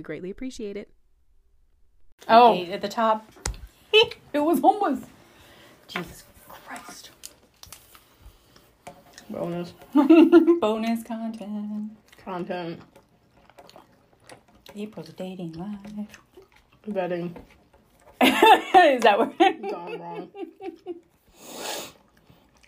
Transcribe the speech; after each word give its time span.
We 0.00 0.02
greatly 0.02 0.30
appreciate 0.30 0.78
it. 0.78 0.88
Oh. 2.26 2.54
Gate 2.54 2.70
at 2.70 2.80
the 2.80 2.88
top. 2.88 3.30
It 4.32 4.38
was 4.38 4.60
almost. 4.62 5.04
Jesus 5.88 6.22
Christ. 6.48 7.10
Bonus 9.28 9.74
Bonus 9.94 11.02
content. 11.02 11.90
content. 12.24 12.80
April's 14.74 15.08
dating 15.10 15.52
life. 15.52 16.06
Vetting 16.88 17.34
Is 18.22 19.02
that 19.02 19.18
what? 19.18 19.36
gone 19.38 19.98
wrong. 19.98 20.30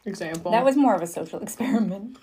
Example. 0.05 0.51
That 0.51 0.64
was 0.64 0.77
more 0.77 0.95
of 0.97 1.01
a 1.01 1.06
social 1.06 1.41
experiment. 1.41 2.19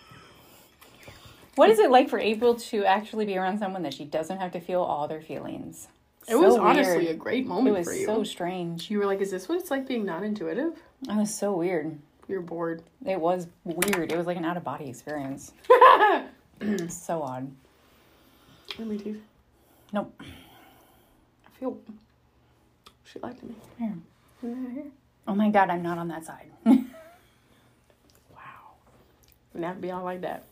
What 1.56 1.70
is 1.70 1.80
it 1.80 1.92
like 1.92 2.10
for 2.10 2.20
April 2.20 2.56
to 2.56 2.86
actually 2.86 3.26
be 3.26 3.38
around 3.38 3.60
someone 3.60 3.84
that 3.84 3.94
she 3.94 4.06
doesn't 4.06 4.38
have 4.40 4.52
to 4.54 4.60
feel 4.60 4.82
all 4.82 5.08
their 5.08 5.22
feelings? 5.22 5.88
It 6.28 6.36
was 6.36 6.56
So 6.56 6.62
honestly 6.62 6.98
weird. 7.06 7.16
a 7.16 7.18
great 7.18 7.48
moment 7.48 7.84
for 7.86 7.92
you. 7.94 8.04
It 8.04 8.08
was 8.10 8.18
so 8.18 8.24
strange. 8.24 8.90
you 8.92 9.00
were 9.00 9.06
like, 9.06 9.20
"Is 9.20 9.32
this 9.32 9.50
what 9.50 9.60
it's 9.60 9.72
like 9.72 9.88
being 9.88 10.06
non-intuitive?" 10.06 10.74
It 11.08 11.16
was 11.16 11.34
so 11.34 11.54
weird. 11.54 11.98
You're 12.28 12.42
bored. 12.42 12.84
It 13.06 13.20
was 13.20 13.48
weird. 13.64 14.12
It 14.12 14.18
was 14.18 14.28
like 14.28 14.38
an 14.38 14.46
out 14.46 14.56
of 14.58 14.64
body 14.64 14.88
experience. 14.90 15.54
so 16.90 17.24
odd. 17.24 17.50
Let 18.78 18.88
me 18.88 18.98
teeth. 19.00 19.22
Nope. 19.92 20.14
I 20.22 21.50
feel 21.60 21.78
she 23.06 23.18
liked 23.20 23.42
me. 23.44 23.56
Here. 23.80 23.94
That? 24.44 24.86
Oh 25.28 25.34
my 25.36 25.50
god, 25.50 25.70
I'm 25.72 25.82
not 25.82 25.98
on 25.98 26.08
that 26.10 26.26
side. 26.26 26.52
Wow. 28.32 28.74
Wouldn't 29.54 29.66
have 29.68 29.78
to 29.78 29.82
be 29.82 29.92
all 29.92 30.04
like 30.04 30.22
that. 30.22 30.44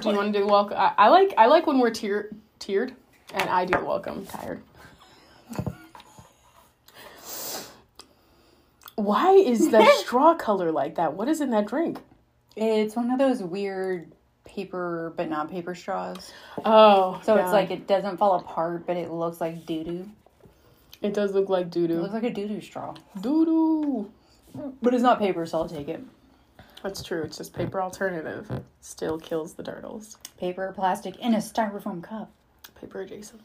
Do 0.00 0.10
you 0.10 0.16
want 0.16 0.32
to 0.32 0.38
do 0.38 0.44
the 0.44 0.50
welcome? 0.50 0.76
I, 0.76 0.92
I 0.98 1.08
like 1.08 1.34
I 1.38 1.46
like 1.46 1.66
when 1.66 1.78
we're 1.78 1.90
tier, 1.90 2.30
tiered, 2.58 2.94
and 3.32 3.48
I 3.48 3.64
do 3.64 3.78
the 3.78 3.84
welcome. 3.84 4.26
Tired. 4.26 4.60
Why 8.96 9.32
is 9.32 9.70
the 9.70 9.84
straw 9.98 10.34
color 10.34 10.70
like 10.70 10.96
that? 10.96 11.14
What 11.14 11.28
is 11.28 11.40
in 11.40 11.50
that 11.50 11.66
drink? 11.66 11.98
it's 12.56 12.94
one 12.94 13.10
of 13.10 13.18
those 13.18 13.42
weird 13.42 14.12
paper 14.44 15.12
but 15.16 15.28
not 15.28 15.50
paper 15.50 15.74
straws. 15.74 16.32
Oh, 16.64 17.20
So 17.24 17.34
yeah. 17.34 17.42
it's 17.44 17.52
like 17.52 17.70
it 17.72 17.88
doesn't 17.88 18.18
fall 18.18 18.38
apart, 18.38 18.86
but 18.86 18.96
it 18.96 19.10
looks 19.10 19.40
like 19.40 19.66
doo 19.66 19.82
doo. 19.82 20.10
it 21.02 21.14
does 21.14 21.34
look 21.34 21.48
like 21.48 21.70
doo 21.70 21.84
It 21.84 21.90
looks 21.90 22.14
like 22.14 22.22
a 22.22 22.30
doo 22.30 22.46
doo 22.46 22.60
straw. 22.60 22.94
Doo 23.20 23.44
doo. 23.44 24.72
But 24.80 24.94
it's 24.94 25.02
not 25.02 25.18
paper, 25.18 25.44
so 25.46 25.58
I'll 25.58 25.68
take 25.68 25.88
it. 25.88 26.00
That's 26.84 27.02
true. 27.02 27.22
It's 27.22 27.38
just 27.38 27.54
paper 27.54 27.80
alternative. 27.80 28.60
Still 28.82 29.18
kills 29.18 29.54
the 29.54 29.62
turtles. 29.62 30.18
Paper, 30.38 30.70
plastic, 30.76 31.16
in 31.18 31.32
a 31.32 31.38
styrofoam 31.38 32.02
cup. 32.02 32.30
Paper 32.78 33.00
adjacent. 33.00 33.40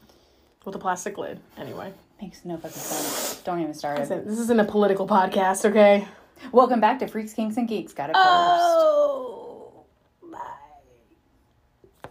With 0.66 0.76
a 0.76 0.78
plastic 0.78 1.18
lid, 1.18 1.40
anyway. 1.58 1.94
Makes 2.22 2.44
no 2.44 2.58
fucking 2.58 2.72
sense. 2.72 3.42
Don't 3.46 3.62
even 3.62 3.74
start 3.74 3.98
Listen, 3.98 4.20
it. 4.20 4.28
This 4.28 4.40
isn't 4.40 4.60
a 4.60 4.66
political 4.66 5.08
podcast, 5.08 5.64
okay? 5.64 6.06
Welcome 6.52 6.82
back 6.82 7.00
to 7.00 7.08
Freaks, 7.08 7.32
Kinks, 7.34 7.56
and 7.56 7.66
Geeks. 7.66 7.94
Got 7.94 8.10
it 8.10 8.18
oh, 8.20 9.72
first. 9.72 9.86
Oh, 10.22 10.30
my, 10.30 10.40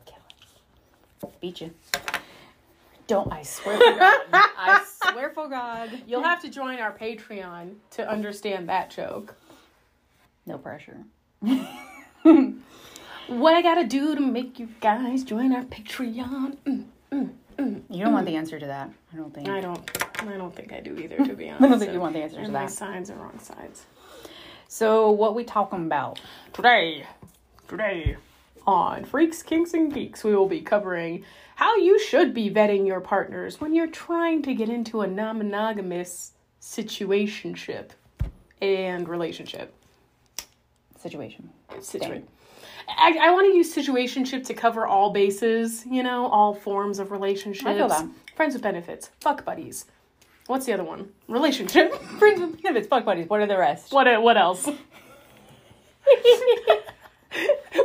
kill 0.07 0.17
it. 1.25 1.41
Beat 1.43 1.61
you. 1.61 1.75
Don't, 3.07 3.31
I 3.31 3.43
swear 3.43 3.77
for 3.77 3.99
God. 3.99 4.21
I 4.33 4.87
swear 5.03 5.29
for 5.29 5.47
God. 5.51 5.91
You'll 6.07 6.23
have 6.23 6.41
to 6.41 6.49
join 6.49 6.79
our 6.79 6.97
Patreon 6.97 7.75
to 7.91 8.11
understand 8.11 8.71
that 8.71 8.91
joke. 8.91 9.35
No 10.47 10.57
pressure. 10.57 11.05
What 13.29 13.55
I 13.55 13.61
gotta 13.61 13.85
do 13.85 14.15
to 14.15 14.21
make 14.23 14.59
you 14.59 14.71
guys 14.81 15.23
join 15.23 15.53
our 15.53 15.63
Patreon? 15.63 16.57
Mm, 16.67 16.85
mm, 17.13 17.31
mm 17.59 17.83
You 17.91 18.05
don't 18.05 18.15
want 18.15 18.27
mm. 18.27 18.31
the 18.31 18.37
answer 18.37 18.59
to 18.59 18.67
that. 18.67 18.91
I 19.13 19.17
don't 19.17 19.35
think. 19.35 19.51
I 19.51 19.61
don't. 19.61 20.07
I 20.23 20.39
don't 20.39 20.55
think 20.57 20.73
I 20.73 20.81
do 20.81 20.97
either. 20.97 21.19
To 21.19 21.35
be 21.35 21.51
honest, 21.51 21.63
I 21.65 21.69
don't 21.69 21.79
think 21.79 21.93
you 21.93 22.01
want 22.01 22.15
the 22.15 22.23
answer 22.23 22.37
to 22.37 22.45
And 22.45 22.55
my 22.55 22.61
that. 22.61 22.71
signs 22.71 23.11
are 23.11 23.17
wrong 23.17 23.39
sides. 23.39 23.85
So, 24.67 25.11
what 25.11 25.35
we 25.35 25.45
talking 25.45 25.85
about? 25.85 26.21
Today, 26.55 27.05
today 27.69 28.17
on 28.67 29.05
Freaks, 29.05 29.43
Kinks, 29.43 29.75
and 29.75 29.93
Geeks, 29.93 30.25
we 30.25 30.35
will 30.35 30.49
be 30.49 30.63
covering 30.63 31.23
how 31.57 31.77
you 31.77 31.99
should 31.99 32.33
be 32.33 32.51
vetting 32.51 32.87
your 32.87 33.01
partners 33.01 33.61
when 33.61 33.75
you're 33.75 33.89
trying 33.89 34.41
to 34.43 34.55
get 34.55 34.71
into 34.71 35.03
a 35.03 35.07
non-monogamous 35.07 36.33
situationship 36.63 37.91
and 38.63 39.07
relationship. 39.07 39.75
Situation. 40.99 41.51
Situa- 41.79 42.23
I, 42.89 43.17
I 43.21 43.31
want 43.33 43.51
to 43.53 43.57
use 43.57 43.75
situationship 43.75 44.45
to 44.47 44.55
cover 44.55 44.87
all 44.87 45.13
bases, 45.13 45.85
you 45.87 46.03
know, 46.03 46.27
all 46.27 46.55
forms 46.55 46.99
of 46.99 47.11
relationships. 47.11 47.67
I 47.67 47.75
feel 47.75 47.89
that. 47.89 48.07
Friends 48.35 48.55
with 48.55 48.63
benefits, 48.63 49.11
fuck 49.21 49.45
buddies. 49.45 49.85
What's 50.47 50.67
the 50.67 50.73
other 50.73 50.85
one? 50.85 51.11
Relationship. 51.29 51.95
Friends 52.19 52.41
with 52.41 52.63
benefits, 52.63 52.89
fuck 52.89 53.05
buddies. 53.05 53.29
What 53.29 53.41
are 53.41 53.47
the 53.47 53.59
rest? 53.59 53.93
what 53.93 54.23
what 54.23 54.37
else? 54.37 54.65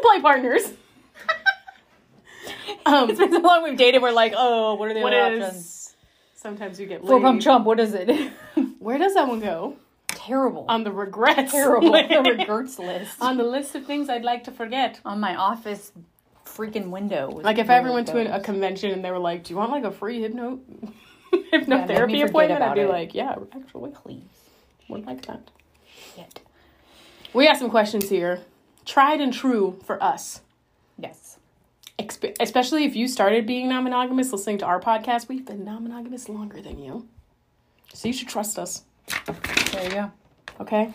Play 0.02 0.22
partners. 0.22 0.63
um, 2.85 3.09
It's 3.09 3.19
been 3.19 3.31
so 3.31 3.40
long 3.40 3.63
we've 3.63 3.78
dated. 3.78 4.02
We're 4.02 4.12
like, 4.12 4.34
oh, 4.35 4.75
what 4.75 4.90
are 4.90 4.94
the 4.94 5.02
what 5.02 5.13
other 5.13 5.35
is? 5.35 5.44
options? 5.44 5.96
Sometimes 6.35 6.79
you 6.79 6.88
get 6.88 7.06
Four 7.06 7.22
pump 7.22 7.41
chump. 7.41 7.66
What 7.66 7.79
is 7.79 7.94
it? 7.94 8.31
Where 8.79 8.97
does 8.97 9.13
that 9.13 9.28
one 9.28 9.40
go? 9.40 9.78
Terrible. 10.25 10.66
On 10.69 10.84
the 10.84 10.91
regrets. 10.91 11.51
Terrible. 11.51 11.91
list. 11.91 12.09
the 12.09 12.22
regrets 12.22 12.79
list 12.79 13.22
On 13.22 13.38
the 13.38 13.44
list 13.44 13.75
of 13.75 13.85
things 13.85 14.09
I'd 14.09 14.23
like 14.23 14.45
to 14.45 14.51
forget. 14.51 15.00
on 15.03 15.19
my 15.19 15.35
office 15.35 15.91
freaking 16.45 16.89
window. 16.89 17.29
Like 17.29 17.57
if 17.57 17.69
I 17.69 17.78
ever 17.78 17.91
went 17.91 18.07
to 18.07 18.17
a, 18.19 18.38
a 18.38 18.39
convention 18.39 18.91
and 18.91 19.03
they 19.03 19.11
were 19.11 19.19
like, 19.19 19.44
"Do 19.44 19.53
you 19.53 19.57
want 19.57 19.72
like 19.72 19.84
a 19.84 19.91
free 19.91 20.22
hypno 20.22 20.59
hypnotherapy 21.34 22.11
forget 22.11 22.29
appointment?" 22.29 22.61
I'd 22.61 22.75
be 22.75 22.81
it. 22.81 22.89
like, 22.89 23.13
"Yeah, 23.13 23.35
actually, 23.53 23.91
please. 23.91 24.23
would 24.88 25.06
like 25.06 25.25
that." 25.25 25.50
Shit. 26.16 26.41
We 27.34 27.45
got 27.47 27.57
some 27.57 27.69
questions 27.69 28.09
here, 28.09 28.41
tried 28.85 29.19
and 29.19 29.34
true 29.34 29.79
for 29.85 30.01
us. 30.01 30.41
Yes. 30.97 31.38
Expe- 32.00 32.35
especially 32.40 32.85
if 32.85 32.95
you 32.95 33.07
started 33.07 33.45
being 33.45 33.69
non-monogamous 33.69 34.31
listening 34.31 34.57
to 34.57 34.66
our 34.66 34.79
podcast 34.79 35.29
we've 35.29 35.45
been 35.45 35.63
non-monogamous 35.63 36.28
longer 36.28 36.59
than 36.59 36.79
you 36.79 37.07
so 37.94 38.07
you 38.07 38.13
should 38.13 38.28
trust 38.28 38.57
us 38.57 38.81
There 39.72 39.84
you 39.84 39.90
go. 39.90 40.12
okay 40.62 40.91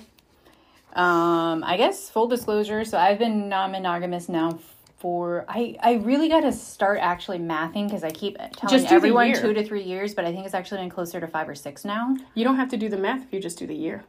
Um, 0.95 1.63
I 1.65 1.77
guess 1.77 2.11
full 2.11 2.29
disclosure. 2.29 2.85
So 2.85 2.99
I've 2.99 3.19
been 3.19 3.49
non-monogamous 3.49 4.29
now 4.29 4.59
for 4.99 5.45
I 5.49 5.77
I 5.81 5.93
really 5.95 6.29
got 6.29 6.41
to 6.41 6.53
start 6.53 6.99
actually 7.01 7.39
mathing 7.39 7.87
because 7.87 8.03
I 8.03 8.11
keep 8.11 8.37
telling 8.37 8.77
Just 8.79 8.93
everyone 8.93 9.33
two 9.35 9.53
to 9.53 9.65
three 9.65 9.83
years, 9.85 10.15
but 10.15 10.25
I 10.25 10.33
think 10.33 10.45
it's 10.45 10.55
actually 10.55 10.81
been 10.81 10.91
closer 10.91 11.21
to 11.21 11.27
five 11.29 11.49
or 11.49 11.55
six 11.55 11.85
now. 11.85 12.17
you 12.35 12.43
don't 12.45 12.57
have 12.57 12.71
to 12.71 12.77
do 12.77 12.89
the 12.89 12.97
math 12.97 13.23
if 13.25 13.33
you 13.33 13.41
just 13.41 13.59
do 13.59 13.67
the 13.67 13.75
year 13.77 14.05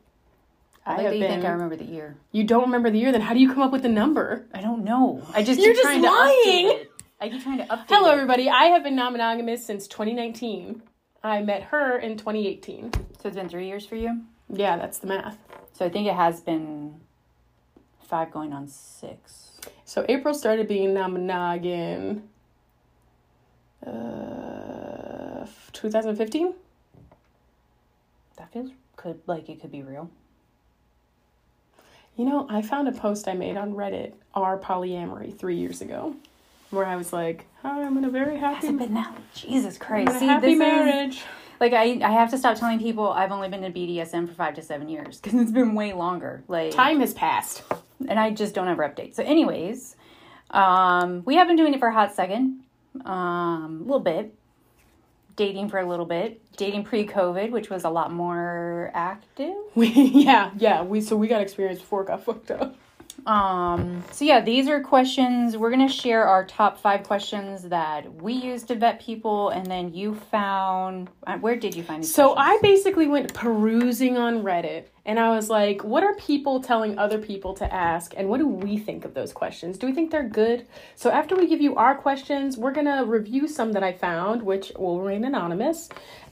i 0.86 0.96
Like, 0.96 1.12
been 1.12 1.30
think 1.30 1.46
I 1.46 1.50
remember 1.52 1.76
the 1.76 1.84
year? 1.86 2.16
you 2.32 2.44
don't 2.44 2.64
remember 2.64 2.90
the 2.90 2.98
year 2.98 3.12
then 3.12 3.22
how 3.22 3.34
do 3.34 3.40
you 3.40 3.50
come 3.54 3.62
up 3.62 3.72
with 3.72 3.84
the 3.84 3.90
number 3.90 4.48
I 4.54 4.62
don't 4.62 4.84
know. 4.84 5.22
I 5.34 5.44
just 5.44 5.60
You're 5.60 5.74
just 5.74 5.84
trying 5.84 6.02
to 6.02 6.10
lying. 6.10 6.86
I 7.22 7.30
keep 7.30 7.44
trying 7.44 7.58
to 7.60 7.66
update. 7.66 7.90
hello 7.90 8.10
it. 8.10 8.14
everybody 8.14 8.50
i 8.50 8.66
have 8.74 8.82
been 8.84 8.96
non-monogamous 8.96 9.64
since 9.64 9.88
2019 9.88 10.82
i 11.24 11.42
met 11.42 11.64
her 11.64 11.98
in 12.00 12.18
2018 12.18 12.92
So 12.94 13.00
it's 13.26 13.36
been 13.36 13.50
three 13.50 13.68
years 13.68 13.86
for 13.86 13.96
you. 13.96 14.22
yeah 14.50 14.78
that's 14.78 15.00
the 15.00 15.08
math 15.08 15.38
So 15.74 15.86
I 15.86 15.90
think 15.90 16.08
it 16.08 16.16
has 16.16 16.42
been 16.42 17.00
five 18.02 18.32
going 18.32 18.54
on 18.54 18.68
six. 18.68 19.60
so 19.86 20.06
april 20.10 20.34
started 20.34 20.68
being 20.68 20.94
non-monogam 20.94 22.22
uh 23.86 25.46
2015 25.74 26.54
That 28.38 28.52
feels 28.52 28.72
could 28.96 29.20
like 29.28 29.48
it 29.50 29.62
could 29.62 29.72
be 29.72 29.82
real. 29.82 30.10
You 32.18 32.26
know, 32.26 32.46
I 32.50 32.62
found 32.62 32.90
a 32.90 32.92
post 32.92 33.30
I 33.30 33.34
made 33.34 33.56
on 33.56 33.74
Reddit, 33.74 34.12
our 34.34 34.58
polyamory, 34.60 35.34
three 35.38 35.56
years 35.56 35.80
ago, 35.80 36.16
where 36.72 36.86
I 36.86 36.96
was 36.96 37.12
like, 37.14 37.46
"Hi, 37.64 37.84
I'm 37.84 37.98
in 37.98 38.06
a 38.06 38.10
very 38.10 38.38
happy, 38.38 38.68
Has 38.68 38.76
it 38.76 38.78
been 38.78 38.94
that? 38.94 39.16
Jesus 39.36 39.78
Christ! 39.78 40.10
in 40.12 40.16
a 40.16 40.20
See, 40.20 40.26
happy 40.28 40.46
this 40.48 40.54
is 40.54 40.60
marriage." 40.60 41.22
like 41.60 41.74
I 41.74 42.00
I 42.04 42.12
have 42.12 42.30
to 42.32 42.38
stop 42.38 42.58
telling 42.58 42.80
people 42.80 43.10
I've 43.10 43.32
only 43.32 43.50
been 43.50 43.64
in 43.64 43.74
BDSM 43.74 44.28
for 44.28 44.34
five 44.34 44.56
to 44.56 44.62
seven 44.62 44.88
years 44.90 45.20
because 45.20 45.40
it's 45.40 45.52
been 45.52 45.76
way 45.76 45.94
longer. 45.94 46.44
Like 46.48 46.72
Time 46.72 47.00
has 47.02 47.14
passed. 47.14 47.64
and 48.08 48.20
I 48.20 48.32
just 48.32 48.54
don't 48.56 48.68
ever 48.70 48.84
update. 48.88 49.14
So, 49.16 49.24
anyways, 49.24 49.96
um, 50.52 51.24
we 51.26 51.36
have 51.36 51.48
been 51.48 51.58
doing 51.58 51.74
it 51.74 51.80
for 51.80 51.90
a 51.90 51.94
hot 51.94 52.14
second, 52.16 52.62
um, 53.06 53.80
a 53.82 53.84
little 53.84 54.00
bit. 54.00 54.34
dating 55.36 55.70
for 55.70 55.80
a 55.80 55.86
little 55.88 56.06
bit, 56.06 56.42
dating 56.58 56.84
pre-COVID, 56.84 57.52
which 57.52 57.70
was 57.70 57.86
a 57.86 57.90
lot 57.90 58.12
more 58.12 58.92
active. 58.94 59.56
We, 59.76 59.88
yeah, 59.88 60.52
yeah. 60.58 60.82
We 60.84 61.00
so 61.02 61.16
we 61.16 61.28
got 61.28 61.42
experience 61.42 61.80
before 61.80 62.02
it 62.04 62.08
got 62.08 62.24
fucked 62.24 62.52
up. 62.52 62.76
Um, 63.26 64.04
so 64.12 64.26
yeah, 64.26 64.42
these 64.42 64.68
are 64.68 64.82
questions. 64.82 65.58
We're 65.58 65.72
gonna 65.72 65.90
share 65.90 66.24
our 66.26 66.46
top 66.46 66.78
five 66.80 67.04
questions 67.04 67.64
that 67.64 68.14
we 68.22 68.34
use 68.34 68.64
to 68.64 68.76
vet 68.76 69.00
people, 69.02 69.50
and 69.50 69.66
then 69.66 69.94
you 69.94 70.16
found. 70.16 71.10
uh, 71.28 71.38
Where 71.38 71.56
did 71.56 71.76
you 71.76 71.84
find 71.84 72.04
these? 72.04 72.14
So 72.14 72.34
questions? 72.34 72.60
I 72.60 72.62
basically 72.62 73.08
went 73.08 73.34
perusing 73.34 74.18
on 74.18 74.44
Reddit 74.44 74.86
and 75.06 75.20
I 75.20 75.30
was 75.30 75.50
like, 75.50 75.84
what 75.84 76.04
are 76.04 76.14
people 76.16 76.62
telling 76.62 77.00
other 77.00 77.18
people 77.18 77.54
to 77.56 77.74
ask 77.74 78.14
and 78.16 78.30
what 78.30 78.38
do 78.40 78.48
we 78.48 78.78
think 78.78 79.06
of 79.06 79.14
those 79.16 79.34
questions? 79.34 79.78
Do 79.78 79.88
we 79.88 79.94
think 79.94 80.12
they're 80.12 80.28
good? 80.28 80.68
So 80.96 81.10
after 81.10 81.36
we 81.36 81.48
give 81.48 81.62
you 81.62 81.76
our 81.76 81.96
questions, 81.96 82.58
we're 82.58 82.72
going 82.74 82.86
to 82.86 83.04
review 83.06 83.48
some 83.48 83.72
that 83.72 83.84
I 83.84 83.92
found, 83.94 84.44
which 84.44 84.72
will 84.78 85.02
remain 85.02 85.26
anonymous. 85.26 85.90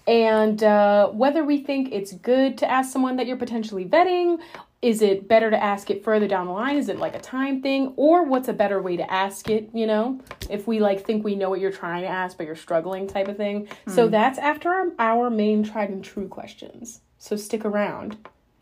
And 0.07 0.63
uh, 0.63 1.09
whether 1.09 1.44
we 1.44 1.62
think 1.63 1.89
it's 1.92 2.13
good 2.13 2.57
to 2.59 2.71
ask 2.71 2.92
someone 2.92 3.18
that 3.18 3.27
you're 3.27 3.38
potentially 3.38 3.86
vetting, 3.86 4.39
is 4.81 5.01
it 5.01 5.27
better 5.27 5.50
to 5.51 5.62
ask 5.62 5.89
it 5.89 6.04
further 6.04 6.27
down 6.27 6.48
the 6.48 6.54
line? 6.54 6.77
Is 6.77 6.88
it 6.88 6.98
like 6.98 7.15
a 7.15 7.19
time 7.19 7.62
thing? 7.62 7.94
Or 7.98 8.24
what's 8.24 8.48
a 8.48 8.54
better 8.54 8.81
way 8.81 8.95
to 8.95 9.12
ask 9.12 9.50
it, 9.50 9.69
you 9.74 9.86
know? 9.86 10.21
If 10.50 10.65
we 10.65 10.80
like 10.80 11.06
think 11.06 11.25
we 11.25 11.36
know 11.36 11.50
what 11.50 11.59
you're 11.59 11.71
trying 11.71 12.04
to 12.04 12.07
ask, 12.07 12.38
but 12.38 12.45
you're 12.45 12.56
struggling 12.56 13.07
type 13.07 13.27
of 13.27 13.38
thing. 13.38 13.68
So 13.88 14.07
that's 14.07 14.39
after 14.39 14.69
our, 14.69 14.92
our 15.00 15.30
main 15.30 15.63
tried 15.63 15.89
and 15.89 16.04
true 16.04 16.27
questions. 16.27 17.01
So 17.18 17.36
stick 17.36 17.65
around 17.65 18.18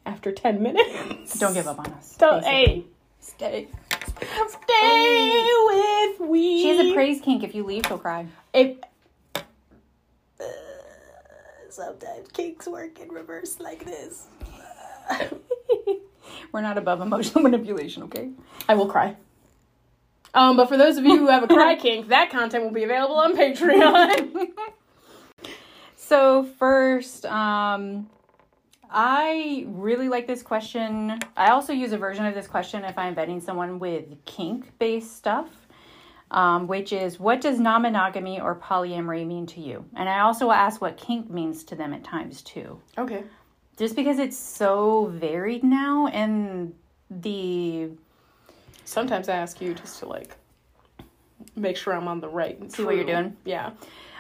after 0.06 0.32
10 0.32 0.64
minutes. 0.64 1.38
don't 1.38 1.54
give 1.54 1.68
up 1.68 1.80
on 1.80 1.88
us. 1.88 2.16
Don't, 2.18 2.44
hey, 2.44 2.86
Stay. 3.26 3.68
stay 4.48 5.48
with 5.66 6.30
me. 6.30 6.62
She 6.62 6.70
has 6.70 6.86
a 6.86 6.94
praise 6.94 7.20
kink. 7.22 7.44
If 7.44 7.56
you 7.56 7.64
leave, 7.64 7.84
she'll 7.88 7.98
cry. 7.98 8.28
If, 8.54 8.78
sometimes 11.76 12.28
kinks 12.34 12.68
work 12.68 13.00
in 13.00 13.10
reverse 13.10 13.60
like 13.60 13.86
this. 13.86 14.28
We're 16.52 16.62
not 16.62 16.78
above 16.78 17.02
emotional 17.02 17.44
manipulation, 17.50 18.04
okay? 18.04 18.32
I 18.68 18.76
will 18.76 18.88
cry. 18.88 19.18
Um, 20.34 20.58
but 20.58 20.68
for 20.68 20.78
those 20.78 20.98
of 20.98 21.06
you 21.06 21.18
who 21.18 21.28
have 21.28 21.44
a 21.44 21.48
cry 21.48 21.76
kink, 21.80 22.10
that 22.10 22.30
content 22.30 22.64
will 22.64 22.72
be 22.72 22.84
available 22.84 23.16
on 23.16 23.36
Patreon. 23.38 24.50
So 25.96 26.44
first, 26.60 27.26
um, 27.26 28.10
I 28.92 29.66
really 29.68 30.08
like 30.08 30.28
this 30.28 30.44
question. 30.44 31.20
I 31.36 31.50
also 31.50 31.74
use 31.74 31.94
a 31.94 31.98
version 31.98 32.26
of 32.26 32.36
this 32.36 32.48
question 32.48 32.84
if 32.84 32.98
I'm 32.98 33.16
vetting 33.16 33.42
someone 33.42 33.80
with 33.80 34.24
kink-based 34.26 35.16
stuff, 35.16 35.50
um, 36.32 36.68
which 36.68 36.92
is 36.92 37.20
what 37.20 37.42
does 37.42 37.60
non-monogamy 37.60 38.40
or 38.42 38.56
polyamory 38.56 39.26
mean 39.26 39.46
to 39.48 39.62
you? 39.62 39.86
And 39.96 40.10
I 40.10 40.22
also 40.22 40.52
ask 40.52 40.82
what 40.82 40.98
kink 40.98 41.30
means 41.30 41.64
to 41.66 41.76
them 41.76 41.94
at 41.94 42.04
times 42.04 42.42
too, 42.42 42.80
okay. 42.98 43.24
just 43.78 43.96
because 43.96 44.20
it's 44.20 44.38
so 44.38 45.06
varied 45.14 45.64
now, 45.64 46.08
and 46.08 46.74
the 47.10 47.90
Sometimes 48.86 49.30
I 49.30 49.36
ask 49.36 49.60
you 49.62 49.74
just 49.74 50.00
to 50.00 50.08
like 50.08 50.36
make 51.56 51.76
sure 51.76 51.94
I'm 51.94 52.08
on 52.08 52.20
the 52.20 52.30
right. 52.30 52.58
and 52.60 52.72
See 52.72 52.84
what 52.84 52.96
you're 52.96 53.06
doing? 53.06 53.36
Yeah. 53.44 53.72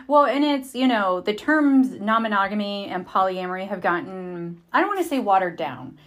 Well, 0.07 0.25
and 0.25 0.43
it's, 0.43 0.75
you 0.75 0.87
know, 0.87 1.21
the 1.21 1.33
terms 1.33 1.91
non 1.91 2.23
monogamy 2.23 2.87
and 2.87 3.07
polyamory 3.07 3.67
have 3.67 3.81
gotten, 3.81 4.61
I 4.73 4.79
don't 4.79 4.87
want 4.87 5.01
to 5.01 5.07
say 5.07 5.19
watered 5.19 5.55
down. 5.55 5.97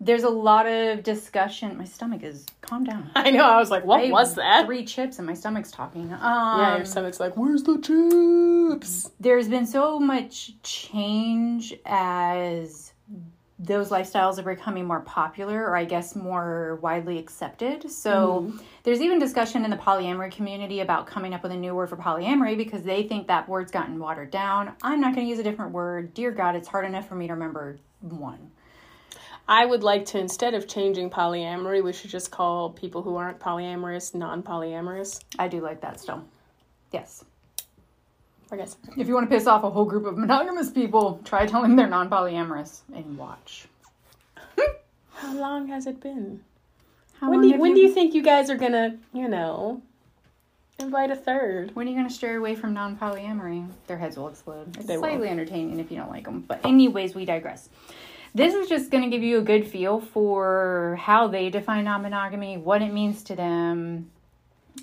There's 0.00 0.24
a 0.24 0.28
lot 0.28 0.66
of 0.66 1.02
discussion. 1.02 1.78
My 1.78 1.84
stomach 1.84 2.22
is, 2.22 2.44
calm 2.60 2.84
down. 2.84 3.10
I 3.14 3.30
know. 3.30 3.44
I 3.44 3.58
was 3.58 3.70
like, 3.70 3.84
what 3.84 4.04
I 4.04 4.10
was 4.10 4.34
that? 4.34 4.66
Three 4.66 4.84
chips 4.84 5.18
and 5.18 5.26
my 5.26 5.34
stomach's 5.34 5.70
talking. 5.70 6.12
Um, 6.12 6.60
yeah, 6.60 6.76
your 6.76 6.84
stomach's 6.84 7.20
like, 7.20 7.36
where's 7.36 7.62
the 7.62 7.78
chips? 7.78 9.10
there's 9.20 9.48
been 9.48 9.66
so 9.66 9.98
much 9.98 10.60
change 10.62 11.74
as 11.86 12.92
those 13.58 13.88
lifestyles 13.90 14.38
are 14.38 14.54
becoming 14.54 14.84
more 14.84 15.00
popular 15.00 15.64
or 15.64 15.76
I 15.76 15.84
guess 15.84 16.16
more 16.16 16.78
widely 16.82 17.18
accepted. 17.18 17.88
So 17.90 18.52
there's 18.82 19.00
even 19.00 19.18
discussion 19.18 19.64
in 19.64 19.70
the 19.70 19.76
polyamory 19.76 20.32
community 20.32 20.80
about 20.80 21.06
coming 21.06 21.34
up 21.34 21.42
with 21.42 21.52
a 21.52 21.56
new 21.56 21.74
word 21.74 21.88
for 21.88 21.96
polyamory 21.96 22.56
because 22.56 22.82
they 22.82 23.04
think 23.04 23.28
that 23.28 23.48
word's 23.48 23.70
gotten 23.70 23.98
watered 23.98 24.30
down. 24.30 24.72
I'm 24.82 25.00
not 25.00 25.14
going 25.14 25.26
to 25.26 25.30
use 25.30 25.38
a 25.38 25.44
different 25.44 25.72
word. 25.72 26.14
Dear 26.14 26.32
God, 26.32 26.56
it's 26.56 26.68
hard 26.68 26.84
enough 26.84 27.08
for 27.08 27.14
me 27.14 27.28
to 27.28 27.32
remember 27.32 27.78
one. 28.00 28.50
I 29.46 29.66
would 29.66 29.82
like 29.82 30.06
to, 30.06 30.18
instead 30.18 30.54
of 30.54 30.66
changing 30.66 31.10
polyamory, 31.10 31.82
we 31.84 31.92
should 31.92 32.10
just 32.10 32.30
call 32.30 32.70
people 32.70 33.02
who 33.02 33.16
aren't 33.16 33.38
polyamorous 33.38 34.14
non 34.14 34.42
polyamorous. 34.42 35.20
I 35.38 35.48
do 35.48 35.60
like 35.60 35.80
that 35.82 36.00
still. 36.00 36.24
Yes. 36.92 37.24
I 38.50 38.56
guess. 38.56 38.76
If 38.96 39.08
you 39.08 39.14
want 39.14 39.28
to 39.28 39.34
piss 39.34 39.46
off 39.46 39.64
a 39.64 39.70
whole 39.70 39.84
group 39.84 40.06
of 40.06 40.16
monogamous 40.16 40.70
people, 40.70 41.20
try 41.24 41.46
telling 41.46 41.70
them 41.70 41.76
they're 41.76 41.88
non 41.88 42.08
polyamorous 42.08 42.80
and 42.94 43.18
watch. 43.18 43.66
How 45.14 45.34
long 45.34 45.68
has 45.68 45.86
it 45.86 46.00
been? 46.00 46.40
How 47.20 47.30
When 47.30 47.38
long 47.40 47.42
do 47.42 47.48
you, 47.48 47.52
have 47.54 47.60
when 47.60 47.74
do 47.74 47.80
you 47.80 47.92
think 47.92 48.14
you 48.14 48.22
guys 48.22 48.50
are 48.50 48.56
gonna, 48.56 48.96
you 49.12 49.28
know, 49.28 49.80
invite 50.78 51.10
a 51.10 51.16
third? 51.16 51.74
When 51.74 51.86
are 51.86 51.90
you 51.90 51.96
going 51.96 52.08
to 52.08 52.12
stray 52.14 52.34
away 52.34 52.54
from 52.54 52.74
non 52.74 52.96
polyamory? 52.96 53.68
Their 53.86 53.98
heads 53.98 54.16
will 54.16 54.28
explode. 54.28 54.76
It's 54.76 54.86
They 54.86 54.96
will. 54.96 55.04
slightly 55.04 55.28
entertaining 55.28 55.78
if 55.80 55.90
you 55.90 55.96
don't 55.96 56.10
like 56.10 56.24
them. 56.24 56.44
But, 56.46 56.64
anyways, 56.64 57.14
we 57.14 57.24
digress. 57.24 57.68
This 58.36 58.52
is 58.52 58.68
just 58.68 58.90
going 58.90 59.04
to 59.04 59.10
give 59.10 59.22
you 59.22 59.38
a 59.38 59.42
good 59.42 59.68
feel 59.68 60.00
for 60.00 60.98
how 61.00 61.28
they 61.28 61.50
define 61.50 61.84
non 61.84 62.02
monogamy, 62.02 62.56
what 62.56 62.82
it 62.82 62.92
means 62.92 63.22
to 63.24 63.36
them. 63.36 64.10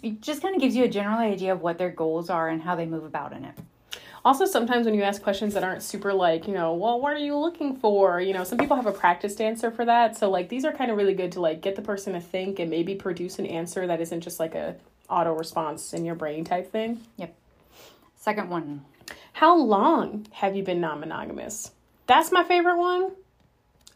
It 0.01 0.21
just 0.21 0.41
kind 0.41 0.55
of 0.55 0.61
gives 0.61 0.73
you 0.73 0.85
a 0.85 0.87
general 0.87 1.19
idea 1.19 1.51
of 1.51 1.61
what 1.61 1.77
their 1.77 1.89
goals 1.89 2.29
are 2.29 2.47
and 2.47 2.61
how 2.61 2.77
they 2.77 2.85
move 2.85 3.03
about 3.03 3.33
in 3.33 3.43
it. 3.43 3.55
Also, 4.23 4.45
sometimes 4.45 4.85
when 4.85 4.95
you 4.95 5.01
ask 5.01 5.21
questions 5.21 5.53
that 5.53 5.65
aren't 5.65 5.83
super 5.83 6.13
like, 6.13 6.47
you 6.47 6.53
know, 6.53 6.73
well, 6.75 7.01
what 7.01 7.11
are 7.11 7.19
you 7.19 7.35
looking 7.35 7.75
for? 7.75 8.21
You 8.21 8.33
know, 8.33 8.45
some 8.45 8.57
people 8.57 8.77
have 8.77 8.85
a 8.85 8.91
practiced 8.91 9.41
answer 9.41 9.69
for 9.69 9.83
that. 9.83 10.15
So, 10.15 10.29
like, 10.29 10.47
these 10.47 10.63
are 10.63 10.71
kind 10.71 10.89
of 10.89 10.95
really 10.95 11.15
good 11.15 11.33
to, 11.33 11.41
like, 11.41 11.61
get 11.61 11.75
the 11.75 11.81
person 11.81 12.13
to 12.13 12.21
think 12.21 12.59
and 12.59 12.69
maybe 12.69 12.95
produce 12.95 13.37
an 13.37 13.47
answer 13.47 13.85
that 13.85 13.99
isn't 13.99 14.21
just 14.21 14.39
like 14.39 14.55
a 14.55 14.75
auto 15.09 15.33
response 15.33 15.93
in 15.93 16.05
your 16.05 16.15
brain 16.15 16.45
type 16.45 16.71
thing. 16.71 17.01
yep 17.17 17.35
Second 18.15 18.49
one. 18.49 18.85
How 19.33 19.57
long 19.57 20.27
have 20.31 20.55
you 20.55 20.63
been 20.63 20.79
non 20.79 21.01
monogamous? 21.01 21.71
That's 22.05 22.31
my 22.31 22.43
favorite 22.43 22.77
one 22.77 23.11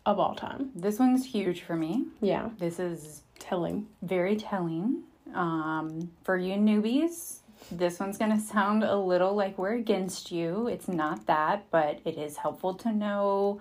of 0.05 0.19
all 0.19 0.35
time. 0.35 0.69
This 0.75 0.99
one's 0.99 1.25
huge 1.25 1.61
for 1.61 1.75
me. 1.75 2.05
Yeah, 2.21 2.49
This 2.59 2.79
is 2.79 3.21
telling. 3.39 3.87
very 4.01 4.35
telling. 4.35 5.03
Um, 5.33 6.11
for 6.23 6.37
you 6.37 6.55
newbies, 6.55 7.39
this 7.71 7.99
one's 7.99 8.17
going 8.17 8.31
to 8.31 8.39
sound 8.39 8.83
a 8.83 8.95
little 8.95 9.33
like 9.35 9.57
we're 9.57 9.73
against 9.73 10.31
you. 10.31 10.67
It's 10.67 10.87
not 10.87 11.25
that, 11.25 11.65
but 11.71 11.99
it 12.05 12.17
is 12.17 12.37
helpful 12.37 12.73
to 12.75 12.91
know 12.91 13.59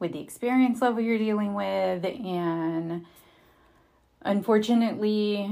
with 0.00 0.12
the 0.12 0.20
experience 0.20 0.80
level 0.82 1.00
you're 1.02 1.18
dealing 1.18 1.54
with. 1.54 2.04
And 2.04 3.04
unfortunately, 4.22 5.50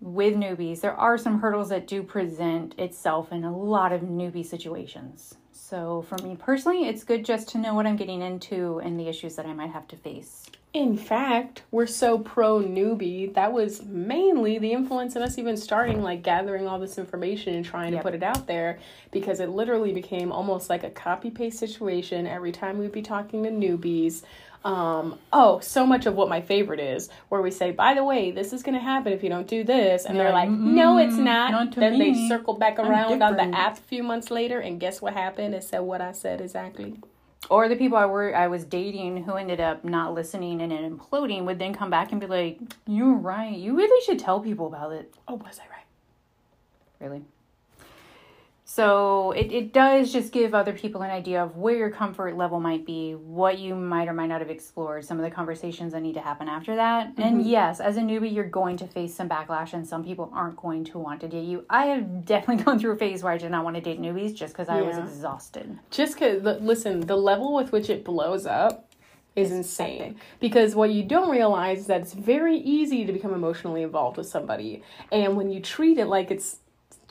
with 0.00 0.34
newbies, 0.34 0.80
there 0.80 0.94
are 0.94 1.18
some 1.18 1.40
hurdles 1.40 1.68
that 1.68 1.86
do 1.86 2.02
present 2.02 2.74
itself 2.78 3.32
in 3.32 3.44
a 3.44 3.56
lot 3.56 3.92
of 3.92 4.00
newbie 4.02 4.44
situations. 4.46 5.34
So, 5.52 6.02
for 6.08 6.16
me 6.18 6.36
personally, 6.36 6.88
it's 6.88 7.04
good 7.04 7.24
just 7.24 7.48
to 7.50 7.58
know 7.58 7.74
what 7.74 7.86
I'm 7.86 7.96
getting 7.96 8.22
into 8.22 8.78
and 8.80 8.98
the 8.98 9.08
issues 9.08 9.36
that 9.36 9.46
I 9.46 9.52
might 9.52 9.70
have 9.70 9.86
to 9.88 9.96
face. 9.96 10.46
In 10.72 10.96
fact, 10.96 11.64
we're 11.72 11.86
so 11.86 12.16
pro 12.18 12.60
newbie. 12.60 13.34
That 13.34 13.52
was 13.52 13.82
mainly 13.84 14.58
the 14.58 14.72
influence 14.72 15.16
in 15.16 15.22
us 15.22 15.36
even 15.36 15.56
starting 15.56 16.00
like 16.00 16.22
gathering 16.22 16.68
all 16.68 16.78
this 16.78 16.96
information 16.96 17.54
and 17.54 17.64
trying 17.64 17.92
Yep. 17.92 18.02
to 18.02 18.08
put 18.08 18.14
it 18.14 18.22
out 18.22 18.46
there 18.46 18.78
because 19.10 19.40
it 19.40 19.48
literally 19.48 19.92
became 19.92 20.30
almost 20.30 20.70
like 20.70 20.84
a 20.84 20.90
copy 20.90 21.28
paste 21.30 21.58
situation 21.58 22.26
every 22.26 22.52
time 22.52 22.78
we'd 22.78 22.92
be 22.92 23.02
talking 23.02 23.42
to 23.42 23.50
newbies. 23.50 24.22
Um, 24.62 25.18
oh, 25.32 25.60
so 25.60 25.86
much 25.86 26.04
of 26.04 26.14
what 26.16 26.28
my 26.28 26.42
favorite 26.42 26.80
is, 26.80 27.08
where 27.30 27.40
we 27.40 27.50
say, 27.50 27.70
by 27.70 27.94
the 27.94 28.04
way, 28.04 28.30
this 28.30 28.52
is 28.52 28.62
going 28.62 28.74
to 28.74 28.80
happen 28.80 29.12
if 29.12 29.22
you 29.22 29.30
don't 29.30 29.46
do 29.48 29.64
this. 29.64 30.04
And 30.04 30.16
they're 30.16 30.24
They're 30.24 30.32
like, 30.34 30.50
like, 30.50 30.58
no, 30.58 30.98
it's 30.98 31.14
"Mm, 31.14 31.24
not. 31.24 31.50
not 31.52 31.72
to 31.72 31.80
then 31.80 31.98
they 31.98 32.12
me. 32.12 32.28
circle 32.28 32.54
back 32.54 32.78
around 32.78 33.22
on 33.22 33.36
the 33.36 33.44
app 33.56 33.78
a 33.78 33.80
few 33.80 34.02
months 34.02 34.30
later, 34.30 34.60
and 34.60 34.78
guess 34.78 35.00
what 35.00 35.14
happened? 35.14 35.54
It 35.54 35.64
said 35.64 35.78
what 35.80 36.02
I 36.02 36.12
said 36.12 36.40
exactly. 36.42 37.00
or 37.48 37.70
the 37.70 37.76
people 37.76 37.96
I 37.96 38.04
were 38.04 38.36
I 38.36 38.48
was 38.48 38.64
dating 38.66 39.24
who 39.24 39.32
ended 39.32 39.60
up 39.60 39.82
not 39.82 40.12
listening 40.12 40.60
and 40.60 40.70
then 40.72 40.98
imploding 40.98 41.44
would 41.46 41.58
then 41.58 41.72
come 41.72 41.88
back 41.88 42.12
and 42.12 42.20
be 42.20 42.26
like, 42.26 42.58
"You're 42.86 43.14
right. 43.14 43.56
You 43.56 43.74
really 43.76 44.04
should 44.04 44.18
tell 44.18 44.40
people 44.40 44.66
about 44.66 44.92
it." 44.92 45.14
Oh, 45.26 45.36
was 45.36 45.58
I 45.58 45.66
right? 45.74 45.86
Really. 47.00 47.22
So 48.72 49.32
it, 49.32 49.50
it 49.50 49.72
does 49.72 50.12
just 50.12 50.32
give 50.32 50.54
other 50.54 50.72
people 50.72 51.02
an 51.02 51.10
idea 51.10 51.42
of 51.42 51.56
where 51.56 51.74
your 51.74 51.90
comfort 51.90 52.36
level 52.36 52.60
might 52.60 52.86
be, 52.86 53.16
what 53.16 53.58
you 53.58 53.74
might 53.74 54.06
or 54.06 54.12
might 54.12 54.28
not 54.28 54.40
have 54.40 54.48
explored, 54.48 55.04
some 55.04 55.18
of 55.18 55.24
the 55.24 55.30
conversations 55.30 55.92
that 55.92 56.02
need 56.02 56.14
to 56.14 56.20
happen 56.20 56.48
after 56.48 56.76
that. 56.76 57.08
And 57.16 57.40
mm-hmm. 57.40 57.48
yes, 57.48 57.80
as 57.80 57.96
a 57.96 58.00
newbie, 58.00 58.32
you're 58.32 58.44
going 58.44 58.76
to 58.76 58.86
face 58.86 59.12
some 59.12 59.28
backlash, 59.28 59.72
and 59.72 59.84
some 59.84 60.04
people 60.04 60.30
aren't 60.32 60.56
going 60.56 60.84
to 60.84 61.00
want 61.00 61.20
to 61.22 61.28
date 61.28 61.46
you. 61.46 61.64
I 61.68 61.86
have 61.86 62.24
definitely 62.24 62.62
gone 62.64 62.78
through 62.78 62.92
a 62.92 62.96
phase 62.96 63.24
where 63.24 63.32
I 63.32 63.38
did 63.38 63.50
not 63.50 63.64
want 63.64 63.74
to 63.74 63.82
date 63.82 64.00
newbies 64.00 64.36
just 64.36 64.54
because 64.54 64.68
I 64.68 64.82
was 64.82 64.96
exhausted. 64.98 65.76
just 65.90 66.14
because 66.14 66.40
listen 66.62 67.00
the 67.00 67.16
level 67.16 67.52
with 67.52 67.72
which 67.72 67.90
it 67.90 68.04
blows 68.04 68.46
up 68.46 68.92
is 69.34 69.50
insane 69.50 70.00
epic. 70.00 70.16
because 70.38 70.76
what 70.76 70.90
you 70.90 71.02
don't 71.02 71.30
realize 71.30 71.80
is 71.80 71.86
that 71.88 72.02
it's 72.02 72.12
very 72.12 72.58
easy 72.58 73.04
to 73.04 73.12
become 73.12 73.34
emotionally 73.34 73.82
involved 73.82 74.16
with 74.16 74.28
somebody 74.28 74.82
and 75.10 75.36
when 75.36 75.50
you 75.50 75.60
treat 75.60 75.98
it 75.98 76.06
like 76.06 76.30
it's 76.30 76.58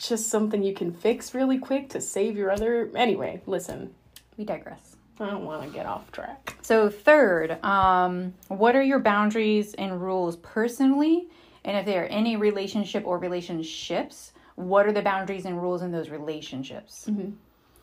just 0.07 0.29
something 0.29 0.63
you 0.63 0.73
can 0.73 0.91
fix 0.91 1.35
really 1.35 1.57
quick 1.57 1.89
to 1.89 2.01
save 2.01 2.37
your 2.37 2.51
other. 2.51 2.89
Anyway, 2.95 3.41
listen, 3.45 3.93
We 4.37 4.45
digress. 4.45 4.95
I 5.19 5.29
don't 5.29 5.43
want 5.43 5.63
to 5.63 5.69
get 5.69 5.85
off 5.85 6.09
track. 6.13 6.55
So, 6.61 6.89
third, 6.89 7.63
um, 7.63 8.33
what 8.47 8.75
are 8.75 8.81
your 8.81 8.99
boundaries 8.99 9.73
and 9.73 10.01
rules 10.01 10.37
personally? 10.37 11.27
And 11.65 11.75
if 11.75 11.85
there 11.85 12.03
are 12.03 12.07
any 12.07 12.37
relationship 12.37 13.05
or 13.05 13.17
relationships, 13.17 14.31
what 14.55 14.85
are 14.85 14.93
the 14.93 15.01
boundaries 15.01 15.43
and 15.43 15.61
rules 15.61 15.81
in 15.81 15.91
those 15.91 16.09
relationships? 16.09 17.09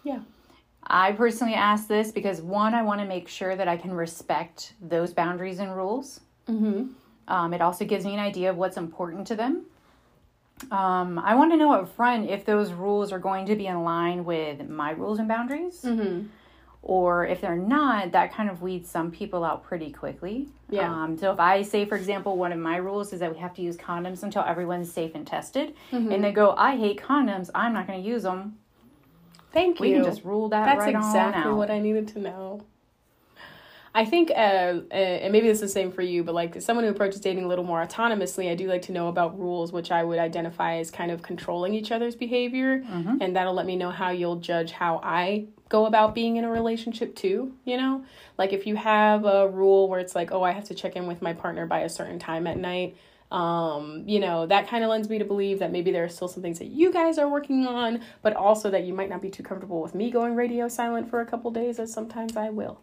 Yeah. 0.02 0.20
I 0.86 1.12
personally 1.12 1.54
ask 1.54 1.88
this 1.88 2.10
because 2.10 2.40
one, 2.40 2.72
I 2.72 2.82
want 2.82 3.00
to 3.00 3.06
make 3.06 3.28
sure 3.28 3.54
that 3.54 3.68
I 3.68 3.76
can 3.76 3.92
respect 3.92 4.72
those 4.80 5.12
boundaries 5.12 5.58
and 5.58 5.76
rules. 5.76 6.20
Mm-hmm. 6.48 6.86
Um, 7.28 7.52
it 7.52 7.60
also 7.60 7.84
gives 7.84 8.04
me 8.04 8.14
an 8.14 8.20
idea 8.20 8.48
of 8.48 8.56
what's 8.56 8.76
important 8.76 9.26
to 9.26 9.34
them. 9.36 9.66
Um, 10.70 11.18
I 11.18 11.34
want 11.34 11.52
to 11.52 11.56
know 11.56 11.72
up 11.72 11.94
front 11.94 12.30
if 12.30 12.44
those 12.44 12.72
rules 12.72 13.12
are 13.12 13.18
going 13.18 13.46
to 13.46 13.56
be 13.56 13.66
in 13.66 13.84
line 13.84 14.24
with 14.24 14.68
my 14.68 14.90
rules 14.92 15.18
and 15.18 15.28
boundaries. 15.28 15.82
Mm-hmm. 15.82 16.28
Or 16.82 17.26
if 17.26 17.40
they're 17.40 17.56
not, 17.56 18.12
that 18.12 18.32
kind 18.32 18.48
of 18.48 18.62
weeds 18.62 18.88
some 18.88 19.10
people 19.10 19.44
out 19.44 19.64
pretty 19.64 19.90
quickly. 19.90 20.46
Yeah. 20.70 20.88
Um, 20.88 21.18
so 21.18 21.32
if 21.32 21.40
I 21.40 21.62
say, 21.62 21.84
for 21.84 21.96
example, 21.96 22.36
one 22.36 22.52
of 22.52 22.60
my 22.60 22.76
rules 22.76 23.12
is 23.12 23.18
that 23.20 23.32
we 23.32 23.38
have 23.40 23.54
to 23.54 23.62
use 23.62 23.76
condoms 23.76 24.22
until 24.22 24.42
everyone's 24.42 24.92
safe 24.92 25.16
and 25.16 25.26
tested, 25.26 25.74
Mm-hmm. 25.90 26.12
and 26.12 26.22
they 26.22 26.30
go, 26.30 26.54
I 26.56 26.76
hate 26.76 27.00
condoms, 27.00 27.50
I'm 27.56 27.72
not 27.72 27.88
going 27.88 28.00
to 28.00 28.08
use 28.08 28.22
them. 28.22 28.58
Thank 29.52 29.80
We 29.80 29.88
you. 29.90 29.96
We 29.96 30.02
can 30.02 30.10
just 30.10 30.24
rule 30.24 30.48
that 30.50 30.64
That's 30.64 30.78
right 30.78 30.94
exactly 30.94 31.52
what 31.52 31.70
I 31.70 31.80
needed 31.80 32.06
to 32.08 32.20
know. 32.20 32.60
I 33.96 34.04
think, 34.04 34.30
uh, 34.30 34.34
uh, 34.34 34.94
and 34.94 35.32
maybe 35.32 35.48
this 35.48 35.56
is 35.56 35.60
the 35.62 35.68
same 35.68 35.90
for 35.90 36.02
you, 36.02 36.22
but 36.22 36.34
like 36.34 36.60
someone 36.60 36.84
who 36.84 36.90
approaches 36.90 37.20
dating 37.20 37.44
a 37.44 37.48
little 37.48 37.64
more 37.64 37.84
autonomously, 37.84 38.50
I 38.50 38.54
do 38.54 38.68
like 38.68 38.82
to 38.82 38.92
know 38.92 39.08
about 39.08 39.38
rules, 39.38 39.72
which 39.72 39.90
I 39.90 40.04
would 40.04 40.18
identify 40.18 40.76
as 40.76 40.90
kind 40.90 41.10
of 41.10 41.22
controlling 41.22 41.72
each 41.74 41.90
other's 41.90 42.14
behavior, 42.14 42.80
Mm-hmm. 42.80 43.16
and 43.22 43.34
that'll 43.34 43.54
let 43.54 43.64
me 43.66 43.74
know 43.74 43.90
how 43.90 44.10
you'll 44.10 44.36
judge 44.36 44.70
how 44.72 45.00
I 45.02 45.46
go 45.70 45.86
about 45.86 46.14
being 46.14 46.36
in 46.36 46.44
a 46.44 46.50
relationship 46.50 47.16
too. 47.16 47.54
You 47.64 47.78
know, 47.78 48.04
like 48.36 48.52
if 48.52 48.66
you 48.66 48.76
have 48.76 49.24
a 49.24 49.48
rule 49.48 49.88
where 49.88 49.98
it's 49.98 50.14
like, 50.14 50.30
oh, 50.30 50.42
I 50.42 50.52
have 50.52 50.64
to 50.64 50.74
check 50.74 50.94
in 50.94 51.06
with 51.06 51.22
my 51.22 51.32
partner 51.32 51.64
by 51.66 51.80
a 51.80 51.88
certain 51.88 52.18
time 52.18 52.46
at 52.46 52.58
night. 52.58 52.96
Um, 53.32 54.04
you 54.06 54.20
know, 54.20 54.46
that 54.46 54.68
kind 54.68 54.84
of 54.84 54.90
lends 54.90 55.08
me 55.08 55.18
to 55.18 55.24
believe 55.24 55.58
that 55.58 55.72
maybe 55.72 55.90
there 55.90 56.04
are 56.04 56.08
still 56.08 56.28
some 56.28 56.42
things 56.42 56.58
that 56.60 56.66
you 56.68 56.92
guys 56.92 57.18
are 57.18 57.28
working 57.28 57.66
on, 57.66 58.00
but 58.22 58.34
also 58.36 58.70
that 58.70 58.84
you 58.84 58.94
might 58.94 59.08
not 59.08 59.20
be 59.20 59.30
too 59.30 59.42
comfortable 59.42 59.80
with 59.82 59.94
me 59.96 60.10
going 60.12 60.36
radio 60.36 60.68
silent 60.68 61.10
for 61.10 61.20
a 61.20 61.26
couple 61.26 61.50
days, 61.50 61.78
as 61.80 61.92
sometimes 61.92 62.36
I 62.36 62.50
will. 62.50 62.80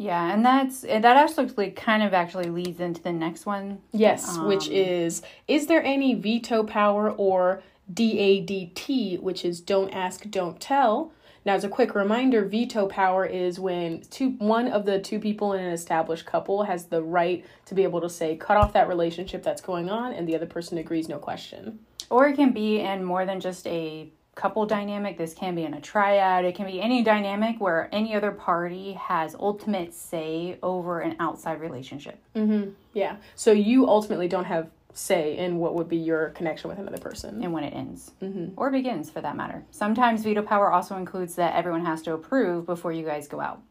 Yeah, 0.00 0.32
and 0.32 0.42
that's 0.42 0.80
that 0.80 1.04
actually 1.04 1.72
kind 1.72 2.02
of 2.02 2.14
actually 2.14 2.48
leads 2.48 2.80
into 2.80 3.02
the 3.02 3.12
next 3.12 3.44
one. 3.44 3.82
Yes, 3.92 4.38
which 4.38 4.68
Um, 4.68 4.74
is 4.74 5.20
is 5.46 5.66
there 5.66 5.84
any 5.84 6.14
veto 6.14 6.64
power 6.64 7.10
or 7.10 7.62
DADT, 7.92 9.20
which 9.20 9.44
is 9.44 9.60
don't 9.60 9.90
ask, 9.90 10.30
don't 10.30 10.58
tell? 10.58 11.12
Now, 11.44 11.52
as 11.52 11.64
a 11.64 11.68
quick 11.68 11.94
reminder, 11.94 12.46
veto 12.46 12.86
power 12.86 13.26
is 13.26 13.60
when 13.60 14.00
two 14.10 14.30
one 14.38 14.68
of 14.68 14.86
the 14.86 14.98
two 15.00 15.18
people 15.18 15.52
in 15.52 15.62
an 15.62 15.72
established 15.72 16.24
couple 16.24 16.62
has 16.62 16.86
the 16.86 17.02
right 17.02 17.44
to 17.66 17.74
be 17.74 17.82
able 17.82 18.00
to 18.00 18.08
say 18.08 18.36
cut 18.36 18.56
off 18.56 18.72
that 18.72 18.88
relationship 18.88 19.42
that's 19.42 19.60
going 19.60 19.90
on, 19.90 20.14
and 20.14 20.26
the 20.26 20.34
other 20.34 20.46
person 20.46 20.78
agrees, 20.78 21.10
no 21.10 21.18
question. 21.18 21.78
Or 22.08 22.26
it 22.26 22.36
can 22.36 22.52
be 22.52 22.80
in 22.80 23.04
more 23.04 23.26
than 23.26 23.38
just 23.38 23.66
a 23.66 24.10
couple 24.40 24.64
dynamic. 24.64 25.18
This 25.18 25.34
can 25.34 25.54
be 25.54 25.64
in 25.64 25.74
a 25.74 25.80
triad. 25.80 26.46
It 26.46 26.54
can 26.54 26.66
be 26.66 26.80
any 26.80 27.02
dynamic 27.02 27.60
where 27.60 27.90
any 27.92 28.14
other 28.14 28.30
party 28.30 28.94
has 28.94 29.34
ultimate 29.34 29.92
say 29.92 30.58
over 30.62 31.00
an 31.00 31.16
outside 31.20 31.60
relationship. 31.60 32.18
Mm-hmm. 32.34 32.70
Yeah. 32.94 33.16
So 33.36 33.52
you 33.52 33.86
ultimately 33.86 34.28
don't 34.28 34.46
have 34.46 34.70
say 34.92 35.36
in 35.36 35.58
what 35.58 35.74
would 35.74 35.88
be 35.88 35.98
your 35.98 36.30
connection 36.30 36.68
with 36.70 36.78
another 36.78 36.98
person. 36.98 37.42
and 37.44 37.52
when 37.52 37.64
it 37.64 37.74
ends 37.74 38.12
mm-hmm. 38.20 38.48
or 38.56 38.70
begins 38.70 39.10
for 39.10 39.20
that 39.20 39.36
matter. 39.36 39.64
Sometimes 39.70 40.24
veto 40.24 40.42
power 40.42 40.72
also 40.72 40.96
includes 40.96 41.36
that 41.36 41.54
everyone 41.54 41.84
has 41.84 42.02
to 42.02 42.14
approve 42.14 42.66
before 42.66 42.92
you 42.92 43.04
guys 43.04 43.28
go 43.28 43.40
out. 43.40 43.62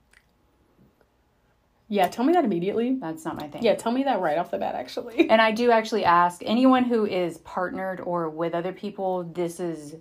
Yeah. 1.87 2.07
Tell 2.07 2.23
me 2.23 2.33
that 2.33 2.45
immediately. 2.45 2.95
That's 3.01 3.25
not 3.25 3.35
my 3.35 3.47
thing. 3.47 3.63
Yeah. 3.63 3.73
Tell 3.73 3.91
me 3.91 4.03
that 4.03 4.21
right 4.21 4.37
off 4.37 4.51
the 4.51 4.59
bat. 4.59 4.75
Actually. 4.75 5.27
And 5.29 5.41
I 5.41 5.51
do 5.51 5.71
actually 5.71 6.05
ask 6.05 6.43
anyone 6.45 6.83
who 6.83 7.07
is 7.07 7.39
partnered 7.39 7.99
or 7.99 8.29
with 8.29 8.53
other 8.53 8.71
people, 8.71 9.23
this 9.23 9.59
is 9.59 9.95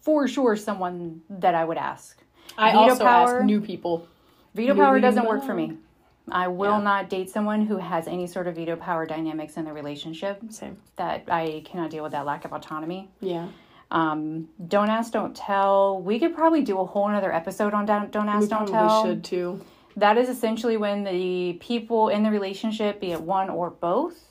for 0.00 0.26
sure 0.28 0.56
someone 0.56 1.20
that 1.30 1.54
I 1.54 1.64
would 1.64 1.76
ask. 1.78 2.18
I 2.58 2.72
Veto 2.72 2.78
also 2.90 3.04
power- 3.04 3.36
ask 3.38 3.44
new 3.44 3.60
people. 3.60 4.06
Veto 4.54 4.74
power 4.74 4.98
doesn't 5.00 5.26
work 5.26 5.44
for 5.44 5.54
me. 5.54 5.76
I 6.32 6.48
will 6.48 6.78
Yeah. 6.78 6.82
not 6.82 7.08
date 7.08 7.28
someone 7.30 7.62
who 7.66 7.78
has 7.78 8.06
any 8.06 8.26
sort 8.26 8.46
of 8.46 8.54
veto 8.56 8.76
power 8.76 9.04
dynamics 9.06 9.56
in 9.56 9.64
the 9.64 9.72
relationship. 9.72 10.40
Same. 10.50 10.76
That 10.96 11.24
I 11.28 11.62
cannot 11.64 11.90
deal 11.90 12.02
with 12.04 12.12
that 12.12 12.24
lack 12.26 12.44
of 12.44 12.52
autonomy. 12.52 13.10
Yeah. 13.20 13.46
Um, 13.90 14.48
don't 14.68 14.88
ask, 14.90 15.12
don't 15.12 15.34
tell. 15.34 16.00
We 16.00 16.20
could 16.20 16.34
probably 16.34 16.62
do 16.62 16.78
a 16.78 16.84
whole 16.84 17.08
other 17.08 17.32
episode 17.32 17.74
on 17.74 17.86
don't, 17.86 18.12
don't 18.12 18.28
ask, 18.28 18.42
We 18.42 18.48
don't 18.48 18.68
tell. 18.68 19.04
should 19.04 19.24
too. 19.24 19.60
That 19.96 20.16
is 20.18 20.28
essentially 20.28 20.76
when 20.76 21.02
the 21.02 21.54
people 21.60 22.08
in 22.10 22.22
the 22.22 22.30
relationship, 22.30 23.00
be 23.00 23.10
it 23.10 23.20
one 23.20 23.50
or 23.50 23.70
both, 23.70 24.29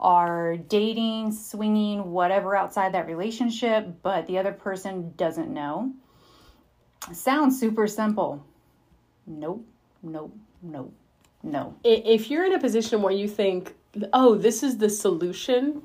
are 0.00 0.56
dating, 0.56 1.32
swinging, 1.32 2.10
whatever 2.10 2.56
outside 2.56 2.94
that 2.94 3.06
relationship, 3.06 3.86
but 4.02 4.26
the 4.26 4.38
other 4.38 4.52
person 4.52 5.12
doesn't 5.16 5.52
know. 5.52 5.92
Sounds 7.12 7.58
super 7.58 7.86
simple. 7.86 8.44
Nope, 9.26 9.64
nope, 10.02 10.34
nope, 10.62 10.92
no. 11.42 11.74
If 11.84 12.30
you're 12.30 12.44
in 12.44 12.54
a 12.54 12.58
position 12.58 13.02
where 13.02 13.12
you 13.12 13.28
think, 13.28 13.74
oh, 14.12 14.34
this 14.34 14.62
is 14.62 14.78
the 14.78 14.88
solution, 14.88 15.82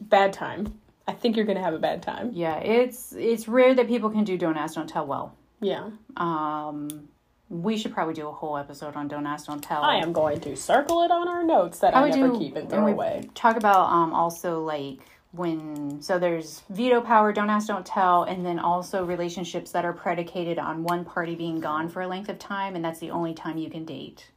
bad 0.00 0.32
time. 0.32 0.78
I 1.08 1.12
think 1.12 1.36
you're 1.36 1.44
gonna 1.44 1.62
have 1.62 1.74
a 1.74 1.78
bad 1.78 2.02
time. 2.02 2.30
Yeah, 2.32 2.58
it's 2.58 3.12
it's 3.12 3.48
rare 3.48 3.74
that 3.74 3.88
people 3.88 4.10
can 4.10 4.24
do 4.24 4.38
don't 4.38 4.56
ask, 4.56 4.76
don't 4.76 4.88
tell 4.88 5.06
well. 5.06 5.34
Yeah. 5.60 5.90
Um, 6.16 7.08
we 7.52 7.76
should 7.76 7.92
probably 7.92 8.14
do 8.14 8.26
a 8.26 8.32
whole 8.32 8.56
episode 8.56 8.96
on 8.96 9.08
don't 9.08 9.26
ask, 9.26 9.46
don't 9.46 9.62
tell. 9.62 9.82
I 9.82 9.96
am 9.96 10.12
going 10.12 10.40
to 10.40 10.56
circle 10.56 11.02
it 11.02 11.10
on 11.10 11.28
our 11.28 11.44
notes 11.44 11.80
that 11.80 11.94
I 11.94 12.06
I, 12.06 12.10
never 12.10 12.32
do- 12.32 12.38
keep 12.38 12.56
and 12.56 12.68
throw 12.68 12.86
away. 12.86 13.28
Talk 13.34 13.56
about 13.56 13.92
um 13.92 14.14
also 14.14 14.62
like 14.62 15.00
when 15.32 16.00
so 16.00 16.18
there's 16.18 16.62
veto 16.70 17.02
power, 17.02 17.32
don't 17.32 17.50
ask, 17.50 17.68
don't 17.68 17.84
tell, 17.84 18.24
and 18.24 18.44
then 18.44 18.58
also 18.58 19.04
relationships 19.04 19.70
that 19.72 19.84
are 19.84 19.92
predicated 19.92 20.58
on 20.58 20.82
one 20.82 21.04
party 21.04 21.34
being 21.34 21.60
gone 21.60 21.88
for 21.90 22.00
a 22.02 22.08
length 22.08 22.30
of 22.30 22.38
time, 22.38 22.74
and 22.74 22.84
that's 22.84 23.00
the 23.00 23.10
only 23.10 23.34
time 23.34 23.58
you 23.58 23.70
can 23.70 23.84
date. 23.84 24.30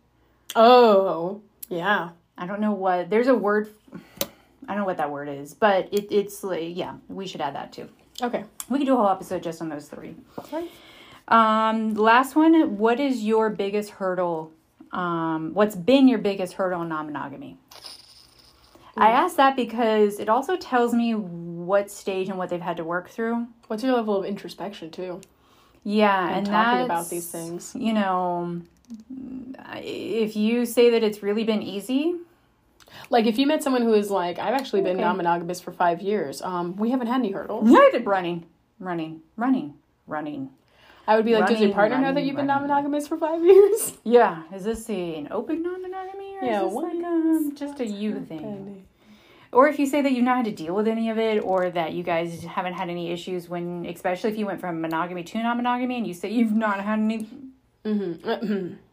Oh, 0.56 1.42
yeah. 1.70 2.10
I 2.38 2.48
don't 2.48 2.60
know 2.60 2.74
what 2.74 3.10
there's 3.10 3.28
a 3.28 3.36
word. 3.36 3.70
I 4.68 4.70
don't 4.70 4.80
know 4.80 4.86
what 4.86 4.98
that 4.98 5.12
word 5.12 5.30
is, 5.30 5.54
but 5.54 5.94
it, 5.94 6.08
it's 6.12 6.44
like 6.44 6.76
yeah, 6.76 6.96
we 7.08 7.28
should 7.28 7.40
add 7.40 7.56
that 7.56 7.72
too. 7.72 7.88
Okay. 8.22 8.44
We 8.70 8.80
could 8.80 8.88
do 8.88 8.94
a 8.94 8.98
whole 8.98 9.10
episode 9.10 9.44
just 9.44 9.62
on 9.62 9.70
those 9.70 9.88
three. 9.88 10.16
Right. 10.52 10.70
Um, 11.28 11.96
last 11.96 12.36
one. 12.36 12.78
What 12.78 13.00
is 13.00 13.24
your 13.24 13.50
biggest 13.50 13.92
hurdle? 13.92 14.52
Um, 14.92 15.54
what's 15.54 15.76
been 15.76 16.08
your 16.08 16.20
biggest 16.20 16.54
hurdle 16.54 16.82
in 16.84 16.90
non-monogamy? 16.90 17.58
I 18.98 19.10
ask 19.12 19.36
that 19.36 19.58
because 19.58 20.20
it 20.20 20.30
also 20.30 20.56
tells 20.56 20.94
me 20.94 21.14
what 21.16 21.92
stage 21.92 22.30
and 22.30 22.38
what 22.38 22.50
they've 22.50 22.62
had 22.62 22.78
to 22.78 22.84
work 22.86 23.10
through. 23.10 23.48
What's 23.68 23.84
your 23.84 23.94
level 23.94 24.16
of 24.18 24.24
introspection 24.26 24.90
too? 24.90 25.20
Yeah, 25.84 26.28
And 26.28 26.38
and, 26.38 26.46
talking 26.48 26.86
about 26.86 27.10
these 27.10 27.28
things. 27.30 27.76
You 27.76 27.92
know, 27.94 28.62
if 29.76 30.36
you 30.38 30.66
say 30.66 30.92
that 30.92 31.04
it's 31.04 31.22
really 31.22 31.44
been 31.44 31.62
easy, 31.62 32.16
Like 33.10 33.26
if 33.26 33.38
you 33.38 33.46
met 33.46 33.62
someone 33.62 33.82
who 33.82 33.94
is 33.94 34.10
like, 34.10 34.40
I've 34.40 34.54
actually 34.54 34.82
been 34.82 34.96
Okay. 34.96 35.04
non-monogamous 35.04 35.60
for 35.60 35.72
five 35.74 36.02
years. 36.02 36.42
Um, 36.42 36.76
we 36.78 36.92
haven't 36.92 37.08
had 37.08 37.18
any 37.20 37.32
hurdles. 37.32 37.70
running, 38.06 38.46
running, 38.80 39.22
running, 39.36 39.74
running. 40.08 40.50
I 41.08 41.16
would 41.16 41.26
be 41.26 41.34
like, 41.34 41.48
does 41.48 41.60
your 41.60 41.70
Running, 41.70 41.76
partner 41.76 42.00
know 42.00 42.14
that 42.14 42.22
you've 42.24 42.36
been 42.36 42.48
running. 42.48 42.68
non-monogamous 42.68 43.08
for 43.08 43.18
five 43.18 43.44
years? 43.44 43.94
Yeah, 44.04 44.44
is 44.54 44.64
this 44.64 44.90
a, 44.90 45.16
an 45.16 45.28
open 45.32 45.62
non-monogamy 45.62 46.38
or 46.38 46.46
Yeah, 46.46 46.66
is 46.66 46.74
this 46.74 46.84
like 46.84 47.04
um, 47.04 47.56
just 47.56 47.80
a 47.80 47.86
you 47.86 48.20
thing? 48.26 48.86
Or 49.52 49.68
if 49.70 49.80
you 49.80 49.86
say 49.86 50.02
that 50.02 50.12
you've 50.12 50.26
not 50.26 50.38
had 50.38 50.46
to 50.46 50.52
deal 50.52 50.76
with 50.76 50.88
any 50.88 51.10
of 51.10 51.18
it, 51.18 51.42
or 51.42 51.70
that 51.70 51.94
you 51.94 52.04
guys 52.04 52.44
haven't 52.44 52.74
had 52.74 52.90
any 52.90 53.12
issues 53.12 53.48
when, 53.48 53.86
especially 53.86 54.30
if 54.32 54.38
you 54.38 54.46
went 54.46 54.60
from 54.60 54.82
monogamy 54.82 55.24
to 55.24 55.38
non-monogamy, 55.42 55.98
and 55.98 56.06
you 56.08 56.14
say 56.14 56.30
you've 56.30 56.52
not 56.52 56.84
had 56.84 57.00
any. 57.00 57.30
Mm-hmm. 57.86 58.74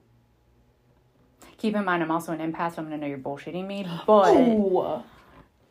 Keep 1.59 1.77
in 1.77 1.85
mind, 1.85 2.03
I'm 2.03 2.11
also 2.11 2.33
an 2.33 2.39
empath, 2.53 2.75
so 2.75 2.83
I'm 2.83 2.85
gonna 2.85 2.99
know 2.99 3.07
you're 3.07 3.19
bullshitting 3.19 3.67
me. 3.67 3.87
But 4.07 4.37
Ooh. 4.37 5.03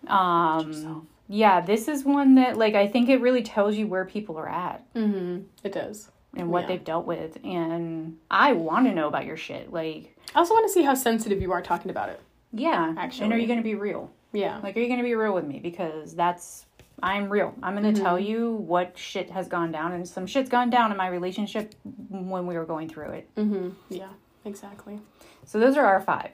um, 0.07 1.07
yeah, 1.27 1.62
this 1.62 1.88
is 1.88 2.03
one 2.03 2.36
that 2.36 2.57
like 2.57 2.75
I 2.75 2.88
think 2.88 3.10
it 3.10 3.21
really 3.21 3.43
tells 3.43 3.75
you 3.75 3.88
where 3.88 4.05
people 4.05 4.38
are 4.38 4.50
at 4.50 4.83
Mm-hmm. 4.93 5.43
It 5.63 5.71
does. 5.74 6.10
And 6.35 6.50
what 6.50 6.61
Yeah. 6.61 6.67
they've 6.67 6.83
dealt 6.83 7.05
with, 7.05 7.38
and 7.43 8.17
I 8.29 8.53
want 8.53 8.88
to 8.88 8.93
know 8.93 9.07
about 9.07 9.25
your 9.25 9.38
shit. 9.38 9.71
Like, 9.71 10.15
I 10.35 10.39
also 10.39 10.53
want 10.53 10.65
to 10.67 10.71
see 10.73 10.83
how 10.83 10.93
sensitive 10.93 11.41
you 11.41 11.51
are 11.51 11.61
talking 11.61 11.91
about 11.91 12.09
it. 12.09 12.19
yeah, 12.53 12.93
actually 12.97 13.25
and 13.25 13.33
are 13.33 13.38
you 13.38 13.47
gonna 13.47 13.61
be 13.61 13.75
real? 13.75 14.11
Yeah. 14.33 14.59
Like, 14.63 14.75
are 14.77 14.79
you 14.79 14.88
gonna 14.89 15.03
be 15.03 15.15
real 15.15 15.33
with 15.33 15.45
me? 15.45 15.59
Because 15.59 16.15
that's 16.15 16.65
I'm 17.03 17.29
real. 17.29 17.55
I'm 17.63 17.73
gonna 17.73 17.93
tell 17.93 18.19
you 18.19 18.51
what 18.53 18.97
shit 18.97 19.29
has 19.31 19.47
gone 19.47 19.71
down, 19.71 19.91
and 19.93 20.07
some 20.07 20.27
shit's 20.27 20.50
gone 20.50 20.69
down 20.69 20.91
in 20.91 20.97
my 20.97 21.07
relationship 21.07 21.73
when 22.09 22.45
we 22.45 22.55
were 22.55 22.65
going 22.65 22.88
through 22.89 23.09
it. 23.11 23.35
Mm-hmm. 23.35 23.69
Yeah. 23.89 24.09
Exactly. 24.45 25.00
So 25.45 25.59
those 25.59 25.77
are 25.77 25.85
our 25.85 26.00
five. 26.01 26.31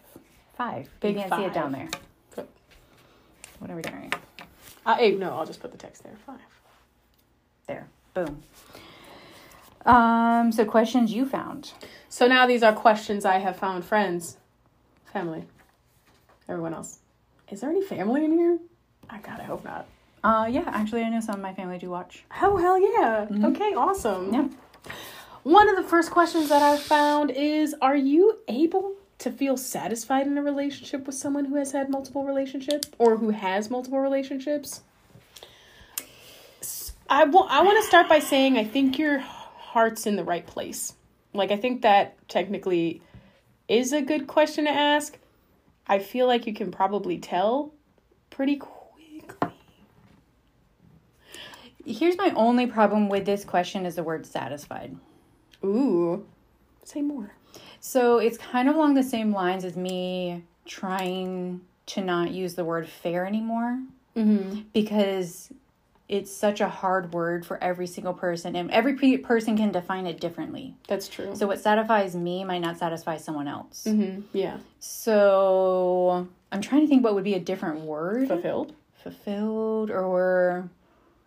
Five. 0.56 0.90
Big 1.00 1.16
you 1.16 1.22
can't 1.22 1.34
see 1.34 1.44
it 1.46 1.54
down 1.54 1.74
five. 1.74 1.92
there. 2.36 2.46
What 3.60 3.72
are 3.72 3.76
we 3.76 3.82
doing? 3.82 4.12
Uh, 4.86 4.96
hey, 4.96 5.12
no, 5.16 5.32
I'll 5.34 5.46
just 5.46 5.60
put 5.60 5.72
the 5.72 5.78
text 5.78 6.04
there. 6.04 6.16
Five. 6.26 6.40
There. 7.68 7.88
Boom. 8.14 8.44
Um, 9.88 10.52
so 10.52 10.66
questions 10.66 11.14
you 11.14 11.26
found. 11.26 11.72
So 12.10 12.28
now 12.28 12.46
these 12.46 12.62
are 12.62 12.74
questions 12.74 13.24
I 13.26 13.38
have 13.38 13.56
found 13.56 13.86
friends, 13.86 14.38
family, 15.06 15.46
everyone 16.48 16.74
else. 16.74 17.00
Is 17.50 17.62
there 17.62 17.70
any 17.70 17.82
family 17.82 18.26
in 18.26 18.34
here? 18.34 18.60
I 19.10 19.20
God, 19.20 19.40
I 19.40 19.44
hope 19.44 19.64
not. 19.64 19.88
Uh, 20.24 20.48
yeah, 20.52 20.66
actually, 20.68 21.04
I 21.04 21.10
know 21.10 21.22
some 21.22 21.36
of 21.36 21.42
my 21.42 21.54
family 21.54 21.78
do 21.78 21.90
watch. 21.90 22.26
Oh 22.42 22.58
hell 22.58 22.78
yeah! 22.80 23.28
Okay, 23.48 23.74
awesome. 23.74 24.34
Yeah. 24.34 24.48
One 25.44 25.70
of 25.70 25.78
the 25.78 25.84
first 25.84 26.12
questions 26.12 26.50
that 26.50 26.62
I 26.62 26.76
found 26.76 27.32
is: 27.32 27.74
Are 27.82 27.96
you 27.96 28.40
able 28.50 28.96
to 29.20 29.32
feel 29.32 29.56
satisfied 29.56 30.28
in 30.28 30.38
a 30.38 30.44
relationship 30.44 31.06
with 31.06 31.16
someone 31.16 31.46
who 31.46 31.56
has 31.56 31.72
had 31.72 31.90
multiple 31.90 32.26
relationships 32.26 32.90
or 32.98 33.18
who 33.18 33.30
has 33.30 33.70
multiple 33.70 34.00
relationships? 34.00 34.82
I 37.10 37.24
wa- 37.24 37.48
I 37.50 37.62
want 37.62 37.82
to 37.82 37.88
start 37.88 38.10
by 38.10 38.20
saying 38.20 38.58
I 38.58 38.66
think 38.66 39.00
your 39.00 39.24
heart's 39.72 40.06
in 40.08 40.16
the 40.16 40.24
right 40.24 40.46
place. 40.46 40.94
Like 41.34 41.52
I 41.52 41.58
think 41.58 41.82
that 41.82 42.16
technically 42.30 43.02
is 43.68 43.92
a 43.92 44.02
good 44.02 44.28
question 44.28 44.66
to 44.66 44.72
ask. 44.72 45.18
I 45.88 46.00
feel 46.00 46.26
like 46.28 46.48
you 46.48 46.54
can 46.54 46.72
probably 46.72 47.18
tell 47.18 47.74
pretty 48.30 48.56
quickly. 48.56 49.24
Here's 51.86 52.18
my 52.18 52.32
only 52.36 52.68
problem 52.68 53.08
with 53.10 53.26
this 53.26 53.46
question 53.46 53.86
is 53.86 53.96
the 53.96 54.04
word 54.04 54.26
satisfied. 54.26 54.96
Ooh, 55.64 56.26
say 56.84 57.02
more. 57.02 57.32
So 57.80 58.18
it's 58.20 58.38
kind 58.38 58.68
of 58.70 58.76
along 58.76 58.96
the 58.96 59.04
same 59.04 59.32
lines 59.34 59.64
as 59.64 59.76
me 59.78 60.44
trying 60.66 61.62
to 61.88 62.02
not 62.02 62.32
use 62.32 62.56
the 62.56 62.66
word 62.66 62.88
fair 62.88 63.26
anymore 63.26 63.80
Mm-hmm. 64.18 64.62
because 64.74 65.52
it's 66.10 66.34
such 66.34 66.62
a 66.62 66.70
hard 66.70 67.12
word 67.14 67.46
for 67.46 67.62
every 67.62 67.88
single 67.88 68.14
person 68.14 68.56
and 68.56 68.72
every 68.72 68.94
pe- 68.96 69.18
person 69.18 69.58
can 69.58 69.72
define 69.72 70.06
it 70.08 70.22
differently. 70.22 70.74
That's 70.88 71.08
true. 71.10 71.36
So 71.36 71.48
what 71.48 71.60
satisfies 71.60 72.16
me 72.16 72.44
might 72.46 72.60
not 72.60 72.78
satisfy 72.78 73.18
someone 73.18 73.48
else. 73.48 73.84
Mm-hmm. 73.86 74.22
Yeah. 74.32 74.58
So 74.80 76.28
I'm 76.52 76.62
trying 76.62 76.82
to 76.82 76.88
think 76.88 77.04
what 77.04 77.14
would 77.16 77.24
be 77.24 77.34
a 77.34 77.40
different 77.40 77.82
word. 77.82 78.28
Fulfilled. 78.28 78.74
Fulfilled 79.04 79.92
or 79.92 80.70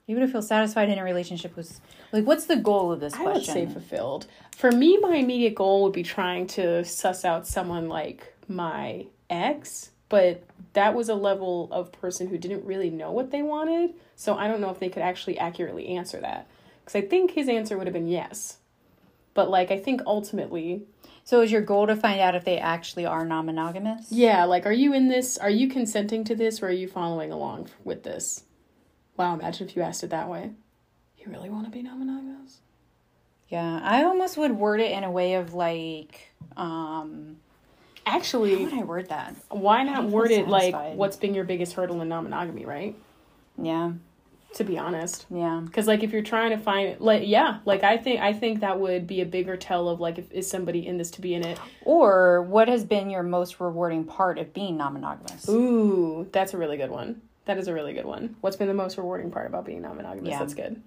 able 0.08 0.20
to 0.20 0.28
feel 0.28 0.42
satisfied 0.42 0.88
in 0.88 0.98
a 0.98 1.04
relationship 1.04 1.54
was 1.56 1.80
like 2.12 2.24
what's 2.24 2.46
the 2.46 2.56
goal 2.56 2.90
of 2.90 3.00
this 3.00 3.14
I 3.14 3.22
would 3.22 3.32
question? 3.32 3.54
say 3.54 3.66
fulfilled. 3.66 4.26
For 4.56 4.72
me, 4.72 4.98
my 4.98 5.16
immediate 5.16 5.54
goal 5.54 5.84
would 5.84 5.92
be 5.92 6.02
trying 6.02 6.46
to 6.48 6.84
suss 6.84 7.24
out 7.24 7.46
someone 7.46 7.88
like 7.88 8.34
my 8.48 9.06
ex, 9.28 9.90
but 10.10 10.42
that 10.74 10.94
was 10.94 11.08
a 11.08 11.14
level 11.14 11.68
of 11.72 11.92
person 11.92 12.26
who 12.28 12.36
didn't 12.36 12.66
really 12.66 12.90
know 12.90 13.10
what 13.10 13.30
they 13.30 13.42
wanted. 13.42 13.94
So 14.16 14.36
I 14.36 14.48
don't 14.48 14.60
know 14.60 14.70
if 14.70 14.78
they 14.78 14.90
could 14.90 15.02
actually 15.02 15.38
accurately 15.38 15.88
answer 15.88 16.20
that. 16.20 16.46
Because 16.84 17.02
I 17.02 17.06
think 17.06 17.30
his 17.30 17.48
answer 17.48 17.78
would 17.78 17.86
have 17.86 17.94
been 17.94 18.08
yes. 18.08 18.58
But 19.32 19.48
like, 19.48 19.70
I 19.70 19.78
think 19.78 20.02
ultimately, 20.04 20.82
so 21.24 21.40
is 21.40 21.52
your 21.52 21.62
goal 21.62 21.86
to 21.86 21.96
find 21.96 22.20
out 22.20 22.34
if 22.34 22.44
they 22.44 22.58
actually 22.58 23.06
are 23.06 23.24
non-monogamous? 23.24 24.10
yeah, 24.10 24.44
like, 24.44 24.66
are 24.66 24.72
you 24.72 24.92
in 24.92 25.08
this? 25.08 25.38
Are 25.38 25.48
you 25.48 25.68
consenting 25.68 26.24
to 26.24 26.34
this 26.34 26.60
or 26.60 26.66
are 26.66 26.72
you 26.72 26.88
following 26.88 27.30
along 27.32 27.68
with 27.84 28.02
this? 28.02 28.42
Wow, 29.16 29.34
imagine 29.34 29.68
if 29.68 29.76
you 29.76 29.82
asked 29.82 30.02
it 30.02 30.10
that 30.10 30.28
way. 30.28 30.50
You 31.18 31.30
really 31.30 31.50
want 31.50 31.66
to 31.66 31.70
be 31.70 31.82
non 31.82 32.00
monogamous? 32.00 32.58
Yeah, 33.48 33.80
I 33.82 34.02
almost 34.04 34.36
would 34.36 34.52
word 34.52 34.80
it 34.80 34.90
in 34.90 35.04
a 35.04 35.10
way 35.10 35.34
of 35.34 35.54
like, 35.54 36.32
um, 36.56 37.36
how 38.04 38.16
Actually, 38.16 38.64
would 38.64 38.74
I 38.74 38.82
word 38.84 39.08
that? 39.08 39.34
why 39.48 39.82
not 39.82 40.04
word 40.04 40.30
it 40.30 40.48
like 40.48 40.74
what's 40.96 41.16
been 41.16 41.34
your 41.34 41.44
biggest 41.44 41.74
hurdle 41.74 42.00
in 42.00 42.08
non-monogamy 42.08 42.64
right? 42.64 42.96
Yeah, 43.56 43.92
to 44.54 44.64
be 44.64 44.78
honest. 44.78 45.26
Yeah, 45.30 45.60
because 45.64 45.86
like 45.86 46.02
if 46.02 46.12
you're 46.12 46.22
trying 46.22 46.50
to 46.50 46.58
find 46.58 47.00
like 47.00 47.22
yeah 47.26 47.58
like 47.64 47.82
i 47.84 47.96
think 47.96 48.20
i 48.20 48.32
think 48.32 48.60
that 48.60 48.80
would 48.80 49.06
be 49.06 49.20
a 49.20 49.26
bigger 49.26 49.56
tell 49.56 49.88
of 49.88 50.00
like 50.00 50.18
if 50.18 50.30
is 50.32 50.48
somebody 50.50 50.86
in 50.86 50.96
this 50.98 51.10
to 51.12 51.20
be 51.20 51.34
in 51.34 51.44
it. 51.44 51.58
Or 51.82 52.42
what 52.42 52.68
has 52.68 52.84
been 52.84 53.10
your 53.10 53.22
most 53.22 53.60
rewarding 53.60 54.04
part 54.04 54.38
of 54.38 54.52
being 54.52 54.76
non-monogamous? 54.76 55.48
ooh 55.48 56.28
that's 56.32 56.54
a 56.54 56.58
really 56.58 56.76
good 56.76 56.90
one. 56.90 57.22
That 57.46 57.58
is 57.58 57.68
a 57.68 57.74
really 57.74 57.94
good 57.94 58.04
one. 58.04 58.36
What's 58.42 58.56
been 58.56 58.68
the 58.68 58.74
most 58.74 58.96
rewarding 58.96 59.30
part 59.30 59.46
about 59.46 59.64
being 59.64 59.82
non-monogamous? 59.82 60.30
Yeah. 60.30 60.38
that's 60.38 60.54
good 60.54 60.80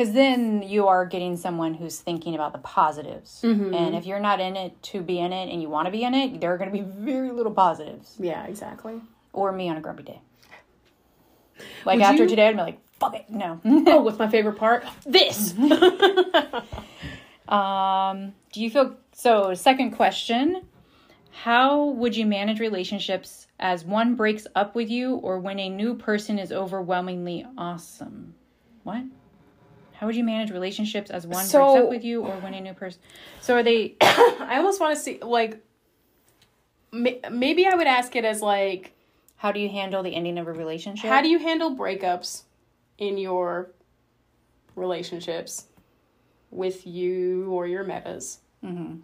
Because 0.00 0.14
then 0.14 0.62
you 0.62 0.86
are 0.86 1.04
getting 1.04 1.36
someone 1.36 1.74
who's 1.74 1.98
thinking 1.98 2.34
about 2.34 2.54
the 2.54 2.58
positives, 2.60 3.40
and 3.44 3.94
if 3.94 4.06
you're 4.06 4.18
not 4.18 4.40
in 4.40 4.56
it 4.56 4.82
to 4.84 5.02
be 5.02 5.18
in 5.18 5.30
it 5.30 5.52
and 5.52 5.60
you 5.60 5.68
want 5.68 5.88
to 5.88 5.92
be 5.92 6.04
in 6.04 6.14
it, 6.14 6.40
there 6.40 6.54
are 6.54 6.56
going 6.56 6.72
to 6.72 6.74
be 6.78 6.80
very 6.82 7.30
little 7.30 7.52
positives. 7.52 8.14
yeah 8.18 8.46
exactly 8.46 8.94
Or 9.34 9.52
me 9.52 9.68
on 9.68 9.76
a 9.76 9.82
grumpy 9.82 10.04
day. 10.04 10.22
Like 11.84 11.96
Would 11.98 12.04
after 12.06 12.22
you- 12.22 12.28
today, 12.30 12.48
I'd 12.48 12.56
be 12.56 12.62
like, 12.62 12.80
"Fuck 12.98 13.14
it, 13.14 13.28
no." 13.28 13.60
oh 13.88 14.00
what's 14.00 14.18
my 14.18 14.26
favorite 14.28 14.56
part 14.56 14.86
this 15.04 15.52
Um, 17.46 18.32
do 18.54 18.62
you 18.62 18.70
feel 18.70 18.96
so? 19.12 19.52
Second 19.52 19.90
question 19.90 20.62
How 21.30 21.84
would 21.88 22.16
you 22.16 22.24
manage 22.24 22.58
relationships 22.58 23.48
as 23.58 23.84
one 23.84 24.14
breaks 24.14 24.46
up 24.54 24.74
with 24.74 24.88
you 24.88 25.16
or 25.16 25.38
when 25.40 25.58
a 25.58 25.68
new 25.68 25.94
person 25.94 26.38
is 26.38 26.52
overwhelmingly 26.52 27.44
awesome? 27.58 28.32
What? 28.84 29.02
How 30.00 30.06
would 30.06 30.16
you 30.16 30.24
manage 30.24 30.50
relationships 30.50 31.10
as 31.10 31.26
one 31.26 31.44
So- 31.44 31.72
breaks 31.74 31.84
up 31.84 31.90
with 31.90 32.04
you 32.04 32.22
or 32.24 32.34
when 32.38 32.54
a 32.54 32.60
new 32.62 32.72
person? 32.72 33.02
So 33.42 33.54
are 33.56 33.62
they? 33.62 33.96
i 34.00 34.54
almost 34.56 34.80
want 34.80 34.96
to 34.96 35.02
see 35.02 35.18
like 35.20 35.62
ma- 36.90 37.28
maybe 37.30 37.66
i 37.66 37.74
would 37.74 37.86
ask 37.86 38.16
it 38.16 38.24
as 38.24 38.40
like 38.40 38.94
How 39.36 39.52
do 39.52 39.60
you 39.60 39.68
handle 39.68 40.02
the 40.02 40.14
ending 40.14 40.38
of 40.38 40.46
a 40.48 40.52
relationship? 40.52 41.10
How 41.10 41.20
do 41.20 41.28
you 41.28 41.38
handle 41.38 41.76
breakups 41.76 42.44
in 42.96 43.18
your 43.18 43.72
relationships 44.74 45.66
with 46.50 46.86
you 46.86 47.50
or 47.52 47.66
your 47.66 47.84
metas? 47.84 48.38
Mm-hmm. 48.64 49.00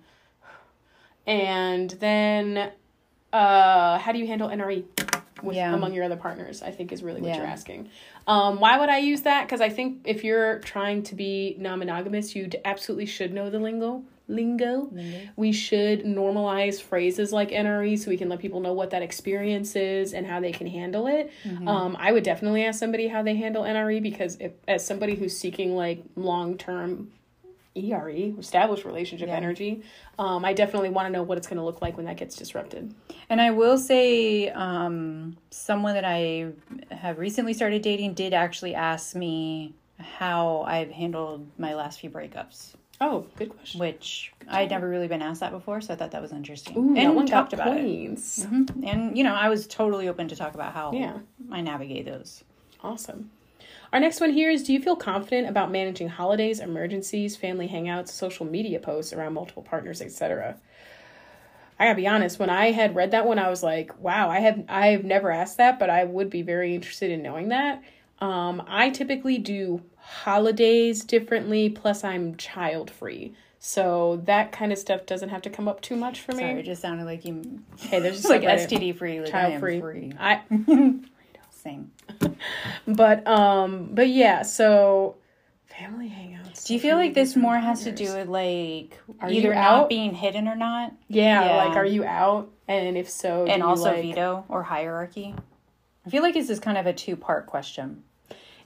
And 1.26 1.90
then, 1.90 2.72
uh, 3.34 3.98
how 3.98 4.12
do 4.12 4.18
you 4.18 4.26
handle 4.26 4.48
NRE 4.48 4.84
with, 5.42 5.56
Yeah. 5.56 5.74
among 5.74 5.92
your 5.94 6.04
other 6.04 6.16
partners? 6.16 6.62
I 6.62 6.70
think 6.70 6.92
is 6.92 7.02
really 7.02 7.20
what 7.20 7.28
Yeah. 7.30 7.38
you're 7.38 7.46
asking. 7.46 7.88
Um, 8.26 8.58
why 8.60 8.78
would 8.78 8.88
I 8.88 8.98
use 8.98 9.22
that? 9.22 9.46
Because 9.46 9.60
I 9.60 9.68
think 9.68 9.98
if 10.04 10.24
you're 10.24 10.58
trying 10.60 11.02
to 11.04 11.14
be 11.14 11.56
non-monogamous, 11.58 12.34
you 12.34 12.48
absolutely 12.64 13.06
should 13.06 13.32
know 13.32 13.50
the 13.50 13.58
lingo. 13.58 14.02
Lingo. 14.28 14.90
We 15.36 15.52
should 15.52 16.04
normalize 16.04 16.82
phrases 16.82 17.32
like 17.32 17.50
NRE 17.52 17.96
so 17.96 18.10
we 18.10 18.16
can 18.16 18.28
let 18.28 18.40
people 18.40 18.58
know 18.58 18.72
what 18.72 18.90
that 18.90 19.00
experience 19.00 19.76
is 19.76 20.12
and 20.14 20.26
how 20.26 20.40
they 20.40 20.50
can 20.50 20.66
handle 20.66 21.06
it. 21.06 21.30
Um, 21.64 21.96
I 22.00 22.10
would 22.10 22.24
definitely 22.24 22.64
ask 22.64 22.80
somebody 22.80 23.06
how 23.06 23.22
they 23.22 23.36
handle 23.36 23.62
NRE 23.62 24.00
because 24.02 24.36
if, 24.40 24.50
as 24.66 24.84
somebody 24.84 25.14
who's 25.14 25.36
seeking 25.38 25.76
like 25.76 26.02
long 26.16 26.58
term 26.58 27.12
ERE, 27.76 28.34
established 28.38 28.84
relationship 28.84 29.28
Yeah. 29.28 29.36
energy, 29.36 29.82
um, 30.18 30.44
I 30.44 30.52
definitely 30.52 30.88
want 30.90 31.06
to 31.06 31.12
know 31.12 31.22
what 31.22 31.38
it's 31.38 31.46
going 31.46 31.58
to 31.58 31.64
look 31.64 31.82
like 31.82 31.96
when 31.96 32.06
that 32.06 32.16
gets 32.16 32.34
disrupted. 32.36 32.94
And 33.28 33.40
I 33.40 33.50
will 33.50 33.78
say, 33.78 34.48
um, 34.50 35.36
someone 35.50 35.94
that 35.94 36.04
I 36.04 36.48
have 36.90 37.18
recently 37.18 37.52
started 37.52 37.82
dating 37.82 38.14
did 38.14 38.32
actually 38.32 38.74
ask 38.74 39.14
me 39.14 39.74
how 39.98 40.62
I've 40.66 40.90
handled 40.90 41.46
my 41.58 41.74
last 41.74 42.00
few 42.00 42.10
breakups. 42.10 42.74
Oh, 42.98 43.26
good 43.36 43.50
question. 43.50 43.78
which 43.78 44.32
I'd 44.48 44.70
never 44.70 44.88
really 44.88 45.06
been 45.06 45.20
asked 45.20 45.40
that 45.40 45.52
before, 45.52 45.82
so 45.82 45.92
I 45.92 45.96
thought 45.96 46.12
that 46.12 46.22
was 46.22 46.32
interesting. 46.32 46.78
Ooh, 46.78 46.96
and 46.96 47.14
one 47.14 47.26
talked 47.26 47.52
about 47.52 47.66
points. 47.66 48.44
it. 48.44 48.50
Mhm. 48.50 48.88
And 48.90 49.18
you 49.18 49.22
know, 49.22 49.34
I 49.34 49.50
was 49.50 49.66
totally 49.66 50.08
open 50.08 50.28
to 50.28 50.36
talk 50.36 50.54
about 50.54 50.72
how 50.72 50.92
Yeah. 50.92 51.18
I 51.50 51.60
navigate 51.60 52.06
those. 52.06 52.42
Awesome. 52.82 53.30
Our 53.92 54.00
next 54.00 54.20
one 54.20 54.30
here 54.32 54.50
is 54.50 54.62
Do 54.62 54.72
you 54.72 54.80
feel 54.80 54.96
confident 54.96 55.48
about 55.48 55.70
managing 55.70 56.08
holidays, 56.08 56.60
emergencies, 56.60 57.36
family 57.36 57.68
hangouts, 57.68 58.08
social 58.08 58.46
media 58.46 58.78
posts 58.78 59.12
around 59.12 59.34
multiple 59.34 59.62
partners, 59.62 60.00
etc.? 60.02 60.56
I 61.78 61.84
gotta 61.86 61.96
be 61.96 62.06
honest, 62.06 62.38
when 62.38 62.50
I 62.50 62.70
had 62.70 62.94
read 62.94 63.10
that 63.10 63.26
one, 63.26 63.38
I 63.38 63.50
was 63.50 63.62
like, 63.62 63.98
wow, 64.00 64.30
I 64.30 64.40
have 64.40 64.64
I've 64.68 65.04
never 65.04 65.30
asked 65.30 65.58
that, 65.58 65.78
but 65.78 65.90
I 65.90 66.04
would 66.04 66.30
be 66.30 66.42
very 66.42 66.74
interested 66.74 67.10
in 67.10 67.22
knowing 67.22 67.48
that. 67.48 67.82
Um, 68.18 68.62
I 68.66 68.90
typically 68.90 69.36
do 69.38 69.82
holidays 69.98 71.04
differently, 71.04 71.68
plus 71.68 72.02
I'm 72.02 72.36
child 72.36 72.90
free. 72.90 73.34
So 73.58 74.22
that 74.24 74.52
kind 74.52 74.72
of 74.72 74.78
stuff 74.78 75.06
doesn't 75.06 75.28
have 75.28 75.42
to 75.42 75.50
come 75.50 75.68
up 75.68 75.80
too 75.80 75.96
much 75.96 76.20
for 76.20 76.32
me. 76.32 76.38
Sorry, 76.38 76.60
it 76.60 76.64
just 76.64 76.80
sounded 76.80 77.04
like 77.04 77.24
you 77.24 77.62
Hey, 77.78 78.00
there's 78.00 78.16
just 78.22 78.28
like 78.30 78.42
STD 78.42 78.96
free, 78.96 79.20
like 79.20 79.30
child 79.30 79.60
free. 79.60 79.80
free. 79.80 80.12
I 80.18 80.42
But 82.86 83.26
um 83.26 83.90
but 83.92 84.08
yeah, 84.08 84.42
so 84.42 85.16
family 85.66 86.08
hangouts. 86.08 86.66
Do 86.66 86.74
you 86.74 86.80
feel 86.80 86.96
like 86.96 87.14
this 87.14 87.36
more 87.36 87.56
has 87.58 87.84
to 87.84 87.92
do 87.92 88.14
with 88.14 88.28
like 88.28 88.98
Are 89.20 89.30
you 89.30 89.40
either 89.40 89.54
out? 89.54 89.88
being 89.88 90.14
hidden 90.14 90.48
or 90.48 90.56
not, 90.56 90.92
Yeah, 91.08 91.44
Yeah. 91.44 91.64
like 91.64 91.76
are 91.76 91.84
you 91.86 92.04
out? 92.04 92.50
And 92.68 92.96
if 92.96 93.08
so, 93.10 93.44
do 93.46 93.52
and 93.52 93.60
you, 93.62 93.68
also 93.68 93.84
like- 93.84 94.02
veto 94.02 94.44
or 94.48 94.62
hierarchy? 94.62 95.34
I 96.06 96.10
feel 96.10 96.22
like 96.22 96.34
this 96.34 96.50
is 96.50 96.60
kind 96.60 96.78
of 96.78 96.86
a 96.86 96.92
two 96.92 97.16
part 97.16 97.46
question. 97.46 98.04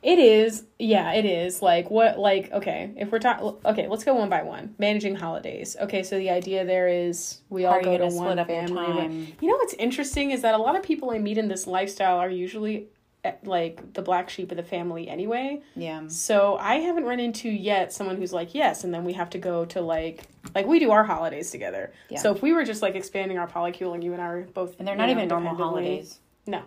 It 0.02 0.18
is, 0.18 0.64
yeah, 0.78 1.12
it 1.12 1.26
is. 1.26 1.60
Like 1.60 1.90
what? 1.90 2.18
Like 2.18 2.50
okay, 2.52 2.92
if 2.96 3.12
we're 3.12 3.18
talking, 3.18 3.54
okay, 3.66 3.86
let's 3.86 4.02
go 4.02 4.14
one 4.14 4.30
by 4.30 4.42
one. 4.42 4.74
Managing 4.78 5.14
holidays. 5.14 5.76
Okay, 5.78 6.02
so 6.02 6.16
the 6.16 6.30
idea 6.30 6.64
there 6.64 6.88
is 6.88 7.40
we 7.50 7.64
How 7.64 7.72
all 7.72 7.82
go 7.82 7.98
to 7.98 8.04
one 8.04 8.12
split 8.12 8.38
up 8.38 8.48
your 8.48 8.66
family. 8.66 9.36
You 9.40 9.48
know 9.48 9.56
what's 9.56 9.74
interesting 9.74 10.30
is 10.30 10.40
that 10.42 10.54
a 10.54 10.58
lot 10.58 10.74
of 10.74 10.82
people 10.82 11.10
I 11.10 11.18
meet 11.18 11.36
in 11.36 11.48
this 11.48 11.66
lifestyle 11.66 12.16
are 12.16 12.30
usually 12.30 12.86
eh, 13.24 13.32
like 13.44 13.92
the 13.92 14.00
black 14.00 14.30
sheep 14.30 14.50
of 14.50 14.56
the 14.56 14.62
family 14.62 15.06
anyway. 15.06 15.60
Yeah. 15.76 16.08
So 16.08 16.56
I 16.56 16.76
haven't 16.76 17.04
run 17.04 17.20
into 17.20 17.50
yet 17.50 17.92
someone 17.92 18.16
who's 18.16 18.32
like, 18.32 18.54
yes, 18.54 18.84
and 18.84 18.94
then 18.94 19.04
we 19.04 19.12
have 19.12 19.28
to 19.30 19.38
go 19.38 19.66
to 19.66 19.82
like 19.82 20.22
like 20.54 20.66
we 20.66 20.78
do 20.78 20.92
our 20.92 21.04
holidays 21.04 21.50
together. 21.50 21.92
Yeah. 22.08 22.20
So 22.20 22.32
if 22.34 22.40
we 22.40 22.54
were 22.54 22.64
just 22.64 22.80
like 22.80 22.94
expanding 22.94 23.36
our 23.36 23.46
polycule 23.46 23.92
and 23.92 24.02
you 24.02 24.14
and 24.14 24.22
I 24.22 24.26
are 24.26 24.42
both 24.44 24.76
And 24.78 24.88
they're 24.88 24.96
not 24.96 25.06
know, 25.06 25.12
even 25.12 25.28
normal 25.28 25.54
holidays. 25.54 26.20
No. 26.46 26.62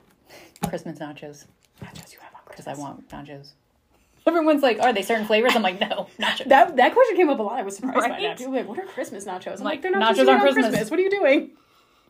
Christmas 0.67 0.99
nachos. 0.99 1.45
Nachos 1.81 2.13
you 2.13 2.19
have 2.21 2.33
on 2.35 2.41
Because 2.55 2.67
I 2.67 2.79
want 2.79 3.07
nachos. 3.09 3.51
Everyone's 4.27 4.63
like, 4.63 4.79
are 4.79 4.93
they 4.93 5.01
certain 5.01 5.25
flavors? 5.25 5.53
I'm 5.55 5.61
like, 5.61 5.79
no, 5.81 6.07
nachos. 6.19 6.45
That 6.47 6.75
that 6.77 6.93
question 6.93 7.15
came 7.17 7.29
up 7.29 7.39
a 7.39 7.43
lot. 7.43 7.59
I 7.59 7.63
was 7.63 7.75
surprised 7.75 7.95
by 7.99 8.09
Right? 8.09 8.21
that. 8.21 8.37
People 8.37 8.53
were 8.53 8.59
like, 8.59 8.67
what 8.67 8.79
are 8.79 8.85
Christmas 8.85 9.25
nachos? 9.25 9.57
I'm 9.59 9.63
like, 9.65 9.81
they're 9.81 9.91
not 9.91 10.15
nachos 10.15 10.27
on 10.29 10.39
Christmas. 10.39 10.67
Christmas. 10.67 10.91
What 10.91 10.99
are 10.99 11.03
you 11.03 11.09
doing? 11.09 11.51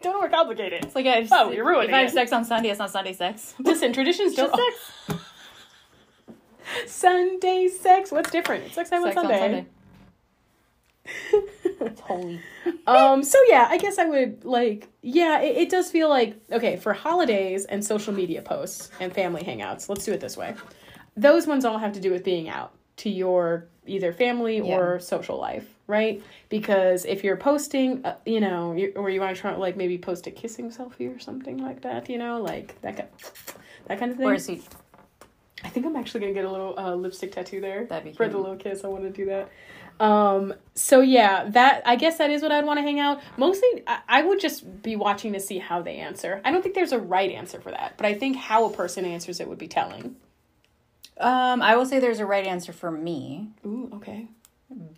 Don't 0.01 0.21
overcomplicate 0.21 0.73
it. 0.73 0.83
It's 0.83 0.95
like, 0.95 1.05
if, 1.05 1.29
Oh, 1.31 1.51
you're 1.51 1.65
ruining 1.65 1.89
if 1.89 1.95
I 1.95 1.99
have 2.01 2.11
sex 2.11 2.33
on 2.33 2.43
Sunday, 2.43 2.69
it's 2.69 2.79
not 2.79 2.91
Sunday 2.91 3.13
sex. 3.13 3.55
Listen, 3.59 3.93
traditions 3.93 4.35
Just 4.35 4.53
don't. 4.53 4.75
sex. 5.07 5.21
Sunday 6.87 7.67
sex. 7.69 8.11
What's 8.11 8.29
different? 8.29 8.65
It's 8.65 8.75
sex 8.75 8.89
time 8.89 9.03
Sex 9.03 9.15
on 9.17 9.25
on 9.25 9.31
Sunday. 9.31 9.65
Holy. 12.01 12.39
um. 12.87 13.23
So 13.23 13.37
yeah, 13.47 13.67
I 13.69 13.77
guess 13.77 13.97
I 13.97 14.05
would 14.05 14.45
like. 14.45 14.89
Yeah, 15.01 15.41
it, 15.41 15.57
it 15.57 15.69
does 15.69 15.89
feel 15.91 16.09
like 16.09 16.35
okay 16.51 16.77
for 16.77 16.93
holidays 16.93 17.65
and 17.65 17.83
social 17.83 18.13
media 18.13 18.41
posts 18.41 18.89
and 18.99 19.13
family 19.13 19.43
hangouts. 19.43 19.89
Let's 19.89 20.05
do 20.05 20.13
it 20.13 20.19
this 20.19 20.37
way. 20.37 20.55
Those 21.15 21.45
ones 21.47 21.65
all 21.65 21.77
have 21.77 21.93
to 21.93 21.99
do 21.99 22.11
with 22.11 22.23
being 22.23 22.49
out 22.49 22.73
to 22.97 23.09
your 23.09 23.67
either 23.85 24.13
family 24.13 24.61
or 24.61 24.99
social 24.99 25.37
life, 25.39 25.67
right? 25.87 26.23
Because 26.49 27.05
if 27.05 27.23
you're 27.23 27.37
posting, 27.37 28.05
uh, 28.05 28.15
you 28.25 28.39
know, 28.39 28.73
you, 28.73 28.93
or 28.95 29.09
you 29.09 29.19
want 29.19 29.35
to 29.35 29.41
try 29.41 29.55
like 29.55 29.75
maybe 29.75 29.97
post 29.97 30.27
a 30.27 30.31
kissing 30.31 30.71
selfie 30.71 31.13
or 31.13 31.19
something 31.19 31.57
like 31.57 31.81
that, 31.81 32.09
you 32.09 32.17
know, 32.17 32.41
like 32.41 32.79
that 32.81 32.97
kind, 32.97 33.09
that 33.87 33.99
kind 33.99 34.11
of 34.11 34.17
thing. 34.17 34.27
Or 34.27 34.33
is 34.33 34.47
he? 34.47 34.61
I 35.63 35.69
think 35.69 35.85
I'm 35.85 35.95
actually 35.95 36.21
gonna 36.21 36.33
get 36.33 36.45
a 36.45 36.51
little 36.51 36.77
uh, 36.77 36.93
lipstick 36.95 37.31
tattoo 37.31 37.61
there 37.61 37.85
That'd 37.85 38.03
be 38.03 38.11
for 38.11 38.25
cute. 38.25 38.31
the 38.31 38.37
little 38.37 38.57
kiss. 38.57 38.83
I 38.83 38.87
want 38.87 39.03
to 39.03 39.09
do 39.09 39.25
that. 39.25 39.49
Um, 40.03 40.53
so 40.75 40.99
yeah, 41.01 41.49
that 41.49 41.83
I 41.85 41.95
guess 41.95 42.17
that 42.17 42.29
is 42.29 42.41
what 42.41 42.51
I'd 42.51 42.65
want 42.65 42.77
to 42.79 42.81
hang 42.81 42.99
out. 42.99 43.21
Mostly, 43.37 43.67
I, 43.87 43.99
I 44.07 44.21
would 44.23 44.39
just 44.39 44.81
be 44.81 44.95
watching 44.95 45.33
to 45.33 45.39
see 45.39 45.59
how 45.59 45.81
they 45.81 45.97
answer. 45.97 46.41
I 46.43 46.51
don't 46.51 46.61
think 46.61 46.75
there's 46.75 46.91
a 46.91 46.99
right 46.99 47.31
answer 47.31 47.59
for 47.61 47.71
that, 47.71 47.93
but 47.97 48.05
I 48.05 48.13
think 48.13 48.35
how 48.37 48.65
a 48.65 48.69
person 48.71 49.05
answers 49.05 49.39
it 49.39 49.47
would 49.47 49.57
be 49.59 49.67
telling. 49.67 50.15
Um, 51.19 51.61
I 51.61 51.75
will 51.75 51.85
say 51.85 51.99
there's 51.99 52.19
a 52.19 52.25
right 52.25 52.45
answer 52.45 52.73
for 52.73 52.89
me, 52.91 53.49
Ooh, 53.65 53.89
okay, 53.95 54.27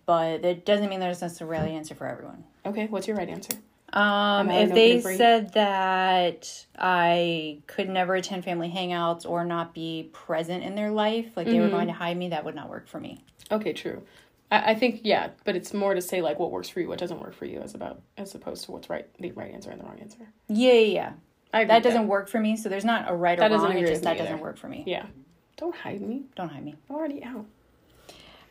but 0.06 0.46
it 0.46 0.66
doesn't 0.66 0.90
mean 0.90 1.00
there's 1.02 1.22
necessarily 1.22 1.72
an 1.72 1.76
answer 1.76 1.94
for 1.94 2.08
everyone. 2.08 2.44
okay. 2.66 2.88
What's 2.88 3.06
your 3.08 3.18
right 3.18 3.30
answer? 3.30 3.54
Um, 3.94 4.50
if 4.50 4.74
they 4.74 5.00
said 5.02 5.54
that 5.54 6.66
I 6.78 7.60
could 7.68 7.90
never 7.90 8.16
attend 8.16 8.44
family 8.44 8.70
hangouts 8.70 9.26
or 9.30 9.46
not 9.46 9.74
be 9.74 10.10
present 10.12 10.64
in 10.64 10.76
their 10.76 10.90
life, 10.92 11.28
like 11.36 11.48
they 11.48 11.60
were 11.60 11.68
Mm-hmm. 11.68 11.76
going 11.76 11.88
to 11.88 11.94
hide 11.94 12.18
me, 12.18 12.30
that 12.30 12.44
would 12.44 12.56
not 12.56 12.70
work 12.70 12.88
for 12.88 13.00
me. 13.00 13.24
Okay, 13.52 13.74
true. 13.74 14.02
I, 14.52 14.72
I 14.72 14.76
think 14.76 15.02
yeah, 15.04 15.30
but 15.44 15.56
it's 15.56 15.74
more 15.74 15.94
to 15.94 16.02
say 16.02 16.22
like 16.22 16.40
what 16.40 16.52
works 16.52 16.70
for 16.70 16.80
you, 16.80 16.88
what 16.88 17.00
doesn't 17.00 17.20
work 17.20 17.34
for 17.34 17.46
you, 17.46 17.60
as 17.62 17.74
about 17.76 18.02
as 18.18 18.36
opposed 18.36 18.66
to 18.66 18.72
what's 18.72 18.90
right, 18.90 19.08
the 19.20 19.32
right 19.32 19.54
answer 19.54 19.72
and 19.72 19.80
the 19.80 19.86
wrong 19.86 20.00
answer. 20.00 20.28
Yeah, 20.48 20.74
yeah, 20.74 20.80
yeah. 20.80 21.14
I 21.54 21.62
agree 21.62 21.68
That 21.74 21.84
doesn't 21.84 22.08
work 22.08 22.28
for 22.28 22.40
me. 22.40 22.58
So 22.58 22.70
there's 22.70 22.86
not 22.86 23.10
a 23.10 23.16
right 23.16 23.38
That 23.40 23.52
or 23.52 23.58
wrong. 23.58 23.78
It 23.78 23.88
just 23.88 24.04
that 24.04 24.18
doesn't 24.18 24.40
work 24.40 24.58
for 24.58 24.68
me. 24.68 24.84
Yeah, 24.86 25.06
don't 25.58 25.76
hide 25.76 26.02
me. 26.02 26.24
Don't 26.36 26.50
hide 26.50 26.64
me. 26.64 26.76
I'm 26.90 26.96
already 26.96 27.24
out. 27.24 27.46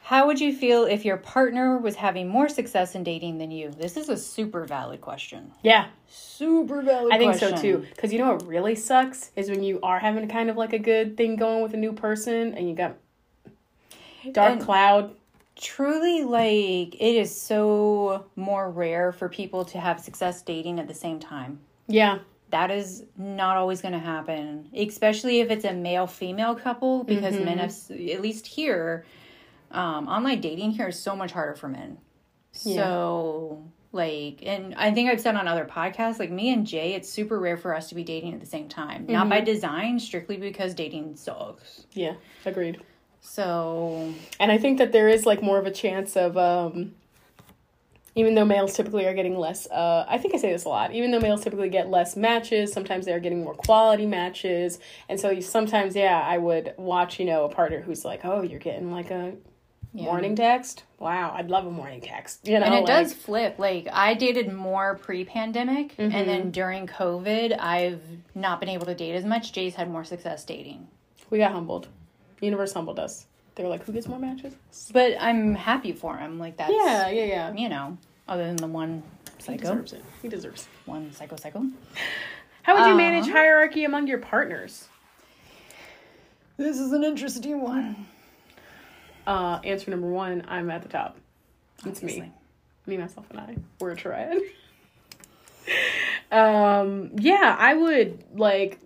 How 0.00 0.26
would 0.26 0.38
you 0.38 0.54
feel 0.54 0.84
if 0.84 1.02
your 1.02 1.16
partner 1.16 1.78
was 1.78 1.96
having 1.96 2.28
more 2.28 2.46
success 2.46 2.94
in 2.94 3.04
dating 3.04 3.38
than 3.38 3.50
you? 3.50 3.70
This 3.70 3.96
is 3.96 4.10
a 4.10 4.18
super 4.18 4.66
valid 4.66 5.00
question. 5.00 5.50
Yeah, 5.62 5.86
Super 6.08 6.82
valid. 6.82 7.10
I 7.12 7.16
think 7.16 7.36
so 7.36 7.56
too. 7.56 7.86
Because 7.90 8.12
you 8.12 8.18
know 8.18 8.32
what 8.34 8.46
really 8.46 8.74
sucks 8.74 9.30
is 9.34 9.48
when 9.48 9.62
you 9.62 9.80
are 9.82 9.98
having 9.98 10.28
kind 10.28 10.50
of 10.50 10.56
like 10.58 10.74
a 10.74 10.78
good 10.78 11.16
thing 11.16 11.36
going 11.36 11.62
with 11.62 11.72
a 11.72 11.78
new 11.78 11.92
person 11.94 12.52
and 12.54 12.68
you 12.68 12.74
got 12.74 12.96
dark 14.32 14.52
And- 14.52 14.60
cloud. 14.62 15.14
Truly, 15.56 16.24
like 16.24 16.94
it 16.94 17.16
is 17.16 17.38
so 17.38 18.26
more 18.36 18.70
rare 18.70 19.12
for 19.12 19.28
people 19.28 19.64
to 19.66 19.78
have 19.78 20.00
success 20.00 20.42
dating 20.42 20.80
at 20.80 20.88
the 20.88 20.94
same 20.94 21.20
time. 21.20 21.60
Yeah. 21.86 22.18
That 22.50 22.70
is 22.70 23.04
not 23.16 23.56
always 23.56 23.80
going 23.80 23.94
to 23.94 23.98
happen, 24.00 24.68
especially 24.76 25.40
if 25.40 25.50
it's 25.50 25.64
a 25.64 25.72
male 25.72 26.06
female 26.06 26.54
couple, 26.54 27.02
because 27.02 27.34
men 27.36 27.58
have, 27.58 27.74
at 27.90 28.20
least 28.20 28.46
here, 28.46 29.04
um, 29.72 30.06
online 30.06 30.40
dating 30.40 30.70
here 30.72 30.88
is 30.88 30.98
so 30.98 31.16
much 31.16 31.32
harder 31.32 31.54
for 31.56 31.66
men. 31.66 31.98
So, 32.52 33.64
like, 33.90 34.40
and 34.44 34.74
I 34.76 34.92
think 34.92 35.10
I've 35.10 35.20
said 35.20 35.34
on 35.34 35.48
other 35.48 35.64
podcasts, 35.64 36.20
like 36.20 36.30
me 36.30 36.52
and 36.52 36.64
Jay, 36.64 36.94
it's 36.94 37.08
super 37.08 37.40
rare 37.40 37.56
for 37.56 37.74
us 37.74 37.88
to 37.88 37.96
be 37.96 38.04
dating 38.04 38.34
at 38.34 38.40
the 38.40 38.46
same 38.46 38.68
time. 38.68 39.06
Not 39.08 39.28
by 39.28 39.40
design, 39.40 39.98
strictly 39.98 40.36
because 40.36 40.74
dating 40.74 41.16
sucks. 41.16 41.86
Yeah. 41.92 42.14
Agreed. 42.46 42.80
So, 43.26 44.12
And 44.38 44.52
I 44.52 44.58
think 44.58 44.78
that 44.78 44.92
there 44.92 45.08
is 45.08 45.24
like 45.26 45.42
more 45.42 45.58
of 45.58 45.66
a 45.66 45.70
chance 45.70 46.16
of 46.16 46.36
um 46.36 46.92
even 48.14 48.36
though 48.36 48.44
males 48.44 48.74
typically 48.74 49.06
are 49.06 49.14
getting 49.14 49.36
less 49.36 49.66
uh 49.70 50.04
I 50.08 50.18
think 50.18 50.34
I 50.34 50.38
say 50.38 50.52
this 50.52 50.64
a 50.64 50.68
lot. 50.68 50.92
Even 50.92 51.10
though 51.10 51.18
males 51.18 51.42
typically 51.42 51.68
get 51.70 51.88
less 51.90 52.16
matches, 52.16 52.72
sometimes 52.72 53.06
they're 53.06 53.18
getting 53.18 53.42
more 53.42 53.54
quality 53.54 54.06
matches. 54.06 54.78
And 55.08 55.18
so 55.18 55.30
you 55.30 55.42
sometimes 55.42 55.96
yeah, 55.96 56.22
I 56.24 56.38
would 56.38 56.74
watch, 56.76 57.18
you 57.18 57.24
know, 57.24 57.44
a 57.44 57.48
partner 57.48 57.80
who's 57.80 58.04
like, 58.04 58.24
"Oh, 58.24 58.42
you're 58.42 58.60
getting 58.60 58.92
like 58.92 59.10
a 59.10 59.32
yeah. 59.94 60.04
morning 60.04 60.36
text? 60.36 60.84
Wow, 61.00 61.32
I'd 61.34 61.48
love 61.50 61.66
a 61.66 61.70
morning 61.72 62.02
text." 62.02 62.46
You 62.46 62.60
know, 62.60 62.66
and 62.66 62.74
it 62.74 62.78
like- 62.84 62.86
does 62.86 63.14
flip. 63.14 63.58
Like 63.58 63.88
I 63.90 64.14
dated 64.14 64.52
more 64.52 64.94
pre-pandemic, 64.96 65.94
and 65.98 66.12
then 66.12 66.50
during 66.52 66.86
COVID, 66.86 67.58
I've 67.58 68.02
not 68.34 68.60
been 68.60 68.68
able 68.68 68.86
to 68.86 68.94
date 68.94 69.14
as 69.16 69.24
much. 69.24 69.52
Jay's 69.52 69.74
had 69.74 69.90
more 69.90 70.04
success 70.04 70.44
dating, 70.44 70.86
We 71.30 71.38
got 71.38 71.50
humbled. 71.52 71.88
Universe 72.44 72.72
humbled 72.72 72.98
us. 72.98 73.26
They 73.54 73.62
were 73.62 73.68
like, 73.68 73.84
"Who 73.84 73.92
gets 73.92 74.06
more 74.08 74.18
matches?" 74.18 74.54
but 74.92 75.12
I'm 75.20 75.54
happy 75.54 75.92
for 75.92 76.16
him. 76.16 76.38
Like 76.38 76.56
that's 76.56 76.72
Yeah, 76.72 77.08
yeah, 77.08 77.24
yeah. 77.24 77.52
you 77.54 77.68
know, 77.68 77.96
other 78.28 78.44
than 78.46 78.56
the 78.56 78.66
one 78.66 79.02
psycho. 79.38 79.52
He 79.52 79.58
deserves 79.58 79.92
it. 79.92 80.04
He 80.22 80.28
deserves 80.28 80.62
it. 80.62 80.68
one 80.88 81.12
psycho, 81.12 81.36
psycho. 81.36 81.64
How 82.62 82.74
would 82.74 82.80
you 82.86 82.86
Uh-huh. 82.88 82.96
manage 82.96 83.28
hierarchy 83.30 83.84
among 83.84 84.06
your 84.06 84.18
partners? 84.18 84.88
This 86.56 86.78
is 86.78 86.92
an 86.92 87.04
interesting 87.04 87.60
one. 87.60 88.06
Uh, 89.26 89.60
answer 89.64 89.90
number 89.90 90.08
one: 90.08 90.44
I'm 90.48 90.70
at 90.70 90.82
the 90.82 90.88
top. 90.88 91.16
It's 91.86 92.02
me, 92.02 92.32
me, 92.86 92.96
myself, 92.96 93.26
and 93.30 93.38
I. 93.40 93.56
We're 93.80 93.90
a 93.92 93.96
triad. 93.96 94.38
um, 96.32 97.10
yeah, 97.18 97.54
I 97.58 97.74
would 97.74 98.24
like. 98.34 98.78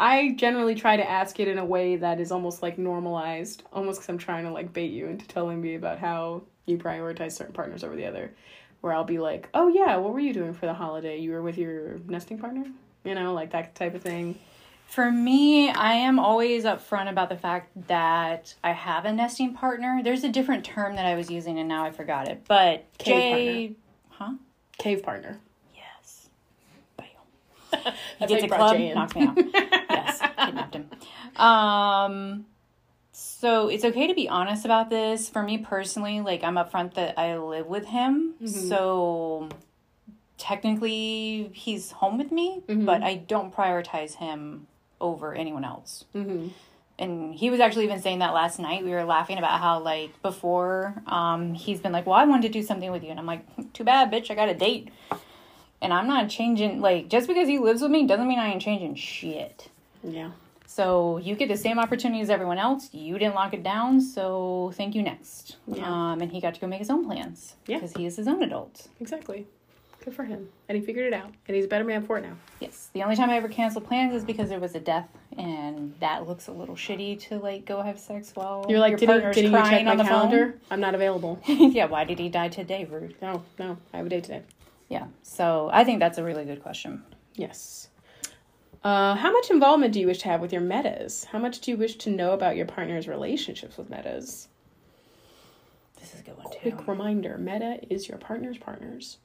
I 0.00 0.32
generally 0.32 0.74
try 0.74 0.96
to 0.96 1.08
ask 1.08 1.38
it 1.40 1.46
in 1.46 1.58
a 1.58 1.64
way 1.64 1.96
that 1.96 2.20
is 2.20 2.32
almost 2.32 2.62
like 2.62 2.78
normalized, 2.78 3.64
almost 3.70 4.00
because 4.00 4.08
I'm 4.08 4.16
trying 4.18 4.44
to 4.44 4.50
like 4.50 4.72
bait 4.72 4.90
you 4.92 5.06
into 5.06 5.28
telling 5.28 5.60
me 5.60 5.74
about 5.74 5.98
how 5.98 6.42
you 6.64 6.78
prioritize 6.78 7.32
certain 7.32 7.52
partners 7.52 7.84
over 7.84 7.94
the 7.94 8.06
other. 8.06 8.32
Where 8.80 8.94
I'll 8.94 9.04
be 9.04 9.18
like, 9.18 9.50
"Oh 9.52 9.68
yeah, 9.68 9.96
what 9.96 10.14
were 10.14 10.20
you 10.20 10.32
doing 10.32 10.54
for 10.54 10.64
the 10.64 10.72
holiday? 10.72 11.18
You 11.18 11.32
were 11.32 11.42
with 11.42 11.58
your 11.58 11.98
nesting 12.08 12.38
partner, 12.38 12.64
you 13.04 13.14
know, 13.14 13.34
like 13.34 13.50
that 13.50 13.74
type 13.74 13.94
of 13.94 14.00
thing." 14.00 14.38
For 14.86 15.10
me, 15.10 15.68
I 15.70 15.92
am 15.92 16.18
always 16.18 16.64
upfront 16.64 17.10
about 17.10 17.28
the 17.28 17.36
fact 17.36 17.70
that 17.88 18.54
I 18.64 18.72
have 18.72 19.04
a 19.04 19.12
nesting 19.12 19.52
partner. 19.52 20.00
There's 20.02 20.24
a 20.24 20.30
different 20.30 20.64
term 20.64 20.96
that 20.96 21.04
I 21.04 21.14
was 21.14 21.30
using, 21.30 21.58
and 21.58 21.68
now 21.68 21.84
I 21.84 21.90
forgot 21.90 22.26
it. 22.26 22.42
But 22.48 22.86
Cave 22.96 23.16
Jay, 23.16 23.74
huh? 24.08 24.32
Cave 24.78 25.02
partner. 25.02 25.38
Yes. 25.74 26.30
Bam. 26.96 27.06
That's 27.70 27.84
He 27.84 27.92
how 28.18 28.26
gets 28.26 28.42
you 28.42 28.46
a 28.46 28.48
brought 28.48 28.76
club, 28.76 28.94
knocks 28.94 29.14
me 29.14 29.26
out. 29.26 29.38
kidnapped 30.46 30.74
him. 30.74 30.90
Um, 31.36 32.46
so 33.12 33.68
it's 33.68 33.84
okay 33.84 34.06
to 34.06 34.14
be 34.14 34.28
honest 34.28 34.64
about 34.64 34.90
this. 34.90 35.28
For 35.28 35.42
me 35.42 35.58
personally, 35.58 36.20
like 36.20 36.42
I'm 36.44 36.56
upfront 36.56 36.94
that 36.94 37.18
I 37.18 37.36
live 37.38 37.66
with 37.66 37.86
him, 37.86 38.34
so 38.46 39.48
technically 40.38 41.50
he's 41.52 41.92
home 41.92 42.18
with 42.18 42.32
me, 42.32 42.62
but 42.86 43.02
I 43.02 43.16
don't 43.16 43.54
prioritize 43.54 44.14
him 44.16 44.66
over 45.00 45.34
anyone 45.34 45.64
else. 45.64 46.04
Mm-hmm. 46.14 46.48
And 46.98 47.34
he 47.34 47.48
was 47.48 47.60
actually 47.60 47.84
even 47.84 48.00
saying 48.02 48.18
that 48.18 48.34
last 48.34 48.58
night. 48.58 48.84
We 48.84 48.90
were 48.90 49.04
laughing 49.04 49.38
about 49.38 49.60
how 49.60 49.80
like 49.80 50.20
before, 50.22 50.94
um, 51.06 51.54
he's 51.54 51.80
been 51.80 51.92
like, 51.92 52.06
"Well, 52.06 52.16
I 52.16 52.24
wanted 52.24 52.52
to 52.52 52.58
do 52.58 52.62
something 52.62 52.90
with 52.90 53.02
you," 53.02 53.10
and 53.10 53.18
I'm 53.18 53.26
like, 53.26 53.72
"Too 53.72 53.84
bad, 53.84 54.10
bitch. 54.12 54.30
I 54.30 54.34
got 54.34 54.48
a 54.50 54.54
date." 54.54 54.90
And 55.82 55.94
I'm 55.94 56.06
not 56.06 56.28
changing. 56.28 56.80
Like 56.80 57.08
just 57.08 57.26
because 57.26 57.48
he 57.48 57.58
lives 57.58 57.80
with 57.80 57.90
me 57.90 58.06
doesn't 58.06 58.28
mean 58.28 58.38
I 58.38 58.50
ain't 58.50 58.60
changing 58.60 58.96
shit. 58.96 59.70
Yeah. 60.02 60.30
So 60.66 61.18
you 61.18 61.34
get 61.34 61.48
the 61.48 61.56
same 61.56 61.78
opportunity 61.80 62.20
as 62.20 62.30
everyone 62.30 62.58
else. 62.58 62.88
You 62.94 63.18
didn't 63.18 63.34
lock 63.34 63.54
it 63.54 63.62
down, 63.64 64.00
so 64.00 64.70
thank 64.76 64.94
you 64.94 65.02
next. 65.02 65.56
Yeah. 65.66 65.84
Um, 65.84 66.20
and 66.20 66.30
he 66.30 66.40
got 66.40 66.54
to 66.54 66.60
go 66.60 66.66
make 66.68 66.78
his 66.78 66.90
own 66.90 67.04
plans 67.04 67.56
Yeah. 67.66 67.78
because 67.78 67.92
he 67.96 68.06
is 68.06 68.16
his 68.16 68.28
own 68.28 68.42
adult. 68.42 68.86
Exactly. 69.00 69.46
Good 70.04 70.14
for 70.14 70.24
him. 70.24 70.48
And 70.68 70.78
he 70.78 70.82
figured 70.84 71.06
it 71.06 71.12
out. 71.12 71.30
And 71.46 71.54
he's 71.56 71.64
a 71.66 71.68
better 71.68 71.84
man 71.84 72.06
for 72.06 72.16
it 72.18 72.22
now. 72.22 72.34
Yes. 72.60 72.88
The 72.94 73.02
only 73.02 73.16
time 73.16 73.28
I 73.30 73.36
ever 73.36 73.48
canceled 73.48 73.84
plans 73.86 74.14
is 74.14 74.24
because 74.24 74.48
there 74.48 74.60
was 74.60 74.74
a 74.74 74.80
death, 74.80 75.08
and 75.36 75.92
that 76.00 76.26
looks 76.26 76.46
a 76.46 76.52
little 76.52 76.76
shitty 76.76 77.20
to 77.28 77.38
like 77.38 77.66
go 77.66 77.82
have 77.82 77.98
sex 77.98 78.30
while 78.34 78.64
You're 78.68 78.78
like, 78.78 78.92
your 78.92 78.98
didn't, 78.98 79.22
partner's 79.22 79.36
you 79.36 79.50
check 79.50 79.52
crying 79.52 79.84
my 79.84 79.90
on 79.90 79.96
the 79.98 80.04
calendar? 80.04 80.58
I'm 80.70 80.80
not 80.80 80.94
available. 80.94 81.38
yeah. 81.46 81.84
Why 81.86 82.04
did 82.04 82.18
he 82.18 82.28
die 82.30 82.48
today? 82.48 82.84
Rude. 82.88 83.16
No, 83.20 83.42
no. 83.58 83.76
I 83.92 83.98
have 83.98 84.06
a 84.06 84.08
date 84.08 84.24
today. 84.24 84.42
Yeah. 84.88 85.08
So 85.22 85.68
I 85.72 85.84
think 85.84 85.98
that's 86.00 86.16
a 86.16 86.24
really 86.24 86.44
good 86.46 86.62
question. 86.62 87.02
Yes. 87.34 87.88
Uh, 88.82 89.14
how 89.14 89.30
much 89.30 89.50
involvement 89.50 89.92
do 89.92 90.00
you 90.00 90.06
wish 90.06 90.20
to 90.20 90.28
have 90.28 90.40
with 90.40 90.52
your 90.52 90.62
metas? 90.62 91.24
How 91.24 91.38
much 91.38 91.60
do 91.60 91.70
you 91.70 91.76
wish 91.76 91.96
to 91.96 92.10
know 92.10 92.32
about 92.32 92.56
your 92.56 92.66
partner's 92.66 93.06
relationships 93.06 93.76
with 93.76 93.90
metas? 93.90 94.48
This 96.00 96.14
is 96.14 96.20
a 96.20 96.22
good 96.22 96.38
one 96.38 96.50
too. 96.50 96.58
Quick 96.60 96.88
reminder 96.88 97.36
meta 97.36 97.80
is 97.90 98.08
your 98.08 98.16
partner's 98.16 98.56
partners. 98.56 99.18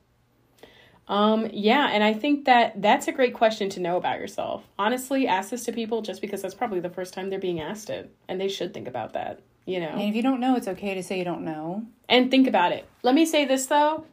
Um, 1.08 1.48
yeah, 1.54 1.90
and 1.92 2.04
I 2.04 2.14
think 2.14 2.46
that 2.46 2.82
that's 2.82 3.08
a 3.08 3.12
great 3.12 3.34
question 3.34 3.70
to 3.70 3.80
know 3.80 3.96
about 3.96 4.20
yourself. 4.20 4.64
Honestly, 4.78 5.28
ask 5.28 5.52
this 5.52 5.64
to 5.66 5.72
people 5.72 6.02
just 6.02 6.20
because 6.20 6.42
that's 6.42 6.56
probably 6.56 6.80
the 6.80 6.90
first 6.90 7.14
time 7.14 7.30
they're 7.30 7.40
being 7.40 7.62
asked 7.62 7.90
it, 7.90 8.14
and 8.28 8.42
they 8.42 8.48
should 8.48 8.74
think 8.74 8.88
about 8.88 9.14
that, 9.14 9.40
you 9.66 9.80
know. 9.80 9.90
And 9.90 10.02
if 10.02 10.16
you 10.16 10.24
don't 10.24 10.40
know, 10.40 10.56
it's 10.56 10.68
okay 10.68 10.96
to 10.96 11.04
say 11.04 11.20
you 11.20 11.24
don't 11.24 11.46
know. 11.46 11.86
And 12.10 12.32
think 12.32 12.48
about 12.48 12.72
it. 12.72 12.86
Let 13.04 13.16
me 13.16 13.26
say 13.26 13.46
this 13.46 13.68
though. 13.68 14.06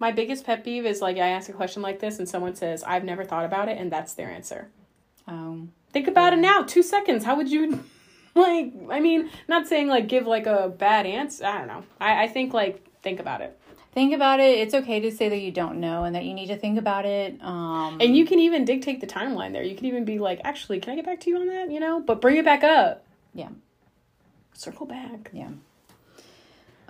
My 0.00 0.10
biggest 0.10 0.44
pet 0.44 0.64
peeve 0.64 0.84
is 0.86 1.00
like 1.00 1.16
I 1.18 1.28
ask 1.28 1.48
a 1.48 1.52
question 1.52 1.82
like 1.82 2.00
this 2.00 2.18
and 2.18 2.28
someone 2.28 2.56
says, 2.56 2.82
I've 2.82 3.04
never 3.04 3.22
thought 3.24 3.44
about 3.44 3.68
it, 3.68 3.78
and 3.78 3.92
that's 3.92 4.14
their 4.14 4.30
answer. 4.30 4.68
Um, 5.28 5.72
Think 5.92 6.08
about 6.08 6.32
it 6.32 6.38
now. 6.38 6.62
Two 6.62 6.82
seconds. 6.82 7.24
How 7.24 7.36
would 7.36 7.50
you 7.50 7.84
like 8.34 8.72
I 8.90 8.98
mean, 9.00 9.28
not 9.46 9.68
saying 9.68 9.88
like 9.88 10.08
give 10.08 10.26
like 10.26 10.46
a 10.46 10.68
bad 10.68 11.04
answer. 11.06 11.44
I 11.44 11.58
don't 11.58 11.68
know. 11.68 11.84
I, 12.00 12.24
I 12.24 12.28
think 12.28 12.52
like 12.54 12.84
think 13.02 13.20
about 13.20 13.40
it. 13.42 13.58
think 13.92 14.14
about 14.14 14.40
it. 14.40 14.58
It's 14.58 14.72
okay 14.74 15.00
to 15.00 15.10
say 15.10 15.28
that 15.28 15.38
you 15.40 15.50
don't 15.50 15.80
know 15.80 16.04
and 16.04 16.14
that 16.14 16.24
you 16.24 16.32
need 16.32 16.46
to 16.46 16.56
think 16.56 16.78
about 16.78 17.04
it. 17.06 17.36
Um, 17.42 17.98
And 18.00 18.16
you 18.16 18.24
can 18.24 18.38
even 18.38 18.64
dictate 18.64 19.00
the 19.00 19.06
timeline 19.06 19.52
there. 19.52 19.62
You 19.64 19.74
can 19.76 19.86
even 19.86 20.04
be 20.04 20.18
like, 20.18 20.40
actually, 20.44 20.78
can 20.80 20.92
I 20.92 20.96
get 20.96 21.04
back 21.04 21.20
to 21.20 21.30
you 21.30 21.36
on 21.38 21.48
that? 21.48 21.70
You 21.70 21.80
know, 21.80 22.00
but 22.00 22.20
bring 22.20 22.36
it 22.36 22.44
back 22.44 22.62
up. 22.64 23.04
yeah, 23.34 23.48
Circle 24.54 24.86
back. 24.86 25.30
yeah. 25.32 25.48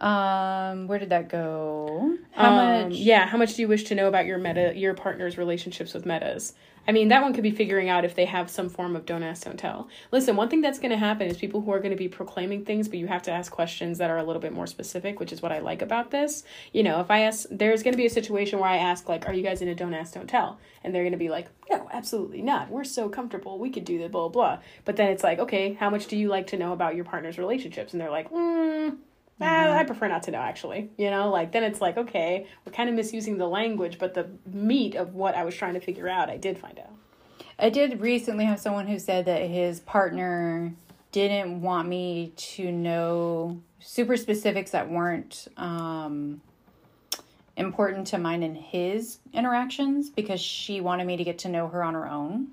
Um, 0.01 0.87
where 0.87 0.99
did 0.99 1.11
that 1.11 1.29
go? 1.29 2.17
How 2.33 2.51
Um, 2.59 2.85
much? 2.89 2.93
Yeah. 2.95 3.27
How 3.27 3.37
much 3.37 3.55
do 3.55 3.63
you 3.63 3.69
wish 3.69 3.85
to 3.85 3.95
know 3.95 4.09
about 4.09 4.27
your 4.27 4.39
meta, 4.39 4.73
your 4.75 4.95
partner's 4.95 5.37
relationships 5.37 5.93
with 5.93 6.07
metas? 6.07 6.55
I 6.89 6.93
mean, 6.93 7.09
that 7.09 7.23
one 7.23 7.35
could 7.35 7.43
be 7.43 7.51
figuring 7.51 7.91
out 7.91 8.07
if 8.07 8.15
they 8.15 8.25
have 8.25 8.49
some 8.49 8.71
form 8.71 8.97
of 8.97 9.05
don't 9.05 9.23
ask, 9.23 9.45
don't 9.45 9.59
tell. 9.59 9.89
Listen, 10.11 10.35
one 10.35 10.49
thing 10.49 10.63
that's 10.63 10.79
going 10.79 10.91
to 10.91 10.97
happen 10.97 11.29
is 11.29 11.37
people 11.37 11.61
who 11.61 11.71
are 11.73 11.79
going 11.79 11.91
to 11.91 11.97
be 11.97 12.09
proclaiming 12.09 12.65
things, 12.65 12.89
but 12.89 12.99
you 12.99 13.07
have 13.07 13.21
to 13.25 13.31
ask 13.31 13.53
questions 13.53 13.99
that 13.99 14.09
are 14.11 14.17
a 14.17 14.25
little 14.25 14.41
bit 14.41 14.55
more 14.55 14.67
specific, 14.67 15.21
which 15.21 15.31
is 15.31 15.43
what 15.43 15.53
I 15.53 15.59
like 15.59 15.83
about 15.83 16.11
this. 16.11 16.43
You 16.73 16.83
know, 16.83 17.01
if 17.01 17.11
I 17.11 17.21
ask, 17.21 17.47
there's 17.51 17.83
going 17.83 17.93
to 17.93 17.99
be 17.99 18.07
a 18.07 18.11
situation 18.11 18.59
where 18.59 18.71
I 18.71 18.79
ask, 18.79 19.09
like, 19.11 19.29
are 19.29 19.35
you 19.35 19.43
guys 19.43 19.61
in 19.61 19.69
a 19.69 19.75
don't 19.75 19.93
ask, 19.93 20.15
don't 20.15 20.27
tell? 20.27 20.59
And 20.83 20.95
they're 20.95 21.03
going 21.03 21.13
to 21.13 21.19
be 21.19 21.29
like, 21.29 21.49
no, 21.71 21.87
absolutely 21.93 22.41
not. 22.41 22.71
We're 22.71 22.85
so 22.85 23.11
comfortable. 23.11 23.59
We 23.59 23.69
could 23.69 23.85
do 23.85 23.99
the 23.99 24.09
blah, 24.09 24.29
blah. 24.29 24.61
But 24.87 24.97
then 24.97 25.11
it's 25.11 25.23
like, 25.23 25.39
okay, 25.39 25.75
how 25.75 25.91
much 25.91 26.07
do 26.07 26.17
you 26.17 26.29
like 26.29 26.47
to 26.49 26.57
know 26.57 26.73
about 26.73 26.97
your 26.97 27.05
partner's 27.05 27.37
relationships? 27.37 27.93
And 27.93 28.01
they're 28.01 28.11
like, 28.11 28.31
mm, 28.31 28.97
Ah, 29.41 29.79
I 29.79 29.85
prefer 29.85 30.09
not 30.09 30.25
to 30.25 30.31
know 30.31 30.39
actually. 30.39 30.91
You 30.99 31.11
know, 31.11 31.31
like 31.31 31.53
then 31.53 31.65
it's 31.65 31.81
like, 31.81 31.97
okay, 31.97 32.47
we're 32.65 32.73
kind 32.73 32.89
of 32.89 32.95
misusing 32.95 33.39
the 33.39 33.47
language, 33.47 33.99
but 33.99 34.15
the 34.15 34.29
meat 34.47 34.95
of 34.95 35.15
what 35.15 35.35
I 35.35 35.45
was 35.45 35.55
trying 35.55 35.75
to 35.75 35.81
figure 35.81 36.09
out, 36.09 36.29
I 36.29 36.37
did 36.37 36.59
find 36.59 36.79
out. 36.79 36.91
I 37.59 37.71
did 37.71 38.01
recently 38.01 38.45
have 38.45 38.61
someone 38.61 38.87
who 38.87 38.99
said 38.99 39.27
that 39.27 39.43
his 39.43 39.81
partner 39.81 40.73
didn't 41.13 41.61
want 41.61 41.89
me 41.89 42.33
to 42.37 42.71
know 42.71 43.61
super 43.81 44.17
specifics 44.17 44.71
that 44.71 44.89
weren't 44.91 45.49
um, 45.57 46.41
important 47.57 48.07
to 48.09 48.19
mine 48.19 48.43
in 48.43 48.55
his 48.55 49.19
interactions 49.33 50.11
because 50.11 50.41
she 50.41 50.81
wanted 50.81 51.07
me 51.07 51.17
to 51.17 51.25
get 51.25 51.39
to 51.41 51.49
know 51.49 51.69
her 51.69 51.83
on 51.83 51.95
her 51.95 52.09
own. 52.09 52.49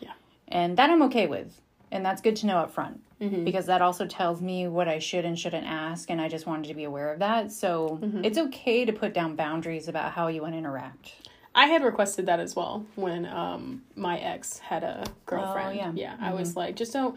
Yeah. 0.00 0.12
And 0.48 0.76
that 0.76 0.90
I'm 0.90 1.02
okay 1.02 1.26
with. 1.26 1.60
And 1.90 2.04
that's 2.04 2.20
good 2.20 2.36
to 2.36 2.46
know 2.46 2.58
up 2.58 2.72
front 2.72 3.03
Mm-hmm. 3.20 3.44
because 3.44 3.66
that 3.66 3.80
also 3.80 4.06
tells 4.06 4.42
me 4.42 4.66
what 4.66 4.88
I 4.88 4.98
should 4.98 5.24
and 5.24 5.38
shouldn't 5.38 5.66
ask. 5.66 6.10
And 6.10 6.20
I 6.20 6.28
just 6.28 6.46
wanted 6.46 6.66
to 6.68 6.74
be 6.74 6.84
aware 6.84 7.12
of 7.12 7.20
that. 7.20 7.52
So 7.52 7.98
Mm-hmm. 8.02 8.24
it's 8.24 8.38
okay 8.38 8.84
to 8.84 8.92
put 8.92 9.14
down 9.14 9.36
boundaries 9.36 9.86
about 9.88 10.12
how 10.12 10.26
you 10.28 10.42
want 10.42 10.54
to 10.54 10.58
interact. 10.58 11.12
I 11.54 11.66
had 11.66 11.84
requested 11.84 12.26
that 12.26 12.40
as 12.40 12.56
well 12.56 12.84
when 12.96 13.24
um 13.26 13.82
my 13.94 14.18
ex 14.18 14.58
had 14.58 14.82
a 14.82 15.04
girlfriend. 15.26 15.76
yeah. 15.76 15.92
yeah. 15.94 16.16
I 16.20 16.34
was 16.34 16.56
like, 16.56 16.74
just 16.74 16.92
don't 16.92 17.16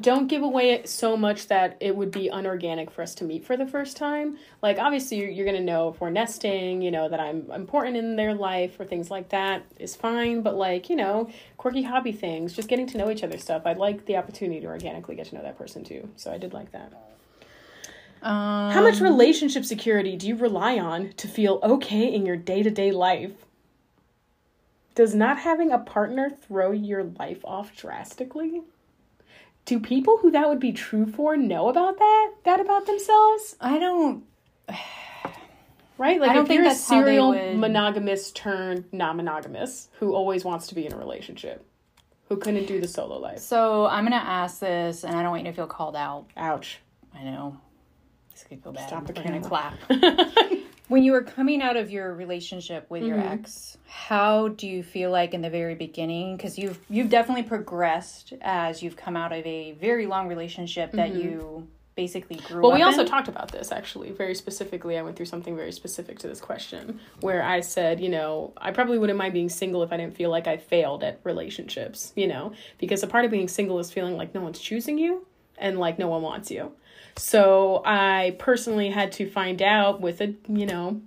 don't 0.00 0.28
give 0.28 0.42
away 0.42 0.70
it 0.70 0.88
so 0.88 1.16
much 1.16 1.48
that 1.48 1.76
it 1.80 1.96
would 1.96 2.12
be 2.12 2.28
unorganic 2.28 2.90
for 2.90 3.02
us 3.02 3.14
to 3.16 3.24
meet 3.24 3.44
for 3.44 3.56
the 3.56 3.66
first 3.66 3.96
time. 3.96 4.38
Like 4.62 4.78
obviously 4.78 5.18
you're, 5.18 5.30
you're 5.30 5.46
gonna 5.46 5.60
know 5.60 5.88
if 5.88 6.00
we're 6.00 6.10
nesting, 6.10 6.80
you 6.80 6.92
know 6.92 7.08
that 7.08 7.18
I'm 7.18 7.50
important 7.50 7.96
in 7.96 8.14
their 8.14 8.34
life 8.34 8.78
or 8.78 8.84
things 8.84 9.10
like 9.10 9.30
that 9.30 9.64
is 9.78 9.96
fine. 9.96 10.42
But 10.42 10.54
like 10.54 10.88
you 10.88 10.96
know 10.96 11.28
quirky 11.56 11.82
hobby 11.82 12.12
things, 12.12 12.52
just 12.52 12.68
getting 12.68 12.86
to 12.88 12.98
know 12.98 13.10
each 13.10 13.24
other 13.24 13.38
stuff. 13.38 13.62
I'd 13.64 13.78
like 13.78 14.06
the 14.06 14.16
opportunity 14.16 14.60
to 14.60 14.66
organically 14.68 15.16
get 15.16 15.26
to 15.26 15.34
know 15.34 15.42
that 15.42 15.58
person 15.58 15.82
too. 15.82 16.08
So 16.16 16.32
I 16.32 16.38
did 16.38 16.52
like 16.52 16.70
that. 16.72 16.92
Um, 18.22 18.72
How 18.72 18.82
much 18.82 19.00
relationship 19.00 19.64
security 19.64 20.16
do 20.16 20.28
you 20.28 20.36
rely 20.36 20.78
on 20.78 21.12
to 21.14 21.28
feel 21.28 21.60
okay 21.62 22.12
in 22.12 22.26
your 22.26 22.36
day 22.36 22.62
to 22.62 22.70
day 22.70 22.92
life? 22.92 23.32
Does 24.94 25.14
not 25.14 25.38
having 25.38 25.72
a 25.72 25.78
partner 25.78 26.30
throw 26.30 26.70
your 26.70 27.04
life 27.04 27.44
off 27.44 27.74
drastically? 27.76 28.62
Do 29.68 29.78
people 29.78 30.16
who 30.16 30.30
that 30.30 30.48
would 30.48 30.60
be 30.60 30.72
true 30.72 31.04
for 31.04 31.36
know 31.36 31.68
about 31.68 31.98
that? 31.98 32.32
That 32.44 32.58
about 32.58 32.86
themselves? 32.86 33.54
I 33.60 33.78
don't. 33.78 34.24
Right? 35.98 36.20
Like 36.20 36.30
I 36.30 36.34
don't 36.34 36.44
if 36.44 36.48
think 36.48 36.62
you're 36.62 36.70
a 36.70 36.74
serial 36.76 37.32
monogamous 37.56 38.30
turned 38.30 38.84
non 38.92 39.16
monogamous 39.16 39.88
who 39.98 40.14
always 40.14 40.44
wants 40.44 40.68
to 40.68 40.76
be 40.76 40.86
in 40.86 40.92
a 40.92 40.96
relationship, 40.96 41.66
who 42.28 42.36
couldn't 42.36 42.66
do 42.66 42.80
the 42.80 42.86
solo 42.86 43.18
life. 43.18 43.40
So 43.40 43.86
I'm 43.86 44.04
gonna 44.04 44.14
ask 44.14 44.60
this, 44.60 45.02
and 45.02 45.16
I 45.16 45.22
don't 45.22 45.32
want 45.32 45.44
you 45.44 45.50
to 45.50 45.56
feel 45.56 45.66
called 45.66 45.96
out. 45.96 46.26
Ouch. 46.36 46.78
I 47.12 47.24
know. 47.24 47.58
This 48.30 48.44
could 48.44 48.62
feel 48.62 48.70
bad. 48.70 48.86
Stop 48.86 49.08
the 49.08 49.12
We're 49.12 49.24
gonna 49.24 49.40
camera. 49.40 49.76
clap. 49.88 50.52
when 50.88 51.02
you 51.02 51.12
were 51.12 51.22
coming 51.22 51.62
out 51.62 51.76
of 51.76 51.90
your 51.90 52.12
relationship 52.14 52.86
with 52.90 53.02
your 53.04 53.16
Mm-hmm. 53.18 53.32
ex, 53.40 53.76
how 53.86 54.48
do 54.48 54.66
you 54.66 54.82
feel 54.82 55.10
like 55.10 55.34
in 55.34 55.40
the 55.42 55.50
very 55.50 55.74
beginning? 55.74 56.36
Because 56.36 56.58
you've 56.58 56.78
you've 56.90 57.10
definitely 57.10 57.42
progressed 57.44 58.32
as 58.40 58.82
you've 58.82 58.96
come 58.96 59.16
out 59.16 59.32
of 59.32 59.44
a 59.46 59.72
very 59.72 60.06
long 60.06 60.28
relationship 60.28 60.92
that 60.92 61.14
you 61.14 61.68
basically 61.94 62.36
grew 62.36 62.46
Mm-hmm. 62.58 62.60
Well, 62.62 62.72
we 62.72 62.82
also 62.82 63.00
in. 63.00 63.06
talked 63.08 63.26
about 63.28 63.50
this 63.50 63.72
actually 63.72 64.12
very 64.12 64.34
specifically. 64.34 64.96
I 64.96 65.02
went 65.02 65.16
through 65.16 65.26
something 65.26 65.56
very 65.56 65.72
specific 65.72 66.18
to 66.20 66.28
this 66.28 66.40
question 66.40 67.00
where 67.20 67.42
I 67.42 67.60
said, 67.60 67.98
you 68.00 68.08
know, 68.08 68.52
I 68.56 68.70
probably 68.70 68.98
wouldn't 68.98 69.18
mind 69.18 69.32
being 69.34 69.48
single 69.48 69.82
if 69.82 69.92
I 69.92 69.96
didn't 69.96 70.16
feel 70.16 70.30
like 70.30 70.46
I 70.46 70.58
failed 70.58 71.02
at 71.02 71.18
relationships, 71.24 72.12
you 72.14 72.28
know, 72.28 72.52
because 72.78 73.02
a 73.02 73.08
part 73.08 73.24
of 73.24 73.30
being 73.32 73.48
single 73.48 73.78
is 73.80 73.90
feeling 73.90 74.16
like 74.16 74.32
no 74.34 74.40
one's 74.42 74.60
choosing 74.60 74.96
you 74.96 75.26
and 75.56 75.78
like 75.80 75.98
no 75.98 76.06
one 76.08 76.22
wants 76.22 76.50
you. 76.52 76.70
So 77.18 77.82
I 77.84 78.36
personally 78.38 78.90
had 78.90 79.12
to 79.12 79.28
find 79.28 79.60
out 79.60 80.00
with 80.00 80.20
a, 80.20 80.34
you 80.48 80.66
know, 80.66 81.00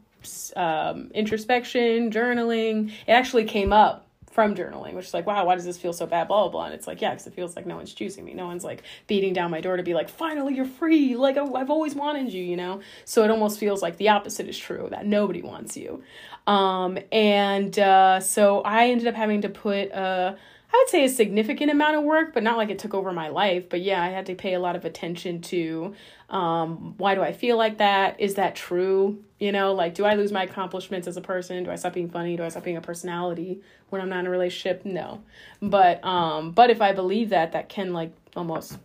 um, 0.56 1.10
introspection, 1.14 2.12
journaling. 2.12 2.92
It 3.08 3.12
actually 3.12 3.46
came 3.46 3.74
up 3.74 4.08
from 4.32 4.56
journaling, 4.56 4.94
which 4.94 5.06
is 5.08 5.14
like, 5.14 5.28
wow, 5.28 5.46
why 5.46 5.56
does 5.56 5.66
this 5.66 5.78
feel 5.78 5.92
so 5.92 6.06
bad? 6.06 6.28
Blah, 6.28 6.44
blah, 6.44 6.52
blah. 6.52 6.66
And 6.66 6.74
it's 6.74 6.88
like, 6.88 7.02
yeah, 7.02 7.10
because 7.12 7.28
it 7.28 7.34
feels 7.34 7.56
like 7.56 7.66
no 7.66 7.76
one's 7.76 7.94
choosing 7.94 8.24
me. 8.24 8.34
No 8.34 8.46
one's 8.46 8.64
like 8.64 8.84
beating 9.08 9.34
down 9.34 9.52
my 9.52 9.60
door 9.60 9.76
to 9.76 9.84
be 9.84 9.94
like, 9.94 10.10
finally, 10.10 10.56
you're 10.56 10.66
free. 10.66 11.16
Like, 11.16 11.38
I- 11.38 11.52
I've 11.54 11.70
always 11.70 11.96
wanted 11.96 12.32
you, 12.32 12.44
you 12.44 12.56
know? 12.56 12.80
So 13.04 13.24
it 13.24 13.32
almost 13.32 13.60
feels 13.60 13.82
like 13.82 13.98
the 13.98 14.10
opposite 14.10 14.48
is 14.48 14.58
true 14.58 14.88
that 14.92 15.06
nobody 15.06 15.42
wants 15.42 15.76
you. 15.76 16.02
Um, 16.48 16.98
and 17.12 17.78
uh, 17.78 18.20
so 18.22 18.62
I 18.62 18.90
ended 18.90 19.08
up 19.08 19.16
having 19.16 19.42
to 19.42 19.50
put, 19.50 19.92
uh, 19.92 20.36
I 20.74 20.78
would 20.78 20.90
say 20.90 21.04
a 21.04 21.10
significant 21.10 21.70
amount 21.70 21.98
of 21.98 22.04
work, 22.04 22.34
but 22.34 22.44
not 22.44 22.56
like 22.58 22.70
it 22.70 22.80
took 22.80 22.94
over 22.94 23.12
my 23.12 23.28
life. 23.28 23.68
But 23.70 23.82
yeah, 23.82 24.02
I 24.02 24.08
had 24.10 24.26
to 24.28 24.36
pay 24.36 24.54
a 24.54 24.60
lot 24.60 24.76
of 24.76 24.86
attention 24.86 25.42
to 25.42 25.94
um, 26.30 26.96
why 26.98 27.14
do 27.14 27.22
I 27.22 27.34
feel 27.34 27.58
like 27.58 27.80
that? 27.80 28.20
Is 28.20 28.36
that 28.36 28.56
true? 28.56 29.22
You 29.38 29.52
know, 29.52 29.74
like, 29.74 29.96
do 29.96 30.06
I 30.06 30.14
lose 30.14 30.32
my 30.32 30.44
accomplishments 30.44 31.08
as 31.08 31.18
a 31.18 31.22
person? 31.22 31.64
Do 31.66 31.72
I 31.72 31.76
stop 31.76 31.94
being 31.94 32.10
funny? 32.10 32.38
Do 32.38 32.44
I 32.44 32.50
stop 32.50 32.64
being 32.64 32.78
a 32.78 32.82
personality 32.82 33.62
when 33.90 34.02
I'm 34.02 34.08
not 34.08 34.20
in 34.22 34.28
a 34.28 34.30
relationship? 34.30 34.86
No. 34.86 35.22
But 35.62 36.04
um, 36.06 36.52
but 36.52 36.70
if 36.70 36.82
I 36.82 36.94
believe 36.94 37.30
that, 37.30 37.52
that 37.52 37.68
can 37.68 37.92
like 37.92 38.14
almost 38.36 38.78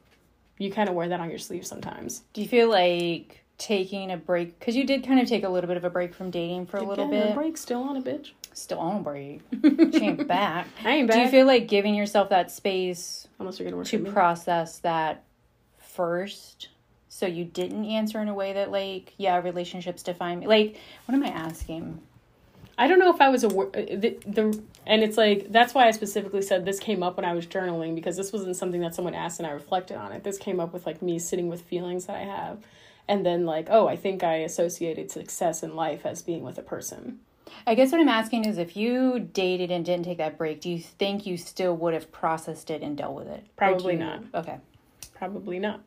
you 0.59 0.73
kind 0.73 0.89
of 0.89 0.95
wear 0.95 1.09
that 1.09 1.21
on 1.21 1.31
your 1.31 1.39
sleeve 1.39 1.67
sometimes. 1.67 2.23
Do 2.33 2.41
you 2.43 2.49
feel 2.49 2.69
like 2.69 3.43
taking 3.59 4.11
a 4.11 4.17
break? 4.17 4.59
Because 4.59 4.75
you 4.75 4.85
did 4.85 5.07
kind 5.07 5.21
of 5.21 5.29
take 5.29 5.45
a 5.45 5.49
little 5.49 5.69
bit 5.69 5.77
of 5.77 5.85
a 5.85 5.91
break 5.91 6.15
from 6.15 6.31
dating 6.31 6.67
for 6.67 6.79
a 6.79 6.83
little 6.83 7.13
Yeah, 7.13 7.27
bit. 7.27 7.35
break 7.35 7.57
still 7.57 7.83
on 7.83 7.97
a 7.97 8.03
bitch. 8.03 8.33
Still 8.57 8.79
on 8.79 9.03
break. 9.03 9.43
she 9.63 10.03
ain't 10.03 10.27
back. 10.27 10.67
I 10.83 10.93
ain't 10.93 11.09
back. 11.09 11.17
Do 11.17 11.23
you 11.23 11.29
feel 11.29 11.47
like 11.47 11.69
giving 11.69 11.95
yourself 11.95 12.31
that 12.31 12.51
space 12.51 13.29
Unless 13.39 13.59
you're 13.59 13.67
gonna 13.67 13.77
work 13.77 13.87
to 13.89 13.99
process 13.99 14.79
that 14.79 15.25
first 15.79 16.69
so 17.09 17.27
you 17.27 17.45
didn't 17.45 17.85
answer 17.85 18.21
in 18.21 18.29
a 18.29 18.35
way 18.35 18.53
that 18.55 18.71
like 18.71 19.15
yeah 19.17 19.39
relationships 19.39 20.03
define 20.03 20.41
me 20.41 20.47
like 20.47 20.77
what 21.07 21.15
am 21.15 21.23
i 21.23 21.29
asking 21.29 21.99
I 22.79 22.89
don't 22.89 22.99
know 22.99 23.09
if 23.09 23.23
I 23.23 23.31
was 23.31 23.43
a 23.43 23.49
wor- 23.49 23.71
uh, 23.75 23.81
the, 23.97 24.19
the 24.27 24.63
and 24.87 25.03
it's 25.03 25.17
like 25.17 25.51
that's 25.51 25.73
why 25.73 25.87
I 25.87 25.93
specifically 25.93 26.43
said 26.43 26.67
this 26.67 26.79
came 26.79 27.03
up 27.03 27.17
when 27.17 27.25
I 27.25 27.33
was 27.33 27.47
journaling 27.47 27.95
because 27.95 28.19
this 28.19 28.33
wasn't 28.33 28.55
something 28.57 28.83
that 28.83 28.95
someone 28.95 29.15
asked 29.15 29.41
and 29.41 29.47
I 29.47 29.53
reflected 29.53 29.97
on 29.97 30.13
it. 30.13 30.25
This 30.25 30.37
came 30.37 30.61
up 30.61 30.75
with 30.75 30.85
like 30.85 31.01
me 31.01 31.19
sitting 31.19 31.49
with 31.49 31.63
feelings 31.63 32.05
that 32.05 32.17
I 32.17 32.25
have, 32.25 32.59
and 33.09 33.25
then 33.25 33.47
like 33.47 33.69
oh 33.71 33.89
I 33.89 33.97
think 33.97 34.23
I 34.23 34.37
associated 34.37 35.11
success 35.11 35.63
in 35.63 35.75
life 35.75 36.05
as 36.05 36.21
being 36.21 36.43
with 36.43 36.59
a 36.59 36.63
person. 36.63 37.21
I 37.67 37.75
guess 37.75 37.93
what 37.93 38.01
i'm 38.01 38.09
asking 38.09 38.45
is 38.45 38.59
if 38.59 38.77
you 38.77 39.19
dated 39.21 39.71
and 39.71 39.85
didn't 39.85 40.05
take 40.05 40.19
that 40.19 40.37
break 40.39 40.61
do 40.61 40.71
you 40.71 40.79
think 40.79 41.27
you 41.27 41.37
still 41.37 41.77
would 41.77 41.95
have 41.95 42.11
processed 42.13 42.71
it 42.71 42.83
and 42.83 42.97
dealt 42.97 43.15
with 43.15 43.27
it 43.29 43.45
Probably 43.57 43.95
you- 43.95 44.01
not. 44.01 44.23
okay 44.35 44.59
Probably 45.15 45.59
not. 45.59 45.81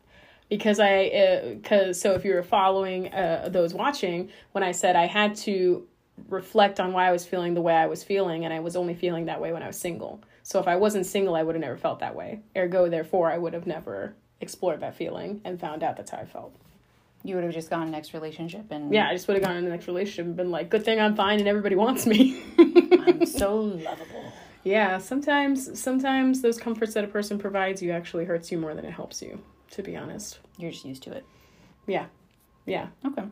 Because 0.50 0.80
I, 0.80 1.54
because 1.62 2.02
so 2.02 2.14
if 2.14 2.26
you 2.26 2.34
were 2.34 2.42
following 2.42 3.14
uh, 3.14 3.50
those 3.52 3.76
watching, 3.76 4.30
when 4.54 4.64
I 4.64 4.72
said 4.72 4.96
I 4.96 5.06
had 5.06 5.36
to 5.46 5.86
reflect 6.30 6.80
on 6.80 6.94
why 6.94 7.08
I 7.08 7.12
was 7.12 7.28
feeling 7.28 7.54
the 7.54 7.62
way 7.62 7.76
I 7.76 7.86
was 7.86 8.04
feeling, 8.04 8.44
and 8.46 8.52
I 8.52 8.60
was 8.60 8.76
only 8.76 8.96
feeling 8.96 9.26
that 9.26 9.40
way 9.40 9.54
when 9.54 9.62
I 9.62 9.68
was 9.68 9.78
single. 9.78 10.20
So 10.42 10.60
if 10.60 10.68
I 10.68 10.78
wasn't 10.78 11.06
single, 11.06 11.36
I 11.36 11.44
would 11.44 11.54
have 11.54 11.62
never 11.62 11.78
felt 11.78 12.00
that 12.00 12.16
way. 12.16 12.40
Ergo, 12.58 12.90
therefore, 12.90 13.32
I 13.32 13.38
would 13.38 13.54
have 13.54 13.68
never 13.68 14.16
explored 14.42 14.80
that 14.80 14.96
feeling 14.96 15.42
and 15.46 15.60
found 15.60 15.84
out 15.84 15.96
that's 15.98 16.10
how 16.10 16.18
I 16.18 16.26
felt. 16.26 16.56
You 17.24 17.36
would 17.36 17.44
have 17.44 17.54
just 17.54 17.70
gone 17.70 17.92
next 17.92 18.14
relationship 18.14 18.72
and 18.72 18.94
Yeah, 18.94 19.10
I 19.10 19.14
just 19.14 19.28
would 19.28 19.36
have 19.36 19.44
gone 19.44 19.58
in 19.58 19.64
the 19.66 19.70
next 19.70 19.88
relationship 19.88 20.26
and 20.26 20.36
been 20.38 20.52
like, 20.52 20.70
good 20.70 20.86
thing 20.86 21.00
I'm 21.02 21.16
fine 21.16 21.40
and 21.40 21.48
everybody 21.48 21.76
wants 21.76 22.06
me. 22.06 22.42
I'm 22.58 23.26
so 23.42 23.56
lovable. 23.58 24.32
yeah, 24.64 24.98
sometimes 25.00 25.80
sometimes 25.80 26.42
those 26.42 26.58
comforts 26.58 26.94
that 26.94 27.04
a 27.04 27.08
person 27.08 27.38
provides 27.38 27.82
you 27.82 27.92
actually 27.92 28.26
hurts 28.26 28.52
you 28.52 28.58
more 28.58 28.74
than 28.74 28.86
it 28.86 28.92
helps 28.92 29.22
you, 29.22 29.42
to 29.72 29.84
be 29.84 29.96
honest. 29.98 30.40
You're 30.58 30.72
just 30.72 30.86
used 30.86 31.04
to 31.04 31.12
it. 31.12 31.26
Yeah. 31.88 32.06
Yeah. 32.66 32.88
Okay. 33.06 33.24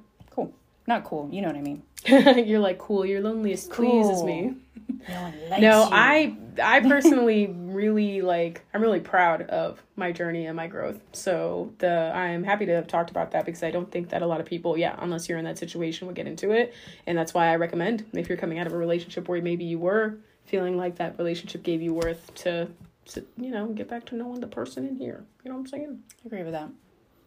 Not 0.87 1.03
cool. 1.03 1.29
You 1.31 1.41
know 1.41 1.49
what 1.49 1.57
I 1.57 1.61
mean. 1.61 1.83
You're 2.47 2.59
like, 2.59 2.77
cool, 2.79 3.05
your 3.05 3.21
loneliest 3.21 3.69
pleases 3.71 4.17
Cool. 4.17 4.25
me. 4.25 4.55
No 5.09 5.21
one 5.21 5.33
likes 5.49 5.61
No, 5.61 5.83
you. 5.83 5.89
I 5.91 6.37
I 6.61 6.79
personally 6.87 7.47
really 7.47 8.21
like 8.21 8.61
I'm 8.73 8.81
really 8.81 8.99
proud 9.01 9.41
of 9.43 9.81
my 9.97 10.11
journey 10.11 10.45
and 10.47 10.55
my 10.55 10.67
growth. 10.67 10.99
So 11.13 11.71
the 11.79 12.11
I'm 12.13 12.43
happy 12.43 12.65
to 12.65 12.73
have 12.73 12.87
talked 12.87 13.09
about 13.09 13.31
that 13.31 13.45
because 13.45 13.63
I 13.63 13.71
don't 13.71 13.89
think 13.91 14.09
that 14.09 14.21
a 14.21 14.25
lot 14.27 14.39
of 14.39 14.45
people, 14.45 14.77
yeah, 14.77 14.95
unless 14.99 15.27
you're 15.29 15.37
in 15.37 15.45
that 15.45 15.57
situation 15.57 16.07
would 16.07 16.15
get 16.15 16.25
into 16.27 16.51
it. 16.51 16.73
And 17.05 17.17
that's 17.17 17.33
why 17.33 17.47
I 17.47 17.55
recommend 17.57 18.05
if 18.13 18.27
you're 18.29 18.37
coming 18.37 18.59
out 18.59 18.67
of 18.67 18.73
a 18.73 18.77
relationship 18.77 19.27
where 19.27 19.41
maybe 19.41 19.65
you 19.65 19.77
were 19.79 20.17
feeling 20.45 20.77
like 20.77 20.95
that 20.97 21.17
relationship 21.17 21.63
gave 21.63 21.81
you 21.81 21.93
worth 21.93 22.33
to, 22.35 22.67
to 23.07 23.25
you 23.37 23.51
know, 23.51 23.67
get 23.67 23.89
back 23.89 24.05
to 24.07 24.15
knowing 24.15 24.39
the 24.39 24.47
person 24.47 24.87
in 24.87 24.95
here. 24.95 25.23
You 25.43 25.51
know 25.51 25.57
what 25.57 25.61
I'm 25.63 25.67
saying? 25.67 26.03
I 26.23 26.27
agree 26.27 26.43
with 26.43 26.53
that. 26.53 26.69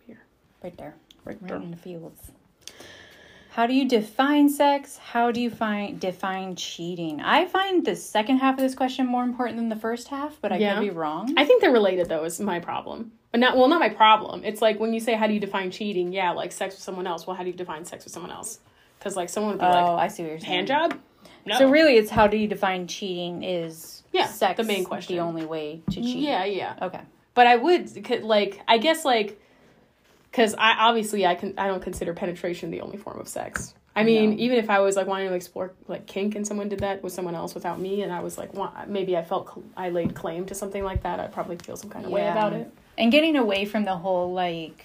Here. 0.07 0.23
Right 0.63 0.77
there. 0.79 0.95
Right 1.25 1.37
Right 1.41 1.49
there. 1.49 1.57
in 1.59 1.71
the 1.71 1.77
fields. 1.77 2.31
How 3.53 3.67
do 3.67 3.75
you 3.75 3.89
define 3.89 4.49
sex? 4.49 4.97
How 4.99 5.33
do 5.33 5.41
you 5.41 5.51
find 5.51 5.99
define 5.99 6.55
cheating? 6.55 7.21
I 7.21 7.47
find 7.47 7.85
the 7.85 7.97
second 7.97 8.39
half 8.39 8.55
of 8.55 8.61
this 8.61 8.75
question 8.77 9.07
more 9.07 9.25
important 9.25 9.57
than 9.57 9.69
the 9.69 9.77
first 9.77 10.09
half, 10.09 10.39
but 10.41 10.53
I 10.53 10.57
Yeah. 10.57 10.75
could 10.75 10.83
be 10.83 10.91
wrong. 10.91 11.35
I 11.37 11.45
think 11.45 11.61
they're 11.61 11.73
related 11.73 12.09
though, 12.09 12.25
is 12.25 12.39
my 12.41 12.61
problem. 12.61 13.13
But 13.33 13.41
not 13.41 13.57
well, 13.57 13.69
not 13.69 13.81
my 13.81 13.89
problem. 13.89 14.43
It's 14.45 14.63
like 14.63 14.79
when 14.79 14.93
you 14.95 15.01
say 15.01 15.15
how 15.15 15.27
do 15.27 15.35
you 15.35 15.41
define 15.41 15.71
cheating? 15.71 16.13
Yeah, 16.13 16.31
like 16.31 16.53
sex 16.53 16.77
with 16.77 16.83
someone 16.83 17.07
else. 17.07 17.27
Well, 17.27 17.37
how 17.37 17.43
do 17.43 17.51
you 17.51 17.57
define 17.57 17.85
sex 17.85 18.05
with 18.05 18.13
someone 18.13 18.31
else? 18.33 18.61
Because 18.99 19.17
like 19.17 19.29
someone 19.29 19.53
would 19.55 19.61
be 19.61 19.67
oh, 19.67 19.71
like 19.97 20.05
I 20.05 20.09
see 20.09 20.23
what 20.23 20.31
you're 20.31 20.39
saying. 20.39 20.53
hand 20.53 20.67
job. 20.69 20.99
No. 21.45 21.59
So 21.59 21.69
really, 21.71 21.97
it's 21.97 22.11
how 22.11 22.27
do 22.29 22.37
you 22.37 22.47
define 22.47 22.87
cheating? 22.87 23.43
Is 23.43 24.05
Yeah, 24.13 24.27
sex 24.27 24.59
the 24.59 24.65
main 24.65 24.85
question. 24.85 25.17
the 25.17 25.23
only 25.23 25.45
way 25.45 25.83
to 25.91 26.01
mm, 26.01 26.05
cheat? 26.05 26.17
yeah, 26.19 26.45
yeah. 26.45 26.75
Okay. 26.83 27.01
But 27.35 27.47
I 27.47 27.57
would 27.57 28.05
could, 28.05 28.23
like 28.23 28.61
I 28.69 28.79
guess 28.79 29.05
like 29.05 29.41
because 30.31 30.55
I 30.59 30.75
obviously 30.79 31.27
I 31.27 31.35
can 31.35 31.55
I 31.59 31.67
don't 31.67 31.83
consider 31.83 32.13
penetration 32.15 32.71
the 32.71 32.81
only 32.81 32.97
form 32.97 33.19
of 33.21 33.29
sex. 33.29 33.75
I 33.97 34.05
mean, 34.05 34.31
No. 34.31 34.37
even 34.39 34.59
if 34.59 34.71
I 34.71 34.79
was 34.79 34.95
like 34.97 35.09
wanting 35.09 35.29
to 35.29 35.35
explore 35.35 35.73
like 35.89 36.07
kink 36.07 36.37
and 36.37 36.47
someone 36.47 36.69
did 36.69 36.79
that 36.81 37.03
with 37.03 37.13
someone 37.13 37.35
else 37.35 37.55
without 37.55 37.81
me, 37.81 38.03
and 38.03 38.13
I 38.13 38.21
was 38.21 38.39
like, 38.39 38.55
wa- 38.55 38.73
maybe 38.87 39.17
I 39.17 39.25
felt 39.25 39.49
cl- 39.49 39.65
I 39.77 39.91
laid 39.91 40.15
claim 40.15 40.47
to 40.47 40.55
something 40.55 40.85
like 40.85 41.03
that, 41.03 41.19
I'd 41.19 41.33
probably 41.33 41.57
feel 41.57 41.77
some 41.77 41.91
kind 41.91 42.07
of 42.07 42.13
way 42.13 42.27
about 42.29 42.53
it. 42.53 42.73
And 42.97 43.11
getting 43.11 43.37
away 43.37 43.65
from 43.65 43.85
the 43.85 43.97
whole 43.97 44.33
like, 44.33 44.85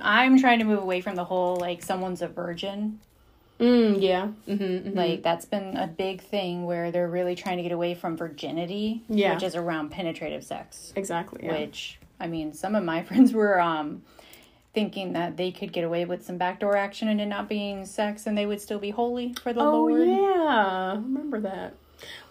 I'm 0.00 0.38
trying 0.40 0.58
to 0.58 0.64
move 0.64 0.80
away 0.82 1.00
from 1.00 1.14
the 1.14 1.24
whole 1.24 1.56
like 1.56 1.82
someone's 1.82 2.20
a 2.22 2.28
virgin. 2.28 2.98
Mm, 3.60 4.02
yeah. 4.02 4.28
Mm-hmm, 4.48 4.96
Like 4.96 5.22
that's 5.22 5.44
been 5.44 5.76
a 5.76 5.86
big 5.86 6.20
thing 6.20 6.64
where 6.66 6.90
they're 6.90 7.08
really 7.08 7.36
trying 7.36 7.58
to 7.58 7.62
get 7.62 7.70
away 7.72 7.94
from 7.94 8.16
virginity, 8.16 9.02
Yeah. 9.08 9.34
which 9.34 9.44
is 9.44 9.54
around 9.54 9.90
penetrative 9.90 10.42
sex. 10.42 10.92
exactly. 10.96 11.42
Yeah. 11.44 11.52
Which 11.60 12.00
I 12.18 12.26
mean, 12.26 12.52
some 12.54 12.74
of 12.74 12.82
my 12.82 13.02
friends 13.08 13.32
were 13.32 13.60
um 13.60 14.02
thinking 14.74 15.12
that 15.12 15.36
they 15.36 15.50
could 15.50 15.72
get 15.72 15.84
away 15.84 16.04
with 16.04 16.24
some 16.24 16.38
backdoor 16.38 16.76
action 16.76 17.08
and 17.08 17.20
it 17.20 17.26
not 17.26 17.48
being 17.48 17.84
sex, 17.84 18.26
and 18.26 18.36
they 18.36 18.46
would 18.46 18.60
still 18.60 18.78
be 18.78 18.90
holy 18.90 19.34
for 19.42 19.52
the 19.52 19.60
Oh 19.60 19.84
Lord. 19.86 20.08
yeah, 20.08 20.92
remember 20.94 21.40
that. 21.40 21.74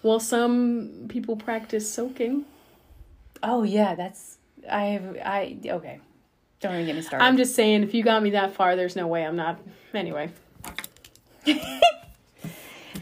Well, 0.04 0.20
some 0.20 1.06
people 1.08 1.36
practice 1.36 1.92
soaking. 1.92 2.46
Oh 3.44 3.64
yeah, 3.64 3.96
that's 3.96 4.38
I 4.70 4.86
have 4.86 5.18
I 5.24 5.58
okay. 5.66 6.00
Don't 6.60 6.74
even 6.74 6.86
get 6.86 6.96
me 6.96 7.02
started. 7.02 7.26
I'm 7.26 7.38
just 7.38 7.56
saying, 7.56 7.82
if 7.84 7.94
you 7.94 8.04
got 8.04 8.22
me 8.22 8.32
that 8.32 8.54
far, 8.54 8.76
there's 8.76 8.96
no 8.96 9.08
way 9.08 9.26
I'm 9.26 9.36
not. 9.36 9.60
Anyway, 9.96 10.30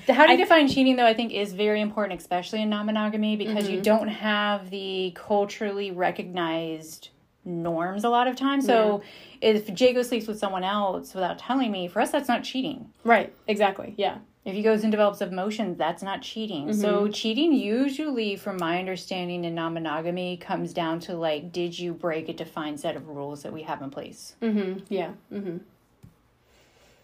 How 0.08 0.26
do 0.26 0.32
you 0.34 0.38
I- 0.40 0.42
define 0.42 0.68
cheating, 0.68 0.96
though, 0.96 1.06
I 1.06 1.14
think 1.14 1.34
is 1.34 1.54
very 1.54 1.82
important, 1.82 2.20
especially 2.20 2.62
in 2.62 2.70
non 2.70 2.86
monogamy, 2.86 3.36
because 3.36 3.66
Mm-hmm. 3.66 3.74
you 3.76 3.82
don't 3.82 4.08
have 4.08 4.70
the 4.70 5.12
culturally 5.16 5.92
recognized 5.92 7.10
norms 7.46 8.04
a 8.04 8.10
lot 8.10 8.28
of 8.28 8.36
times. 8.36 8.66
So 8.66 9.02
if 9.42 9.70
Jago 9.80 10.02
sleeps 10.04 10.28
with 10.28 10.38
someone 10.40 10.64
else 10.64 11.14
without 11.14 11.40
telling 11.40 11.72
me, 11.72 11.88
for 11.88 12.02
us, 12.02 12.12
that's 12.12 12.28
not 12.28 12.44
cheating. 12.44 12.90
right? 13.04 13.34
Exactly. 13.48 13.94
Yeah. 13.98 14.18
If 14.46 14.56
he 14.56 14.62
goes 14.64 14.84
and 14.84 14.92
develops 14.92 15.22
emotions, 15.22 15.78
that's 15.78 16.02
not 16.02 16.22
cheating. 16.22 16.74
So 16.74 17.04
Mm-hmm. 17.04 17.12
cheating, 17.12 17.54
usually, 17.54 18.36
from 18.36 18.58
my 18.58 18.80
understanding 18.80 19.44
in 19.44 19.54
non 19.54 19.74
monogamy, 19.74 20.38
comes 20.38 20.74
down 20.74 21.00
to 21.02 21.16
like, 21.16 21.52
did 21.52 21.78
you 21.78 21.94
break 21.94 22.30
a 22.30 22.34
defined 22.34 22.80
set 22.80 22.96
of 22.96 23.08
rules 23.10 23.44
that 23.44 23.52
we 23.54 23.64
have 23.64 23.82
in 23.82 23.90
place? 23.92 24.36
Mm-hmm. 24.42 24.80
Yeah. 24.90 25.12
Mm-hmm. 25.32 25.58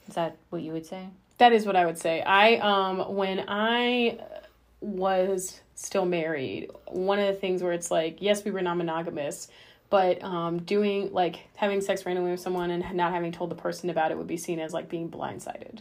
Is 0.08 0.16
that 0.16 0.38
what 0.50 0.62
you 0.62 0.72
would 0.72 0.86
say? 0.86 1.08
That 1.38 1.52
is 1.52 1.66
what 1.66 1.76
I 1.76 1.86
would 1.86 1.98
say. 1.98 2.22
I 2.22 2.56
um 2.58 3.16
when 3.16 3.44
I 3.48 4.20
was 4.82 5.60
still 5.76 6.06
married, 6.06 6.70
one 6.88 7.20
of 7.20 7.28
the 7.28 7.34
things 7.34 7.62
where 7.62 7.74
it's 7.74 7.92
like, 7.92 8.22
yes, 8.22 8.46
we 8.46 8.52
were 8.52 8.62
non-monogamous, 8.62 9.50
but 9.90 10.24
um 10.24 10.60
doing 10.64 11.12
like 11.14 11.48
having 11.56 11.82
sex 11.82 12.06
randomly 12.06 12.32
with 12.32 12.40
someone 12.40 12.72
and 12.72 12.94
not 12.96 13.12
having 13.12 13.32
told 13.32 13.52
the 13.52 13.56
person 13.56 13.90
about 13.90 14.12
it 14.12 14.18
would 14.18 14.28
be 14.28 14.38
seen 14.38 14.60
as 14.60 14.74
like 14.74 14.90
being 14.90 15.10
blindsided. 15.10 15.80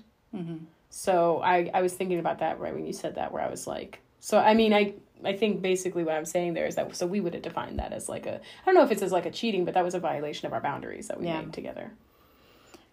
So 0.91 1.41
I 1.43 1.71
I 1.75 1.83
was 1.83 1.95
thinking 1.95 2.19
about 2.19 2.39
that 2.39 2.61
right 2.61 2.75
when 2.75 2.87
you 2.87 2.93
said 2.93 3.17
that, 3.17 3.33
where 3.33 3.43
I 3.43 3.51
was 3.51 3.67
like, 3.67 4.01
so 4.21 4.39
I 4.39 4.55
mean 4.55 4.73
I. 4.73 4.95
I 5.25 5.33
think 5.35 5.63
basically 5.63 6.05
what 6.05 6.17
I'm 6.17 6.27
saying 6.27 6.53
there 6.53 6.67
is 6.67 6.75
that 6.75 6.95
so 6.97 7.07
we 7.07 7.21
would 7.21 7.33
have 7.33 7.43
defined 7.43 7.79
that 7.79 7.95
as 7.95 8.11
like 8.11 8.27
a 8.27 8.35
I 8.35 8.41
don't 8.67 8.75
know 8.75 8.83
if 8.83 8.91
it's 8.91 9.01
as 9.01 9.11
like 9.13 9.25
a 9.25 9.31
cheating, 9.31 9.65
but 9.65 9.73
that 9.73 9.83
was 9.85 9.95
a 9.95 9.99
violation 9.99 10.47
of 10.47 10.53
our 10.53 10.61
boundaries 10.61 11.09
that 11.09 11.19
we 11.19 11.27
Yeah. 11.27 11.41
made 11.41 11.53
together. 11.55 11.93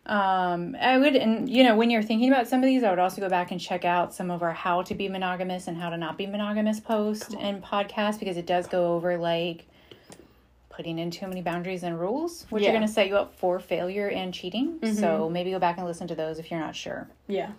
Um, 0.06 0.76
I 0.80 0.98
would, 0.98 1.16
and 1.16 1.50
you 1.50 1.64
know, 1.64 1.76
when 1.76 1.90
you're 1.90 2.02
thinking 2.04 2.32
about 2.32 2.48
some 2.48 2.60
of 2.62 2.66
these, 2.66 2.84
I 2.84 2.90
would 2.90 3.00
also 3.00 3.22
go 3.22 3.28
back 3.28 3.52
and 3.52 3.60
check 3.60 3.84
out 3.86 4.14
some 4.14 4.32
of 4.32 4.42
our 4.44 4.54
how 4.54 4.82
to 4.84 4.96
be 4.96 5.10
monogamous 5.10 5.68
and 5.68 5.76
how 5.78 5.90
to 5.90 5.98
not 5.98 6.18
be 6.18 6.26
monogamous 6.26 6.80
posts 6.80 7.36
and 7.40 7.62
podcasts 7.62 8.18
because 8.20 8.38
it 8.38 8.46
does 8.48 8.66
go 8.68 8.94
over 8.94 9.18
like 9.18 9.68
putting 10.72 10.98
in 11.00 11.12
too 11.12 11.28
many 11.28 11.42
boundaries 11.42 11.84
and 11.84 12.00
rules, 12.00 12.46
which 12.50 12.64
Yeah. 12.64 12.70
are 12.70 12.72
going 12.72 12.88
to 12.88 12.92
set 12.92 13.08
you 13.08 13.18
up 13.18 13.36
for 13.36 13.60
failure 13.60 14.08
and 14.10 14.34
cheating. 14.34 14.80
So 14.96 15.30
maybe 15.30 15.52
go 15.52 15.60
back 15.60 15.78
and 15.78 15.86
listen 15.86 16.08
to 16.08 16.16
those 16.16 16.40
if 16.40 16.50
you're 16.50 16.60
not 16.60 16.76
sure. 16.76 17.10
Yeah. 17.28 17.52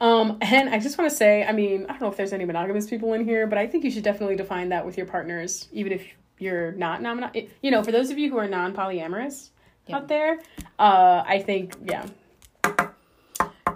Um, 0.00 0.38
and 0.40 0.68
I 0.70 0.78
just 0.78 0.96
want 0.96 1.10
to 1.10 1.16
say, 1.16 1.44
I 1.44 1.52
mean, 1.52 1.84
I 1.88 1.92
don't 1.92 2.02
know 2.02 2.08
if 2.08 2.16
there's 2.16 2.32
any 2.32 2.44
monogamous 2.44 2.88
people 2.88 3.12
in 3.12 3.24
here, 3.24 3.46
but 3.46 3.58
I 3.58 3.66
think 3.66 3.84
you 3.84 3.90
should 3.90 4.04
definitely 4.04 4.36
define 4.36 4.68
that 4.70 4.86
with 4.86 4.96
your 4.96 5.06
partners, 5.06 5.68
even 5.72 5.92
if 5.92 6.06
you're 6.38 6.72
not 6.72 7.02
non 7.02 7.30
You 7.60 7.70
know, 7.70 7.82
for 7.82 7.92
those 7.92 8.10
of 8.10 8.18
you 8.18 8.30
who 8.30 8.38
are 8.38 8.48
non 8.48 8.72
polyamorous 8.72 9.50
Yeah. 9.86 9.96
out 9.96 10.08
there, 10.08 10.38
uh, 10.78 11.24
I 11.26 11.42
think, 11.44 11.74
yeah. 11.84 12.06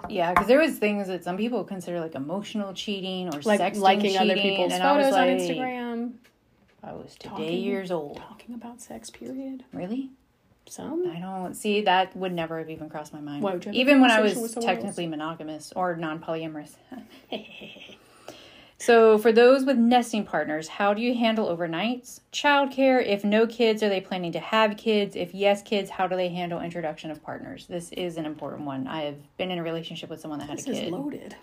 Yeah, 0.07 0.33
because 0.33 0.47
there 0.47 0.59
was 0.59 0.77
things 0.77 1.07
that 1.07 1.23
some 1.23 1.35
people 1.37 1.63
consider 1.63 1.99
like 1.99 2.15
emotional 2.15 2.73
cheating 2.73 3.27
or 3.33 3.41
Like 3.41 3.59
liking 3.75 4.01
cheating, 4.11 4.17
other 4.17 4.35
people's 4.35 4.71
and 4.73 4.83
I 4.83 4.95
was 4.97 5.07
photos 5.07 5.19
on 5.19 5.27
Instagram, 5.27 6.11
I 6.85 6.93
was 6.93 7.15
today 7.15 7.29
Talking- 7.29 7.63
years 7.63 7.91
old. 7.91 8.17
talking 8.17 8.53
about 8.53 8.79
sex, 8.79 9.09
period. 9.09 9.63
Really? 9.73 10.11
Some. 10.67 11.09
I 11.11 11.19
don't 11.19 11.53
see 11.55 11.81
that 11.81 12.15
would 12.15 12.33
never 12.33 12.59
have 12.59 12.69
even 12.69 12.89
crossed 12.89 13.13
my 13.13 13.19
mind. 13.21 13.43
Why 13.43 13.53
would 13.53 13.65
you 13.65 13.71
even 13.73 14.01
when 14.01 14.11
I 14.11 14.21
was 14.21 14.53
technically 14.55 15.07
monogamous 15.07 15.71
or 15.75 15.95
non-polyamorous. 15.95 16.75
so, 18.79 19.17
for 19.19 19.31
those 19.31 19.63
with 19.63 19.77
nesting 19.77 20.25
partners, 20.25 20.67
how 20.67 20.93
do 20.95 21.01
you 21.03 21.13
handle 21.13 21.55
overnights, 21.55 22.21
childcare? 22.33 23.05
If 23.05 23.23
no 23.23 23.45
kids, 23.45 23.83
are 23.83 23.89
they 23.89 24.01
planning 24.01 24.31
to 24.33 24.39
have 24.39 24.75
kids? 24.75 25.15
If 25.15 25.35
yes, 25.35 25.61
kids, 25.61 25.91
how 25.91 26.07
do 26.07 26.15
they 26.15 26.29
handle 26.29 26.59
introduction 26.59 27.11
of 27.11 27.21
partners? 27.23 27.67
This 27.67 27.91
is 27.91 28.17
an 28.17 28.25
important 28.25 28.65
one. 28.65 28.87
I 28.87 29.03
have 29.03 29.37
been 29.37 29.51
in 29.51 29.59
a 29.59 29.63
relationship 29.63 30.09
with 30.09 30.19
someone 30.19 30.39
that 30.39 30.49
had 30.49 30.57
This 30.57 30.67
a 30.67 30.71
is 30.71 30.79
kid. 30.79 30.91
loaded. 30.91 31.35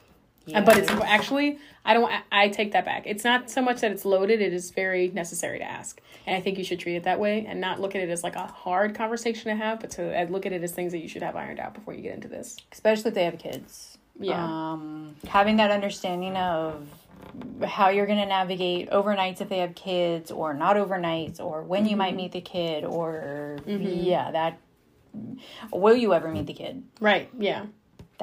Yeah. 0.46 0.58
Uh, 0.60 0.64
But 0.64 0.78
it's 0.78 0.90
actually, 0.90 1.58
I 1.84 1.94
don't, 1.94 2.10
I- 2.30 2.48
take 2.48 2.72
that 2.72 2.84
back. 2.84 3.04
It's 3.06 3.24
not 3.24 3.50
so 3.50 3.62
much 3.62 3.80
that 3.80 3.92
it's 3.92 4.04
loaded, 4.04 4.40
it 4.40 4.52
is 4.52 4.70
very 4.70 5.08
necessary 5.08 5.58
to 5.58 5.64
ask. 5.64 6.00
And 6.26 6.36
I 6.36 6.40
think 6.40 6.58
you 6.58 6.64
should 6.64 6.78
treat 6.80 6.96
it 6.96 7.04
that 7.04 7.18
way 7.20 7.44
and 7.48 7.60
not 7.60 7.80
look 7.80 7.94
at 7.94 8.02
it 8.02 8.08
as 8.10 8.22
like 8.22 8.36
a 8.36 8.46
hard 8.46 8.94
conversation 8.94 9.44
to 9.50 9.56
have, 9.56 9.80
but 9.80 9.90
to 9.92 10.20
uh, 10.20 10.24
look 10.26 10.44
at 10.46 10.52
it 10.52 10.62
as 10.62 10.72
things 10.72 10.92
that 10.92 10.98
you 10.98 11.08
should 11.08 11.22
have 11.22 11.34
ironed 11.36 11.58
out 11.60 11.74
before 11.74 11.94
you 11.94 12.02
get 12.02 12.14
into 12.14 12.28
this. 12.28 12.56
especially 12.72 13.08
if 13.08 13.14
they 13.14 13.24
have 13.24 13.38
kids. 13.38 13.98
Yeah. 14.20 14.44
Um, 14.44 15.16
having 15.26 15.56
that 15.56 15.70
understanding 15.70 16.36
of 16.36 16.86
how 17.64 17.88
you're 17.88 18.06
going 18.06 18.18
to 18.18 18.26
navigate 18.26 18.90
overnights 18.90 19.40
if 19.40 19.48
they 19.48 19.58
have 19.58 19.74
kids 19.74 20.30
or 20.30 20.52
not 20.54 20.76
overnights 20.76 21.40
or 21.40 21.62
when 21.62 21.86
you 21.86 21.96
might 21.96 22.14
meet 22.14 22.32
the 22.32 22.40
kid 22.42 22.84
or 22.84 23.58
yeah 23.66 24.30
that 24.32 24.58
will 25.72 25.94
you 25.96 26.12
ever 26.12 26.28
meet 26.28 26.46
the 26.46 26.52
kid 26.52 26.82
Right. 27.00 27.30
Yeah. 27.38 27.66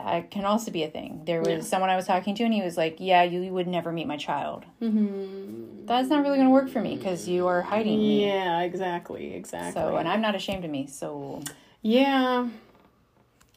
That 0.06 0.32
can 0.32 0.46
also 0.46 0.72
be 0.72 0.84
a 0.84 0.90
thing 0.90 1.22
there 1.26 1.40
was 1.42 1.50
Yeah. 1.50 1.60
someone 1.62 1.90
i 1.90 1.96
was 1.96 2.06
talking 2.08 2.36
to 2.36 2.44
and 2.44 2.54
he 2.54 2.62
was 2.62 2.78
like 2.78 2.98
yeah 3.00 3.24
you 3.24 3.52
would 3.54 3.68
never 3.68 3.92
meet 3.92 4.08
my 4.08 4.18
child 4.18 4.66
mm-hmm. 4.82 5.86
that's 5.86 6.10
not 6.10 6.24
really 6.24 6.38
going 6.38 6.48
to 6.48 6.54
work 6.54 6.70
for 6.70 6.82
me 6.82 6.96
because 6.96 7.28
you 7.28 7.48
are 7.48 7.62
hiding 7.62 7.98
me 8.00 8.26
Yeah, 8.26 8.62
exactly. 8.62 9.34
Exactly. 9.34 9.82
so 9.82 9.98
and 9.98 10.08
i'm 10.08 10.22
not 10.22 10.36
ashamed 10.36 10.66
of 10.66 10.72
me 10.72 10.88
so 10.88 11.42
Yeah. 11.82 12.50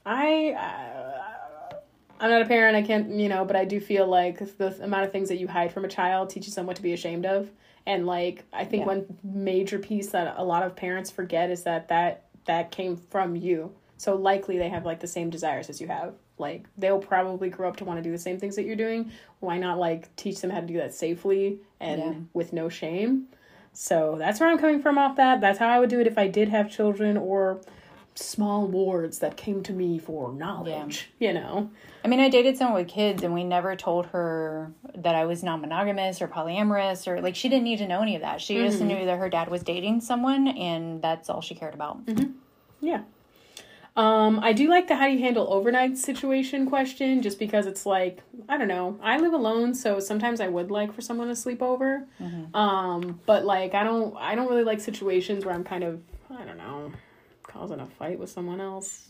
I 0.05 0.53
uh, 0.59 1.75
I'm 2.21 2.31
not 2.31 2.43
a 2.43 2.47
parent. 2.47 2.77
I 2.77 2.83
can't, 2.83 3.11
you 3.11 3.29
know, 3.29 3.45
but 3.45 3.57
I 3.57 3.65
do 3.65 3.81
feel 3.81 4.07
like 4.07 4.39
the 4.59 4.69
amount 4.83 5.05
of 5.05 5.13
things 5.13 5.29
that 5.29 5.39
you 5.39 5.49
hide 5.49 5.73
from 5.73 5.85
a 5.85 5.89
child 5.89 6.31
teaches 6.31 6.55
them 6.55 6.67
what 6.67 6.77
to 6.77 6.83
be 6.83 6.93
ashamed 6.93 7.27
of. 7.27 7.51
And 7.87 8.07
like, 8.07 8.45
I 8.53 8.65
think 8.65 8.83
Yeah. 8.83 8.87
one 8.95 9.19
major 9.25 9.79
piece 9.79 10.11
that 10.11 10.35
a 10.37 10.45
lot 10.45 10.63
of 10.63 10.77
parents 10.77 11.11
forget 11.11 11.51
is 11.51 11.65
that 11.65 11.89
that 11.89 12.25
that 12.47 12.71
came 12.71 12.97
from 12.97 13.35
you. 13.37 13.73
So 13.97 14.17
likely 14.17 14.59
they 14.59 14.69
have 14.69 14.85
like 14.85 15.01
the 15.01 15.07
same 15.09 15.31
desires 15.31 15.69
as 15.69 15.81
you 15.81 15.89
have. 15.89 16.15
Like 16.43 16.67
they'll 16.77 16.99
probably 16.99 17.49
grow 17.49 17.69
up 17.69 17.77
to 17.79 17.85
want 17.87 17.99
to 17.99 18.03
do 18.03 18.11
the 18.11 18.19
same 18.19 18.39
things 18.39 18.57
that 18.57 18.65
you're 18.65 18.77
doing. 18.77 19.11
Why 19.41 19.57
not 19.57 19.79
like 19.79 20.15
teach 20.17 20.41
them 20.43 20.51
how 20.51 20.61
to 20.61 20.67
do 20.67 20.77
that 20.77 20.93
safely 20.93 21.61
and 21.81 22.01
Yeah. 22.01 22.15
with 22.35 22.53
no 22.53 22.69
shame? 22.69 23.29
So 23.73 24.17
that's 24.19 24.39
where 24.39 24.51
I'm 24.51 24.59
coming 24.59 24.83
from 24.83 24.99
off 24.99 25.17
that. 25.17 25.41
That's 25.41 25.59
how 25.59 25.69
I 25.69 25.81
would 25.81 25.89
do 25.89 26.01
it 26.01 26.07
if 26.07 26.19
I 26.19 26.29
did 26.29 26.51
have 26.51 26.71
children 26.71 27.17
or 27.17 27.63
small 28.15 28.67
wards 28.67 29.21
that 29.21 29.37
came 29.37 29.63
to 29.63 29.73
me 29.73 29.99
for 29.99 30.33
knowledge, 30.33 31.11
you 31.19 31.33
know. 31.33 31.71
I 32.05 32.09
mean, 32.09 32.21
I 32.21 32.29
dated 32.29 32.57
someone 32.57 32.83
with 32.83 32.89
kids, 32.89 33.23
and 33.23 33.33
we 33.33 33.45
never 33.45 33.75
told 33.77 34.07
her 34.07 34.73
that 34.95 35.15
I 35.15 35.25
was 35.25 35.43
non 35.43 35.61
monogamous 35.61 36.21
or 36.21 36.29
polyamorous, 36.29 37.07
or 37.07 37.21
like 37.23 37.37
she 37.37 37.49
didn't 37.49 37.65
need 37.65 37.79
to 37.79 37.89
know 37.89 38.03
any 38.03 38.17
of 38.17 38.23
that. 38.23 38.41
She 38.41 38.57
just 38.57 38.79
mm-hmm. 38.79 38.89
knew 38.89 39.05
that 39.07 39.19
her 39.19 39.31
dad 39.31 39.49
was 39.49 39.63
dating 39.63 40.01
someone, 40.03 40.49
and 40.49 41.01
that's 41.01 41.31
all 41.31 41.41
she 41.41 41.55
cared 41.55 41.75
about. 41.75 42.05
Mm-hmm. 42.05 42.33
Yeah. 42.81 43.03
Um, 43.95 44.41
I 44.41 44.53
do 44.55 44.69
like 44.69 44.89
the 44.89 44.97
how 44.97 45.07
do 45.07 45.13
you 45.13 45.19
handle 45.19 45.53
overnight 45.53 45.99
situation 45.99 46.67
question 46.67 47.21
just 47.21 47.39
because 47.39 47.67
it's 47.67 47.85
like, 47.85 48.23
I 48.49 48.57
don't 48.57 48.69
know. 48.69 48.99
I 49.03 49.19
live 49.19 49.35
alone, 49.35 49.75
so 49.75 50.01
sometimes 50.01 50.41
I 50.41 50.49
would 50.49 50.71
like 50.71 50.95
for 50.95 51.03
someone 51.03 51.29
to 51.29 51.37
sleep 51.37 51.61
over. 51.63 52.07
Um, 52.55 53.21
but 53.27 53.45
like 53.45 53.75
I 53.75 53.85
don't 53.85 54.17
I 54.17 54.35
don't 54.35 54.49
really 54.49 54.65
like 54.65 54.81
situations 54.81 55.45
where 55.45 55.55
I'm 55.55 55.65
kind 55.65 55.85
of 55.85 56.01
I 56.31 56.45
don't 56.45 56.57
know, 56.57 56.93
causing 57.43 57.81
a 57.81 57.87
fight 57.87 58.19
with 58.19 58.31
someone 58.31 58.61
else. 58.61 59.05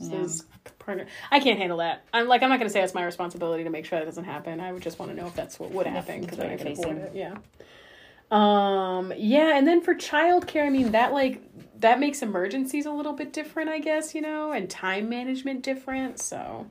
partner. 0.80 1.06
I 1.30 1.38
can't 1.38 1.58
handle 1.58 1.78
that. 1.78 2.04
I'm 2.12 2.26
like 2.26 2.42
I'm 2.42 2.48
not 2.48 2.58
gonna 2.58 2.70
say 2.70 2.82
it's 2.82 2.94
my 2.94 3.04
responsibility 3.04 3.62
to 3.64 3.70
make 3.70 3.84
sure 3.84 4.00
that 4.00 4.04
doesn't 4.04 4.24
happen. 4.24 4.58
I 4.58 4.72
would 4.72 4.82
just 4.82 4.98
want 4.98 5.12
to 5.12 5.16
know 5.16 5.28
if 5.28 5.34
that's 5.34 5.60
what 5.60 5.70
would 5.70 5.86
happen 5.86 6.22
because 6.22 6.40
I 6.40 6.56
can 6.56 6.68
avoid 6.68 6.96
it. 6.98 7.12
Yeah. 7.14 7.36
Um, 8.32 9.12
yeah, 9.16 9.56
and 9.56 9.66
then 9.66 9.82
for 9.82 9.94
childcare, 9.94 10.66
I 10.66 10.70
mean 10.70 10.92
that 10.92 11.12
like 11.12 11.42
that 11.80 12.00
makes 12.00 12.22
emergencies 12.22 12.86
a 12.86 12.90
little 12.92 13.12
bit 13.12 13.32
different, 13.32 13.68
I 13.70 13.78
guess, 13.80 14.14
you 14.14 14.22
know, 14.22 14.52
and 14.52 14.70
time 14.70 15.08
management 15.08 15.62
different. 15.62 16.18
So 16.20 16.66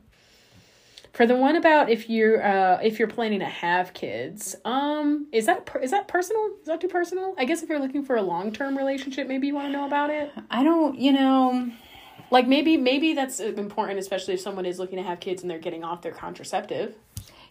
for 1.13 1.25
the 1.27 1.35
one 1.35 1.55
about 1.57 1.89
if 1.89 2.09
you're 2.09 2.43
uh 2.43 2.79
if 2.81 2.97
you're 2.99 3.07
planning 3.07 3.39
to 3.39 3.45
have 3.45 3.93
kids, 3.93 4.55
um 4.65 5.27
is 5.31 5.45
that 5.45 5.65
per- 5.67 5.79
is 5.79 5.91
that 5.91 6.07
personal? 6.07 6.43
Is 6.61 6.67
that 6.67 6.81
too 6.81 6.87
personal? 6.87 7.35
I 7.37 7.45
guess 7.45 7.61
if 7.63 7.69
you're 7.69 7.79
looking 7.79 8.03
for 8.03 8.15
a 8.15 8.21
long-term 8.23 8.77
relationship, 8.77 9.27
maybe 9.27 9.47
you 9.47 9.53
want 9.53 9.67
to 9.67 9.71
know 9.71 9.85
about 9.85 10.09
it. 10.09 10.31
I 10.49 10.63
don't, 10.63 10.97
you 10.97 11.11
know, 11.13 11.69
Like 12.31 12.47
maybe 12.47 12.77
maybe 12.77 13.13
that's 13.13 13.39
important 13.39 13.99
especially 13.99 14.33
if 14.35 14.39
someone 14.41 14.65
is 14.65 14.79
looking 14.79 14.97
to 14.97 15.03
have 15.03 15.19
kids 15.19 15.41
and 15.43 15.51
they're 15.51 15.59
getting 15.59 15.83
off 15.83 16.01
their 16.01 16.13
contraceptive. 16.13 16.95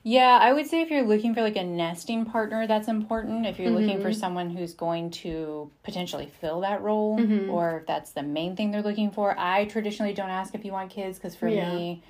Yeah, 0.02 0.38
I 0.40 0.52
would 0.54 0.66
say 0.66 0.80
if 0.80 0.90
you're 0.90 1.06
looking 1.06 1.34
for 1.34 1.42
like 1.42 1.56
a 1.56 1.62
nesting 1.62 2.24
partner, 2.24 2.66
that's 2.66 2.88
important. 2.88 3.44
If 3.44 3.58
you're 3.58 3.70
looking 3.70 4.00
for 4.00 4.12
someone 4.12 4.48
who's 4.48 4.72
going 4.72 5.10
to 5.10 5.70
potentially 5.82 6.30
fill 6.40 6.60
that 6.60 6.80
role, 6.80 7.20
or 7.48 7.78
if 7.80 7.86
that's 7.86 8.12
the 8.12 8.22
main 8.22 8.56
thing 8.56 8.70
they're 8.70 8.80
looking 8.82 9.10
for, 9.10 9.38
I 9.38 9.66
traditionally 9.66 10.14
don't 10.14 10.30
ask 10.30 10.54
if 10.54 10.64
you 10.64 10.72
want 10.72 10.88
kids 10.90 11.18
because 11.18 11.36
for 11.36 11.48
Yeah. 11.48 11.68
me, 11.68 12.02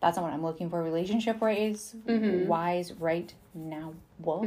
that's 0.00 0.16
not 0.16 0.24
what 0.24 0.32
I'm 0.32 0.42
looking 0.42 0.70
for 0.70 0.82
relationship 0.82 1.40
wise, 1.40 1.94
wise 2.04 2.92
right 2.94 3.32
now. 3.54 3.94
Well, 4.18 4.40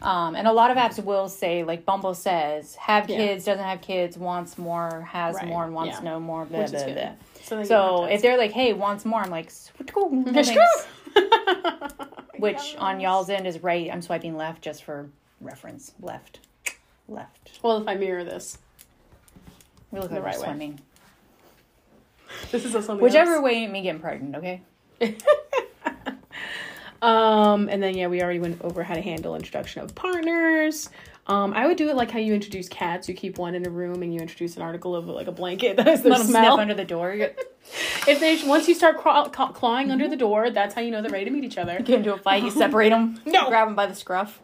um, 0.00 0.36
and 0.36 0.46
a 0.46 0.52
lot 0.52 0.70
of 0.70 0.76
apps 0.76 1.02
will 1.02 1.28
say, 1.28 1.64
like 1.64 1.84
Bumble 1.84 2.14
says, 2.14 2.76
have 2.76 3.08
Yeah. 3.08 3.16
kids, 3.16 3.44
doesn't 3.44 3.64
have 3.64 3.80
kids, 3.80 4.16
wants 4.16 4.56
more, 4.56 5.00
has 5.10 5.34
Right, 5.36 5.46
more, 5.48 5.64
and 5.64 5.74
wants 5.74 5.98
yeah. 5.98 6.04
no 6.04 6.20
more. 6.20 6.44
Blah, 6.44 6.60
Which 6.60 6.70
blah, 6.70 6.84
blah. 6.92 7.10
So, 7.42 7.64
So 7.64 8.04
if 8.04 8.22
they're 8.22 8.38
like, 8.38 8.52
hey, 8.52 8.72
wants 8.72 9.04
more, 9.04 9.20
I'm 9.20 9.30
like, 9.30 9.50
"Sweet, 9.50 9.92
cool, 9.92 10.10
no 10.10 10.42
to- 11.14 11.88
thanks." 11.90 11.94
Which 12.38 12.76
on 12.78 13.00
y'all's 13.00 13.30
end 13.30 13.46
is 13.46 13.62
right. 13.62 13.90
I'm 13.92 14.02
swiping 14.02 14.36
left 14.36 14.62
just 14.62 14.84
for 14.84 15.08
reference. 15.40 15.92
Left. 16.00 16.40
Left. 17.08 17.58
Well, 17.62 17.78
if 17.82 17.88
I 17.88 17.94
mirror 17.94 18.22
this, 18.24 18.58
We 19.90 19.98
look 20.00 20.10
The 20.10 20.16
like 20.16 20.24
right 20.24 20.34
we're 20.36 20.40
way. 20.42 20.46
swimming. 20.48 20.80
this 22.52 22.64
is 22.64 22.72
something 22.72 22.98
Whichever 22.98 23.34
else. 23.34 23.42
way 23.44 23.52
ain't 23.54 23.72
me 23.72 23.82
getting 23.82 24.00
pregnant, 24.00 24.36
okay? 24.36 24.62
Um, 27.00 27.68
and 27.68 27.80
then 27.80 27.96
yeah, 27.96 28.08
we 28.08 28.20
already 28.22 28.40
went 28.40 28.60
over 28.62 28.82
how 28.82 28.94
to 28.94 29.00
handle 29.00 29.36
introduction 29.36 29.82
of 29.82 29.94
partners. 29.94 30.90
Um, 31.28 31.52
I 31.52 31.66
would 31.66 31.76
do 31.76 31.90
it 31.90 31.96
like 31.96 32.10
how 32.10 32.18
you 32.18 32.32
introduce 32.32 32.68
cats. 32.70 33.06
You 33.08 33.14
keep 33.14 33.36
one 33.36 33.54
in 33.54 33.66
a 33.66 33.70
room 33.70 34.02
and 34.02 34.14
you 34.14 34.20
introduce 34.20 34.56
an 34.56 34.62
article 34.62 34.96
of 34.96 35.06
like 35.08 35.26
a 35.26 35.32
blanket 35.32 35.76
that 35.78 35.86
has 35.86 36.02
the 36.02 36.08
Let 36.10 36.22
smell. 36.22 36.56
sniff 36.56 36.60
under 36.60 36.74
the 36.74 36.84
door. 36.84 37.14
If 38.06 38.20
they 38.20 38.42
once 38.48 38.66
you 38.66 38.74
start 38.74 38.96
claw- 38.96 39.28
clawing 39.28 39.90
under 39.90 40.08
the 40.08 40.16
door, 40.16 40.48
that's 40.48 40.74
how 40.74 40.80
you 40.80 40.90
know 40.90 41.02
they're 41.02 41.10
ready 41.10 41.26
to 41.26 41.30
meet 41.30 41.44
each 41.44 41.58
other. 41.58 41.74
You 41.74 41.84
get 41.84 41.98
into 41.98 42.14
a 42.14 42.16
fight, 42.16 42.42
you 42.42 42.50
separate 42.50 42.88
them. 42.88 43.20
No. 43.26 43.46
Grab 43.50 43.68
them 43.68 43.74
by 43.74 43.84
the 43.84 43.94
scruff. 43.94 44.40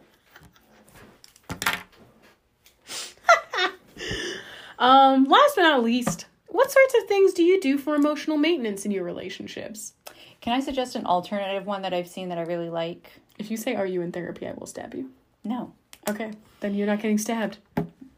Um, 4.79 5.25
last 5.25 5.57
but 5.57 5.63
not 5.63 5.83
least, 5.83 6.27
what 6.49 6.71
sorts 6.71 6.95
of 7.01 7.09
things 7.09 7.33
do 7.33 7.43
you 7.43 7.61
do 7.61 7.79
for 7.79 7.95
emotional 7.95 8.37
maintenance 8.37 8.85
in 8.85 8.91
your 8.91 9.05
relationships? 9.05 9.95
Can 10.41 10.53
I 10.53 10.61
suggest 10.61 10.97
an 10.97 11.07
alternative 11.07 11.65
one 11.67 11.83
that 11.83 11.95
I've 11.95 12.09
seen 12.09 12.29
that 12.29 12.39
I 12.39 12.43
really 12.43 12.69
like? 12.69 13.11
If 13.39 13.51
you 13.51 13.57
say, 13.57 13.75
"Are 13.75 13.87
you 13.87 14.03
in 14.03 14.13
therapy?" 14.13 14.47
I 14.47 14.53
will 14.53 14.67
stab 14.67 14.95
you. 14.95 15.11
No. 15.45 15.73
Okay, 16.09 16.33
then 16.61 16.75
you're 16.75 16.87
not 16.87 17.01
getting 17.01 17.19
stabbed. 17.19 17.59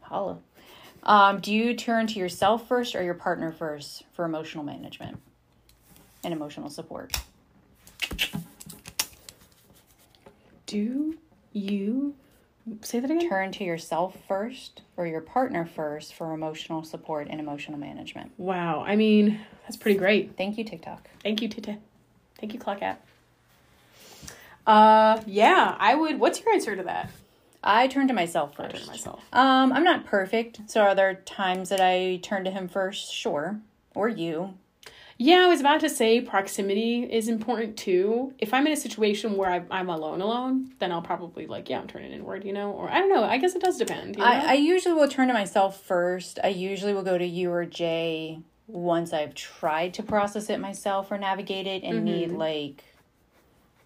Holla. 0.01 0.39
Um, 1.03 1.39
do 1.39 1.53
you 1.53 1.73
turn 1.73 2.07
to 2.07 2.19
yourself 2.19 2.67
first 2.67 2.95
or 2.95 3.03
your 3.03 3.13
partner 3.13 3.51
first 3.51 4.03
for 4.13 4.25
emotional 4.25 4.63
management 4.63 5.19
and 6.23 6.33
emotional 6.33 6.69
support? 6.69 7.17
Do 10.65 11.17
you 11.53 12.13
say 12.81 12.99
that 12.99 13.09
again? 13.09 13.29
Turn 13.29 13.51
to 13.53 13.63
yourself 13.63 14.17
first 14.27 14.81
or 14.97 15.07
your 15.07 15.21
partner 15.21 15.65
first 15.65 16.13
for 16.13 16.33
emotional 16.33 16.83
support 16.83 17.27
and 17.29 17.39
emotional 17.39 17.79
management. 17.79 18.31
Wow, 18.37 18.83
I 18.85 18.97
mean 18.97 19.39
that's 19.63 19.77
pretty 19.77 19.97
great. 19.97 20.35
Thank 20.35 20.57
you, 20.57 20.65
TikTok. 20.65 21.07
Thank 21.23 21.41
you, 21.41 21.47
Tita. 21.47 21.77
Thank 22.37 22.53
you, 22.53 22.59
Clock 22.59 22.81
App. 22.81 23.05
Uh, 24.65 25.21
yeah, 25.25 25.75
I 25.79 25.95
would. 25.95 26.19
What's 26.19 26.41
your 26.41 26.53
answer 26.53 26.75
to 26.75 26.83
that? 26.83 27.09
I 27.67 27.87
turn 27.87 28.07
to 28.07 28.13
myself 28.13 28.53
I 28.57 28.63
first. 28.63 28.75
turn 28.75 28.81
to 28.81 28.87
myself. 28.87 29.23
Um, 29.33 29.73
I'm 29.73 29.83
not 29.83 30.05
perfect, 30.05 30.61
so 30.67 30.81
are 30.81 30.95
there 30.95 31.15
times 31.15 31.69
that 31.69 31.81
I 31.81 32.17
turn 32.23 32.43
to 32.45 32.51
him 32.51 32.67
first? 32.67 33.13
Sure. 33.13 33.59
Or 33.93 34.07
you. 34.09 34.53
Yeah, 35.19 35.45
I 35.45 35.47
was 35.47 35.59
about 35.59 35.79
to 35.79 35.89
say 35.89 36.21
proximity 36.21 37.01
is 37.03 37.27
important 37.27 37.75
too. 37.75 38.33
If 38.37 38.53
I'm 38.53 38.67
in 38.67 38.73
a 38.73 38.77
situation 38.77 39.35
where 39.35 39.49
I, 39.49 39.63
I'm 39.71 39.89
alone, 39.89 40.21
alone, 40.21 40.73
then 40.77 40.91
I'll 40.91 41.01
probably 41.01 41.47
like, 41.47 41.69
yeah, 41.71 41.79
I'm 41.79 41.87
turning 41.87 42.11
inward, 42.11 42.43
you 42.45 42.53
know, 42.53 42.71
or 42.71 42.87
I 42.91 42.99
don't 42.99 43.09
know. 43.09 43.23
I 43.23 43.39
guess 43.39 43.55
it 43.55 43.61
does 43.63 43.77
depend. 43.77 44.15
You 44.17 44.21
know? 44.21 44.27
I, 44.27 44.51
I 44.51 44.53
usually 44.53 44.93
will 44.93 45.07
turn 45.07 45.27
to 45.29 45.33
myself 45.33 45.81
first. 45.81 46.37
I 46.43 46.49
usually 46.49 46.93
will 46.93 47.01
go 47.01 47.17
to 47.17 47.25
you 47.25 47.51
or 47.51 47.65
Jay 47.65 48.39
once 48.67 49.11
I've 49.11 49.33
tried 49.33 49.95
to 49.95 50.03
process 50.03 50.51
it 50.51 50.59
myself 50.59 51.09
or 51.11 51.17
navigate 51.17 51.65
it 51.65 51.81
and 51.83 52.05
need 52.05 52.29
Mm-hmm. 52.29 52.37
like 52.37 52.83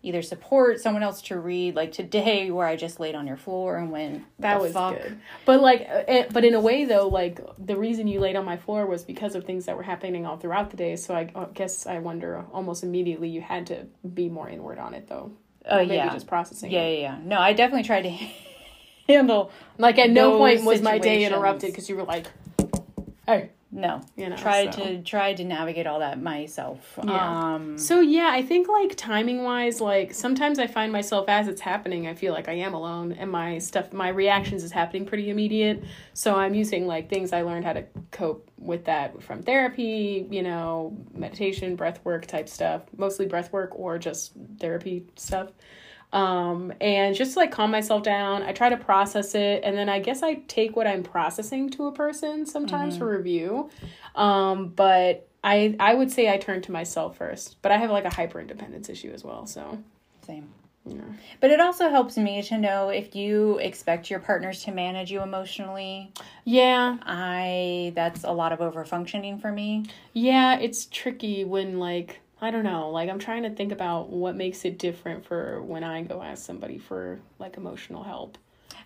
either 0.04 0.22
support, 0.22 0.80
someone 0.80 1.04
else 1.04 1.22
to 1.24 1.40
read. 1.40 1.76
Like 1.76 1.92
today, 1.92 2.52
where 2.52 2.68
I 2.68 2.76
just 2.76 3.00
laid 3.00 3.16
on 3.16 3.28
your 3.28 3.38
floor 3.38 3.78
and 3.78 3.92
went, 3.92 4.24
that 4.40 4.58
"The 4.58 4.64
was 4.64 4.74
fuck?" 4.74 4.98
good. 4.98 5.20
But 5.46 5.62
like, 5.62 5.82
it, 5.90 6.34
but 6.34 6.44
in 6.44 6.54
a 6.54 6.60
way 6.60 6.86
though, 6.86 7.08
like 7.08 7.40
the 7.58 7.76
reason 7.76 8.08
you 8.08 8.20
laid 8.20 8.36
on 8.36 8.46
my 8.46 8.58
floor 8.58 8.86
was 8.86 9.04
because 9.04 9.36
of 9.36 9.46
things 9.46 9.66
that 9.66 9.78
were 9.78 9.84
happening 9.84 10.26
all 10.26 10.38
throughout 10.38 10.72
the 10.72 10.78
day. 10.78 10.96
So 10.96 11.16
I 11.16 11.26
guess 11.54 11.86
I 11.86 12.00
wonder 12.00 12.46
almost 12.52 12.84
immediately 12.84 13.30
you 13.30 13.42
had 13.42 13.68
to 13.68 13.88
be 14.14 14.30
more 14.30 14.50
inward 14.50 14.80
on 14.80 14.94
it 14.94 15.08
though. 15.08 15.32
Oh 15.66 15.80
yeah, 15.80 16.12
just 16.12 16.28
processing. 16.28 16.72
yeah, 16.72 16.82
it. 16.82 17.02
yeah, 17.02 17.14
yeah. 17.14 17.18
No, 17.24 17.40
I 17.40 17.54
definitely 17.54 17.84
tried 17.84 18.04
to 18.04 18.10
handle. 19.08 19.52
Like 19.78 20.00
at 20.00 20.10
no 20.10 20.38
point 20.38 20.64
was 20.64 20.82
my 20.82 20.98
day 20.98 21.24
interrupted 21.24 21.72
because 21.72 21.90
you 21.90 21.96
were 21.96 22.04
like, 22.04 22.28
"Hey." 23.28 23.52
No, 23.74 24.02
You 24.18 24.28
know, 24.28 24.36
tried 24.36 24.74
so. 24.74 24.84
to 24.84 25.02
tried 25.02 25.38
to 25.38 25.46
navigate 25.46 25.88
all 25.88 26.00
that 26.00 26.22
myself. 26.22 27.00
Yeah. 27.02 27.54
Um, 27.54 27.78
So 27.78 28.02
yeah, 28.02 28.30
I 28.32 28.42
think 28.42 28.68
like 28.68 28.96
timing 28.98 29.44
wise, 29.44 29.80
like 29.80 30.14
sometimes 30.14 30.60
I 30.60 30.68
find 30.68 30.92
myself 30.92 31.30
as 31.30 31.48
it's 31.48 31.62
happening, 31.62 32.06
I 32.06 32.14
feel 32.14 32.34
like 32.34 32.50
I 32.50 32.54
am 32.54 32.74
alone, 32.74 33.14
and 33.14 33.32
my 33.32 33.60
stuff, 33.60 33.94
my 33.94 34.10
reactions 34.10 34.66
is 34.66 34.74
happening 34.74 35.06
pretty 35.06 35.30
immediate. 35.30 35.84
So 36.14 36.36
I'm 36.36 36.54
using 36.54 36.86
like 36.86 37.10
things 37.10 37.32
I 37.32 37.44
learned 37.44 37.64
how 37.64 37.72
to 37.74 37.86
cope 38.12 38.52
with 38.58 38.84
that 38.86 39.24
from 39.24 39.42
therapy, 39.42 40.28
you 40.30 40.44
know, 40.44 40.98
meditation, 41.14 41.78
breath 41.78 42.02
work 42.04 42.26
type 42.26 42.50
stuff, 42.50 42.84
mostly 42.98 43.26
breath 43.26 43.54
work 43.54 43.72
or 43.74 43.98
just 43.98 44.34
therapy 44.60 45.06
stuff. 45.16 45.50
Um 46.14 46.74
and 46.82 47.16
just 47.16 47.34
to 47.34 47.40
like 47.40 47.52
calm 47.52 47.72
myself 47.72 48.04
down 48.04 48.44
i 48.44 48.52
try 48.52 48.70
to 48.70 48.78
process 48.78 49.34
it 49.36 49.62
and 49.64 49.78
then 49.78 49.88
i 49.90 50.00
guess 50.00 50.22
i 50.24 50.34
take 50.48 50.76
what 50.76 50.86
i'm 50.88 51.04
processing 51.04 51.70
to 51.70 51.88
a 51.88 51.92
person 51.92 52.46
sometimes 52.46 52.98
for 52.98 53.10
review 53.16 53.70
um 54.16 54.68
but 54.70 55.28
i 55.44 55.76
i 55.80 55.94
would 55.94 56.12
say 56.12 56.30
i 56.32 56.38
turn 56.38 56.62
to 56.62 56.72
myself 56.72 57.18
first 57.18 57.62
but 57.62 57.72
i 57.72 57.78
have 57.78 57.90
like 57.90 58.06
a 58.06 58.14
hyper 58.14 58.40
independence 58.42 58.90
issue 58.90 59.12
as 59.14 59.24
well 59.24 59.46
so 59.46 59.78
same. 60.26 60.50
yeah 60.86 61.00
But 61.40 61.52
it 61.52 61.60
also 61.62 61.90
helps 61.90 62.18
me 62.18 62.42
to 62.44 62.58
know 62.58 62.90
if 62.90 63.16
you 63.16 63.58
expect 63.60 64.10
your 64.10 64.20
partners 64.20 64.64
to 64.66 64.72
manage 64.72 65.12
you 65.12 65.22
emotionally. 65.22 66.12
yeah 66.46 66.98
I 67.04 67.94
that's 67.96 68.24
a 68.24 68.32
lot 68.32 68.52
of 68.52 68.62
over 68.62 68.84
functioning 68.86 69.38
for 69.40 69.52
me. 69.52 69.86
yeah 70.14 70.60
it's 70.60 70.86
tricky 70.86 71.44
when 71.46 71.80
like 71.80 72.20
I 72.42 72.50
don't 72.50 72.64
know. 72.64 72.90
Like 72.90 73.10
I'm 73.10 73.20
trying 73.20 73.44
to 73.44 73.52
think 73.52 73.72
about 73.72 74.10
what 74.10 74.36
makes 74.36 74.66
it 74.66 74.80
different 74.80 75.26
for 75.26 75.62
when 75.62 75.84
I 75.84 76.02
go 76.02 76.24
ask 76.24 76.44
somebody 76.44 76.80
for 76.80 77.20
like 77.38 77.56
emotional 77.56 78.04
help. 78.04 78.38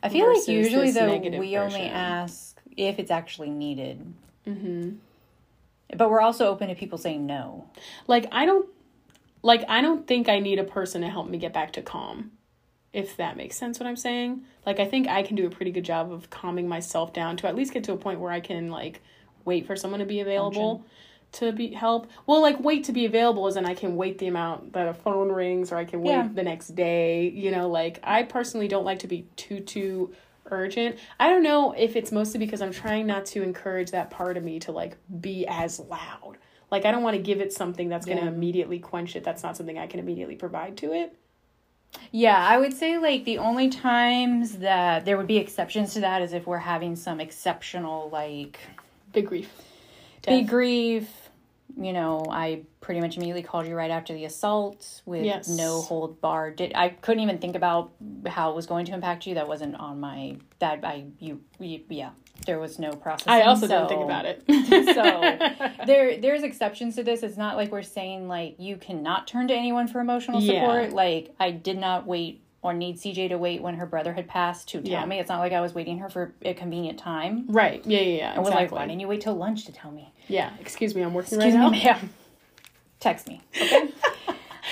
I 0.04 0.10
feel 0.10 0.32
like 0.32 0.48
usually 0.48 0.92
though 0.92 1.18
we 1.18 1.58
only 1.58 1.84
ask 1.84 2.60
if 2.76 3.00
it's 3.00 3.12
actually 3.12 3.50
needed. 3.50 4.14
Mm-hmm. 4.46 4.96
But 5.98 6.10
we're 6.10 6.22
also 6.22 6.48
open 6.48 6.68
to 6.68 6.76
people 6.76 6.98
saying 6.98 7.26
no. 7.26 7.70
Like 8.08 8.28
I 8.32 8.46
don't 8.46 8.68
like 9.42 9.64
I 9.70 9.82
don't 9.82 10.06
think 10.06 10.28
I 10.28 10.40
need 10.40 10.60
a 10.60 10.66
person 10.66 11.02
to 11.02 11.10
help 11.10 11.30
me 11.30 11.38
get 11.38 11.54
back 11.54 11.74
to 11.74 11.82
calm. 11.82 12.32
If 12.92 13.18
that 13.18 13.38
makes 13.38 13.56
sense 13.56 13.80
what 13.80 13.88
I'm 13.88 13.96
saying. 13.96 14.44
Like 14.66 14.82
I 14.82 14.86
think 14.86 15.08
I 15.08 15.24
can 15.24 15.38
do 15.38 15.48
a 15.48 15.50
pretty 15.50 15.72
good 15.72 15.86
job 15.86 16.12
of 16.12 16.30
calming 16.30 16.68
myself 16.68 17.14
down 17.14 17.38
to 17.38 17.48
at 17.48 17.56
least 17.56 17.72
get 17.72 17.86
to 17.86 17.94
a 17.94 17.98
point 17.98 18.20
where 18.20 18.32
I 18.32 18.42
can 18.42 18.70
like 18.70 19.02
wait 19.46 19.66
for 19.66 19.78
someone 19.78 20.00
to 20.02 20.06
be 20.06 20.20
available 20.20 20.84
to 21.36 21.52
be 21.52 21.68
help. 21.74 22.10
Well, 22.26 22.42
like 22.42 22.60
wait 22.60 22.84
to 22.86 22.92
be 22.92 23.06
available 23.06 23.48
is 23.48 23.56
and 23.56 23.66
I 23.68 23.74
can 23.74 23.96
wait 23.96 24.18
the 24.18 24.28
amount 24.28 24.74
that 24.74 24.88
a 24.88 24.94
phone 24.94 25.32
rings 25.32 25.72
or 25.72 25.78
I 25.78 25.86
can 25.86 26.02
wait 26.02 26.12
Yeah. 26.12 26.30
the 26.34 26.44
next 26.44 26.70
day, 26.76 27.30
you 27.30 27.52
know, 27.52 27.70
like 27.70 28.00
I 28.04 28.24
personally 28.24 28.68
don't 28.68 28.86
like 28.86 29.00
to 29.00 29.08
be 29.08 29.28
too 29.36 29.60
too 29.60 30.14
urgent. 30.48 30.98
I 31.20 31.30
don't 31.30 31.44
know 31.44 31.72
if 31.74 31.96
it's 31.96 32.12
mostly 32.12 32.40
because 32.40 32.62
I'm 32.62 32.72
trying 32.72 33.08
not 33.08 33.26
to 33.28 33.42
encourage 33.44 33.92
that 33.92 34.12
part 34.12 34.38
of 34.38 34.44
me 34.44 34.60
to 34.60 34.72
like 34.72 34.98
be 35.22 35.46
as 35.48 35.80
loud. 35.80 36.38
Like 36.72 36.86
I 36.86 36.92
don't 36.92 37.04
want 37.04 37.16
to 37.16 37.22
give 37.22 37.42
it 37.42 37.54
something 37.54 37.90
that's 37.90 38.06
going 38.06 38.20
to 38.20 38.28
immediately 38.28 38.80
quench 38.80 39.16
it. 39.16 39.24
That's 39.24 39.44
not 39.44 39.56
something 39.58 39.78
I 39.78 39.88
can 39.88 40.00
immediately 40.00 40.36
provide 40.36 40.78
to 40.78 40.94
it. 40.94 41.16
Yeah, 42.12 42.38
I 42.38 42.58
would 42.58 42.74
say 42.74 42.98
like 42.98 43.24
the 43.24 43.38
only 43.38 43.70
times 43.70 44.58
that 44.58 45.06
there 45.06 45.16
would 45.18 45.28
be 45.28 45.38
exceptions 45.38 45.94
to 45.94 46.02
that 46.02 46.22
is 46.22 46.34
if 46.34 46.46
we're 46.46 46.58
having 46.58 46.96
some 46.96 47.20
exceptional 47.20 48.10
like 48.10 48.60
Big 49.14 49.28
grief. 49.28 49.50
big 50.26 50.48
grief. 50.50 51.25
You 51.78 51.92
know, 51.92 52.26
I 52.30 52.62
pretty 52.80 53.02
much 53.02 53.18
immediately 53.18 53.44
called 53.44 53.68
you 53.68 53.76
right 53.76 53.92
after 53.92 54.14
the 54.14 54.24
assault 54.26 55.02
with 55.06 55.26
Yes. 55.26 55.50
no 55.50 55.82
hold 55.82 56.22
bar. 56.22 56.52
Did 56.52 56.72
I 56.74 56.90
couldn't 56.90 57.22
even 57.22 57.38
think 57.40 57.56
about 57.56 57.92
how 58.26 58.50
it 58.52 58.56
was 58.56 58.66
going 58.66 58.86
to 58.86 58.94
impact 58.94 59.28
you. 59.28 59.34
That 59.36 59.48
wasn't 59.48 59.76
on 59.76 60.00
my 60.00 60.38
that 60.60 60.86
I 60.86 61.06
you, 61.20 61.42
you 61.60 61.82
yeah. 61.90 62.12
There 62.46 62.60
was 62.60 62.80
no 62.80 62.92
process. 62.92 63.28
I 63.28 63.42
also 63.42 63.68
don't 63.68 63.88
think 63.90 64.04
about 64.04 64.26
it. 64.26 64.44
so 64.96 65.86
there 65.86 66.18
there's 66.18 66.44
exceptions 66.44 66.96
to 66.96 67.04
this. 67.04 67.24
It's 67.24 67.38
not 67.38 67.58
like 67.58 67.72
we're 67.72 67.82
saying 67.82 68.28
like 68.28 68.56
you 68.60 68.78
cannot 68.78 69.28
turn 69.28 69.48
to 69.50 69.54
anyone 69.54 69.88
for 69.88 70.00
emotional 70.00 70.42
Yeah. 70.42 70.62
support. 70.62 70.94
Like 70.94 71.34
I 71.40 71.52
did 71.52 71.78
not 71.78 72.06
wait 72.08 72.42
or 72.66 72.74
need 72.74 72.98
CJ 72.98 73.30
to 73.30 73.38
wait 73.38 73.62
when 73.62 73.76
her 73.76 73.86
brother 73.86 74.14
had 74.14 74.28
passed 74.28 74.70
to 74.70 74.82
tell 74.82 74.90
Yeah. 74.92 75.06
me. 75.06 75.20
It's 75.20 75.30
not 75.30 75.38
like 75.40 75.54
I 75.54 75.62
was 75.62 75.76
waiting 75.76 76.00
her 76.00 76.10
for 76.10 76.34
a 76.42 76.56
convenient 76.56 76.98
time. 76.98 77.46
right. 77.48 77.82
Yeah, 77.86 78.00
yeah, 78.00 78.18
yeah. 78.18 78.34
I 78.36 78.40
was 78.40 78.50
like, 78.50 78.56
exactly. 78.64 78.78
why 78.80 78.88
didn't 78.88 79.02
you 79.02 79.08
wait 79.08 79.22
till 79.22 79.36
lunch 79.36 79.66
to 79.66 79.72
tell 79.72 79.92
me? 79.92 80.12
Yeah. 80.28 80.50
Excuse 80.60 80.96
me, 80.96 81.04
I'm 81.04 81.14
working 81.14 81.38
Excuse 81.38 81.54
right 81.56 81.72
me, 81.72 81.84
now. 81.84 81.94
ma'am. 81.94 82.10
Text 83.00 83.28
me. 83.28 83.42
Okay. 83.62 83.90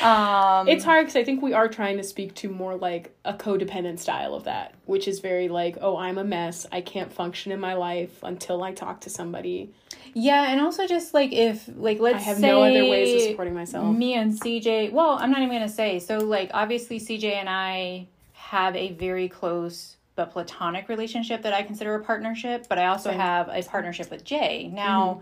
um 0.04 0.68
It's 0.68 0.84
hard 0.84 1.06
because 1.06 1.16
I 1.16 1.24
think 1.24 1.41
we 1.41 1.54
are 1.54 1.68
trying 1.68 1.97
to 1.97 2.04
speak 2.04 2.36
to 2.36 2.49
more 2.49 2.76
like 2.76 3.16
a 3.26 3.34
codependent 3.34 3.99
style 3.99 4.36
of 4.36 4.43
that, 4.43 4.76
which 4.86 5.08
is 5.08 5.20
very 5.20 5.47
like, 5.47 5.78
oh, 5.82 5.97
I'm 5.97 6.18
a 6.18 6.24
mess. 6.24 6.66
I 6.72 6.82
can't 6.82 7.12
function 7.12 7.51
in 7.51 7.60
my 7.60 7.74
life 7.74 8.22
until 8.24 8.64
I 8.64 8.74
talk 8.74 9.01
to 9.01 9.10
somebody. 9.10 9.72
Yeah, 10.14 10.51
and 10.51 10.62
also 10.62 10.88
just 10.88 11.14
like 11.14 11.32
if 11.34 11.70
like 11.76 11.99
let's 11.99 12.18
I 12.18 12.22
have 12.22 12.38
say 12.38 12.47
no 12.47 12.64
other 12.64 12.89
ways 12.89 13.16
of 13.16 13.22
supporting 13.22 13.54
myself. 13.54 13.95
Me 13.95 14.14
and 14.14 14.34
CJ. 14.34 14.91
Well, 14.91 15.18
I'm 15.20 15.32
not 15.32 15.41
even 15.41 15.54
gonna 15.54 15.70
say. 15.70 15.99
So 15.99 16.20
like 16.20 16.51
obviously 16.54 16.99
CJ 16.99 17.34
and 17.34 17.49
I 17.49 18.08
have 18.34 18.76
a 18.76 18.91
very 18.91 19.28
close 19.30 19.95
but 20.16 20.32
platonic 20.32 20.89
relationship 20.89 21.41
that 21.41 21.54
I 21.54 21.64
consider 21.64 21.95
a 21.95 22.04
partnership. 22.04 22.68
But 22.70 22.78
I 22.78 22.86
also 22.88 23.10
Same. 23.10 23.20
have 23.20 23.49
a 23.49 23.64
partnership 23.64 24.12
with 24.12 24.24
Jay. 24.24 24.70
Now, 24.72 25.22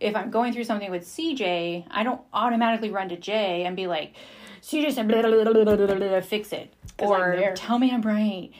if 0.00 0.14
I'm 0.16 0.30
going 0.30 0.52
through 0.52 0.64
something 0.64 0.90
with 0.90 1.04
CJ, 1.04 1.86
I 1.90 2.02
don't 2.02 2.20
automatically 2.32 2.90
run 2.90 3.08
to 3.10 3.16
Jay 3.16 3.64
and 3.64 3.76
be 3.76 3.86
like, 3.86 4.14
CJ 4.62 4.92
said 4.92 5.08
blah, 5.08 5.22
blah, 5.22 5.30
blah, 6.08 6.20
fix 6.20 6.52
it. 6.52 6.72
Or 7.10 7.36
tell 7.54 7.78
me 7.78 7.90
I'm 7.90 8.02
right. 8.02 8.50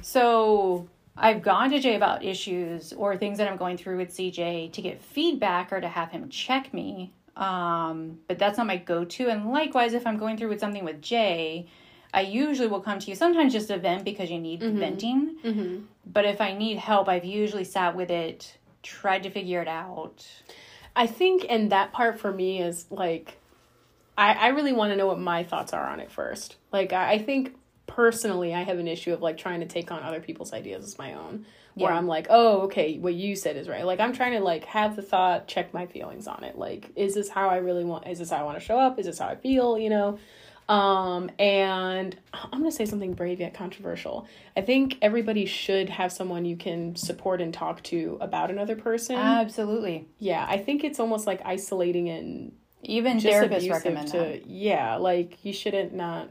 So 0.00 0.88
I've 1.16 1.42
gone 1.42 1.70
to 1.70 1.78
Jay 1.78 1.94
about 1.94 2.24
issues 2.24 2.92
or 2.92 3.16
things 3.16 3.38
that 3.38 3.48
I'm 3.48 3.56
going 3.56 3.76
through 3.76 3.98
with 3.98 4.10
CJ 4.10 4.72
to 4.72 4.82
get 4.82 5.02
feedback 5.02 5.72
or 5.72 5.80
to 5.80 5.88
have 5.88 6.10
him 6.10 6.28
check 6.28 6.72
me. 6.74 7.12
Um, 7.36 8.18
but 8.28 8.38
that's 8.38 8.58
not 8.58 8.66
my 8.66 8.76
go 8.76 9.04
to. 9.04 9.28
And 9.28 9.50
likewise, 9.52 9.94
if 9.94 10.06
I'm 10.06 10.18
going 10.18 10.36
through 10.36 10.48
with 10.48 10.60
something 10.60 10.84
with 10.84 11.00
Jay, 11.00 11.66
I 12.12 12.22
usually 12.22 12.68
will 12.68 12.80
come 12.80 12.98
to 12.98 13.08
you 13.08 13.14
sometimes 13.14 13.52
just 13.52 13.68
to 13.68 13.78
vent 13.78 14.04
because 14.04 14.30
you 14.30 14.38
need 14.38 14.62
venting. 14.80 15.36
But 16.04 16.24
if 16.26 16.40
I 16.40 16.52
need 16.54 16.76
help, 16.78 17.08
I've 17.08 17.24
usually 17.24 17.64
sat 17.64 17.96
with 17.96 18.10
it, 18.10 18.58
tried 18.82 19.22
to 19.22 19.30
figure 19.30 19.62
it 19.62 19.68
out. 19.68 20.26
I 20.94 21.06
think, 21.06 21.46
and 21.48 21.72
that 21.72 21.92
part 21.92 22.20
for 22.20 22.30
me 22.30 22.60
is 22.60 22.86
like, 22.90 23.38
I, 24.16 24.32
I 24.34 24.48
really 24.48 24.72
want 24.72 24.92
to 24.92 24.96
know 24.96 25.06
what 25.06 25.18
my 25.18 25.44
thoughts 25.44 25.72
are 25.72 25.88
on 25.88 26.00
it 26.00 26.10
first. 26.10 26.56
Like, 26.72 26.92
I, 26.92 27.12
I 27.12 27.18
think 27.18 27.54
personally, 27.86 28.54
I 28.54 28.62
have 28.62 28.78
an 28.78 28.88
issue 28.88 29.12
of 29.12 29.22
like 29.22 29.38
trying 29.38 29.60
to 29.60 29.66
take 29.66 29.90
on 29.90 30.02
other 30.02 30.20
people's 30.20 30.52
ideas 30.52 30.84
as 30.84 30.98
my 30.98 31.14
own. 31.14 31.46
Where 31.74 31.90
Yeah. 31.90 31.96
I'm 31.96 32.06
like, 32.06 32.26
oh, 32.28 32.62
okay, 32.62 32.98
what 32.98 33.14
you 33.14 33.34
said 33.34 33.56
is 33.56 33.66
right. 33.66 33.86
Like, 33.86 33.98
I'm 33.98 34.12
trying 34.12 34.32
to 34.32 34.40
like 34.40 34.64
have 34.64 34.94
the 34.94 35.00
thought, 35.00 35.48
check 35.48 35.72
my 35.72 35.86
feelings 35.86 36.26
on 36.26 36.44
it. 36.44 36.58
Like, 36.58 36.90
is 36.96 37.14
this 37.14 37.30
how 37.30 37.48
I 37.48 37.56
really 37.56 37.84
want? 37.84 38.06
Is 38.06 38.18
this 38.18 38.28
how 38.28 38.36
I 38.36 38.42
want 38.42 38.58
to 38.58 38.64
show 38.64 38.78
up? 38.78 38.98
Is 38.98 39.06
this 39.06 39.18
how 39.18 39.28
I 39.28 39.36
feel? 39.36 39.78
You 39.78 39.88
know. 39.88 40.18
Um, 40.68 41.30
and 41.38 42.16
I'm 42.34 42.50
gonna 42.60 42.70
say 42.72 42.86
something 42.86 43.14
brave 43.14 43.40
yet 43.40 43.52
controversial. 43.54 44.26
I 44.56 44.60
think 44.62 44.96
everybody 45.02 45.44
should 45.44 45.88
have 45.90 46.12
someone 46.12 46.44
you 46.44 46.56
can 46.56 46.96
support 46.96 47.40
and 47.40 47.52
talk 47.52 47.82
to 47.84 48.16
about 48.20 48.50
another 48.50 48.76
person. 48.76 49.16
Absolutely. 49.16 50.06
Yeah, 50.18 50.46
I 50.48 50.58
think 50.58 50.84
it's 50.84 51.00
almost 51.00 51.26
like 51.26 51.42
isolating 51.44 52.08
and 52.08 52.52
Even 52.82 53.18
therapists 53.18 53.70
recommend 53.70 54.08
to 54.08 54.18
that. 54.18 54.46
yeah, 54.46 54.96
like 54.96 55.44
you 55.44 55.52
shouldn't 55.52 55.92
not 55.94 56.28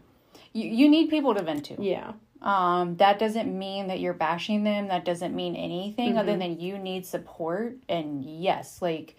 You, 0.54 0.70
you 0.70 0.90
need 0.90 1.10
people 1.10 1.36
to 1.36 1.44
vent 1.44 1.66
to. 1.66 1.82
yeah. 1.82 2.14
Um, 2.42 2.96
that 2.98 3.20
doesn't 3.20 3.56
mean 3.56 3.90
that 3.90 4.00
you're 4.00 4.16
bashing 4.16 4.64
them. 4.64 4.88
That 4.88 5.06
doesn't 5.06 5.36
mean 5.36 5.56
anything 5.56 6.18
other 6.18 6.32
Mm-hmm. 6.32 6.40
than 6.40 6.60
you 6.60 6.80
need 6.80 7.06
support. 7.06 7.76
And 7.88 8.26
yes, 8.26 8.82
like 8.82 9.16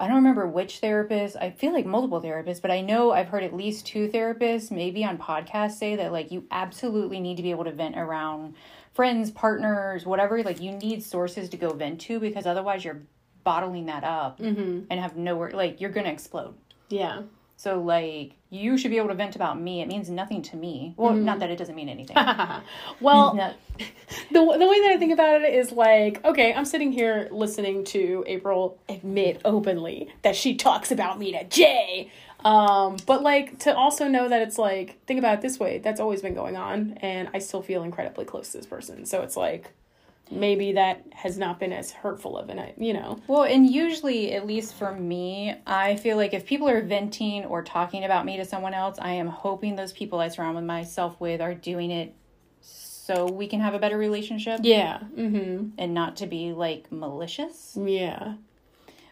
I 0.00 0.06
don't 0.06 0.16
remember 0.16 0.46
which 0.46 0.78
therapist. 0.78 1.36
I 1.36 1.50
feel 1.50 1.72
like 1.72 1.84
multiple 1.86 2.20
therapists, 2.22 2.62
but 2.62 2.70
I 2.70 2.80
know 2.80 3.12
I've 3.12 3.28
heard 3.28 3.44
at 3.44 3.54
least 3.54 3.86
two 3.86 4.08
therapists, 4.08 4.70
maybe 4.70 5.04
on 5.04 5.18
podcasts, 5.18 5.72
say 5.72 5.94
that 5.96 6.10
like 6.10 6.32
you 6.32 6.44
absolutely 6.50 7.20
need 7.20 7.36
to 7.36 7.42
be 7.42 7.50
able 7.50 7.64
to 7.64 7.72
vent 7.72 7.96
around 7.98 8.54
friends, 8.94 9.30
partners, 9.30 10.06
whatever. 10.06 10.42
Like 10.42 10.60
you 10.60 10.72
need 10.72 11.04
sources 11.04 11.48
to 11.50 11.56
go 11.56 11.70
vent 11.74 12.00
to 12.02 12.18
because 12.18 12.46
otherwise 12.46 12.84
you're 12.84 13.02
bottling 13.44 13.86
that 13.86 14.02
up 14.04 14.38
Mm-hmm. 14.38 14.84
and 14.90 15.00
have 15.00 15.16
nowhere. 15.16 15.50
Like 15.50 15.80
you're 15.80 15.90
gonna 15.90 16.08
explode. 16.10 16.54
Yeah. 16.88 17.22
So 17.60 17.78
like 17.78 18.32
you 18.48 18.78
should 18.78 18.90
be 18.90 18.96
able 18.96 19.08
to 19.08 19.14
vent 19.14 19.36
about 19.36 19.60
me. 19.60 19.82
It 19.82 19.86
means 19.88 20.08
nothing 20.08 20.40
to 20.42 20.56
me. 20.56 20.94
Well, 20.96 21.12
Mm-hmm. 21.12 21.24
not 21.26 21.40
that 21.40 21.50
it 21.50 21.56
doesn't 21.56 21.74
mean 21.74 21.90
anything. 21.90 22.16
Well, 23.00 23.34
No- 23.40 23.54
the 24.32 24.58
the 24.58 24.66
way 24.66 24.80
that 24.80 24.90
I 24.94 24.96
think 24.98 25.12
about 25.12 25.42
it 25.42 25.52
is 25.54 25.70
like, 25.70 26.24
okay, 26.24 26.54
I'm 26.54 26.64
sitting 26.64 26.90
here 26.90 27.28
listening 27.30 27.84
to 27.96 28.24
April 28.26 28.78
admit 28.88 29.42
openly 29.44 30.08
that 30.22 30.36
she 30.36 30.54
talks 30.56 30.90
about 30.90 31.18
me 31.18 31.32
to 31.32 31.44
Jay. 31.44 32.10
Um, 32.44 32.96
but 33.04 33.22
like 33.22 33.58
to 33.60 33.76
also 33.76 34.08
know 34.08 34.26
that 34.30 34.40
it's 34.40 34.56
like, 34.56 34.98
think 35.06 35.18
about 35.18 35.34
it 35.34 35.40
this 35.42 35.58
way, 35.60 35.76
that's 35.78 36.00
always 36.00 36.22
been 36.22 36.32
going 36.34 36.56
on, 36.56 36.94
and 37.02 37.28
I 37.34 37.38
still 37.40 37.60
feel 37.60 37.82
incredibly 37.82 38.24
close 38.24 38.50
to 38.52 38.56
this 38.56 38.66
person. 38.66 39.04
So 39.04 39.20
it's 39.20 39.36
like 39.36 39.70
maybe 40.30 40.72
that 40.72 41.04
has 41.12 41.38
not 41.38 41.58
been 41.58 41.72
as 41.72 41.90
hurtful 41.90 42.38
of 42.38 42.48
an 42.50 42.72
you 42.78 42.92
know. 42.92 43.20
Well, 43.26 43.44
and 43.44 43.68
usually, 43.68 44.32
at 44.32 44.46
least 44.46 44.74
for 44.74 44.92
me, 44.94 45.54
I 45.66 45.96
feel 45.96 46.16
like 46.16 46.34
if 46.34 46.46
people 46.46 46.68
are 46.68 46.80
venting 46.82 47.44
or 47.44 47.62
talking 47.62 48.04
about 48.04 48.24
me 48.24 48.36
to 48.36 48.44
someone 48.44 48.74
else, 48.74 48.98
I 49.00 49.12
am 49.12 49.28
hoping 49.28 49.76
those 49.76 49.92
people 49.92 50.20
I 50.20 50.28
surround 50.28 50.64
myself 50.66 51.20
with 51.20 51.40
are 51.40 51.54
doing 51.54 51.90
it 51.90 52.14
so 52.60 53.26
we 53.26 53.48
can 53.48 53.60
have 53.60 53.74
a 53.74 53.78
better 53.78 53.98
relationship 53.98 54.60
Yeah. 54.62 55.00
Mm-hmm. 55.16 55.70
and 55.78 55.94
not 55.94 56.16
to 56.18 56.26
be 56.26 56.52
like 56.52 56.92
malicious. 56.92 57.76
Yeah. 57.80 58.34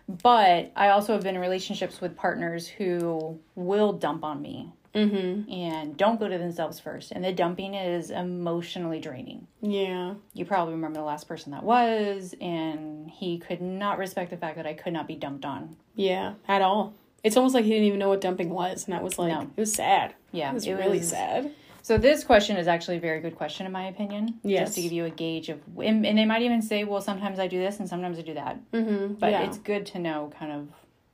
But 0.09 0.73
I 0.77 0.91
also 0.91 1.13
have 1.13 1.23
been 1.23 1.35
in 1.35 1.41
relationships 1.41 2.01
with 2.01 2.17
partners 2.17 2.67
who 2.67 3.39
will 3.55 3.93
dump 3.93 4.25
on 4.25 4.41
me 4.41 4.73
Mm-hmm. 4.95 5.51
and 5.53 5.97
don't 5.97 6.19
go 6.19 6.29
to 6.29 6.39
themselves 6.39 6.81
first. 6.81 7.13
And 7.13 7.23
the 7.25 7.33
dumping 7.33 7.75
is 7.75 8.11
emotionally 8.11 9.01
draining. 9.01 9.47
Yeah. 9.61 10.15
You 10.33 10.45
probably 10.45 10.75
remember 10.75 10.99
the 10.99 11.05
last 11.05 11.29
person 11.29 11.53
that 11.53 11.63
was, 11.63 12.35
and 12.41 13.11
he 13.11 13.39
could 13.39 13.61
not 13.61 13.99
respect 13.99 14.31
the 14.31 14.37
fact 14.37 14.57
that 14.57 14.67
I 14.67 14.75
could 14.75 14.93
not 14.93 15.07
be 15.07 15.15
dumped 15.15 15.45
on. 15.45 15.77
Yeah. 15.95 16.35
At 16.49 16.63
all. 16.63 16.95
It's 17.23 17.37
almost 17.37 17.55
like 17.55 17.65
he 17.65 17.71
didn't 17.71 17.87
even 17.87 17.99
know 17.99 18.09
what 18.09 18.21
dumping 18.21 18.51
was, 18.51 18.85
and 18.87 18.95
that 18.95 19.03
was 19.03 19.19
like 19.19 19.33
No. 19.33 19.43
it 19.43 19.61
was 19.61 19.73
sad. 19.73 20.15
Yeah, 20.33 20.51
It 20.51 20.55
was 20.55 20.67
it 20.67 20.73
really 20.75 20.99
was- 20.99 21.09
sad. 21.11 21.53
So 21.83 21.97
this 21.97 22.23
question 22.23 22.57
is 22.59 22.69
actually 22.69 22.99
a 22.99 23.01
very 23.01 23.21
good 23.21 23.35
question 23.35 23.65
in 23.65 23.73
my 23.73 23.87
opinion. 23.89 24.41
Yes. 24.43 24.67
Just 24.69 24.75
to 24.77 24.83
give 24.83 24.93
you 24.93 25.07
a 25.07 25.11
gauge 25.11 25.49
of, 25.49 25.61
and, 25.83 26.05
and 26.05 26.19
they 26.19 26.27
might 26.27 26.43
even 26.43 26.61
say, 26.61 26.85
well, 26.85 27.01
sometimes 27.01 27.39
I 27.39 27.47
do 27.47 27.59
this 27.59 27.79
and 27.81 27.89
sometimes 27.89 28.19
I 28.19 28.23
do 28.23 28.35
that. 28.35 28.59
Mm-hmm. 28.73 29.15
But 29.15 29.31
yeah. 29.31 29.43
it's 29.45 29.57
good 29.59 29.87
to 29.87 29.99
know 29.99 30.31
kind 30.39 30.53
of. 30.53 30.69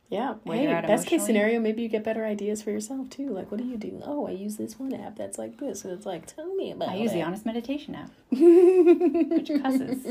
Yeah. 0.09 0.35
Hey, 0.45 0.67
best 0.67 1.07
case 1.07 1.25
scenario, 1.25 1.61
maybe 1.61 1.83
you 1.83 1.89
get 1.89 2.05
better 2.05 2.25
ideas 2.25 2.63
for 2.63 2.71
yourself 2.71 3.11
too. 3.11 3.29
Like, 3.31 3.51
what 3.51 3.59
do 3.59 3.67
you 3.67 3.77
do? 3.77 4.01
Oh, 4.05 4.27
I 4.27 4.31
use 4.31 4.57
this 4.57 4.79
one 4.79 4.95
app 4.95 5.17
that's 5.17 5.39
like 5.39 5.59
this, 5.59 5.85
and 5.85 5.93
it's 5.93 6.07
like, 6.07 6.27
tell 6.27 6.55
me 6.55 6.71
about 6.73 6.89
it. 6.89 6.93
I 6.93 6.97
use 6.97 7.13
it. 7.13 7.15
the 7.15 7.23
Honest 7.23 7.47
Meditation 7.47 7.95
app, 7.95 8.11
which 8.31 9.49
cusses. 9.49 10.05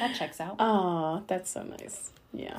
that 0.00 0.14
checks 0.16 0.40
out. 0.40 0.56
Oh, 0.58 1.22
that's 1.26 1.50
so 1.50 1.62
nice. 1.62 2.10
Yeah. 2.32 2.56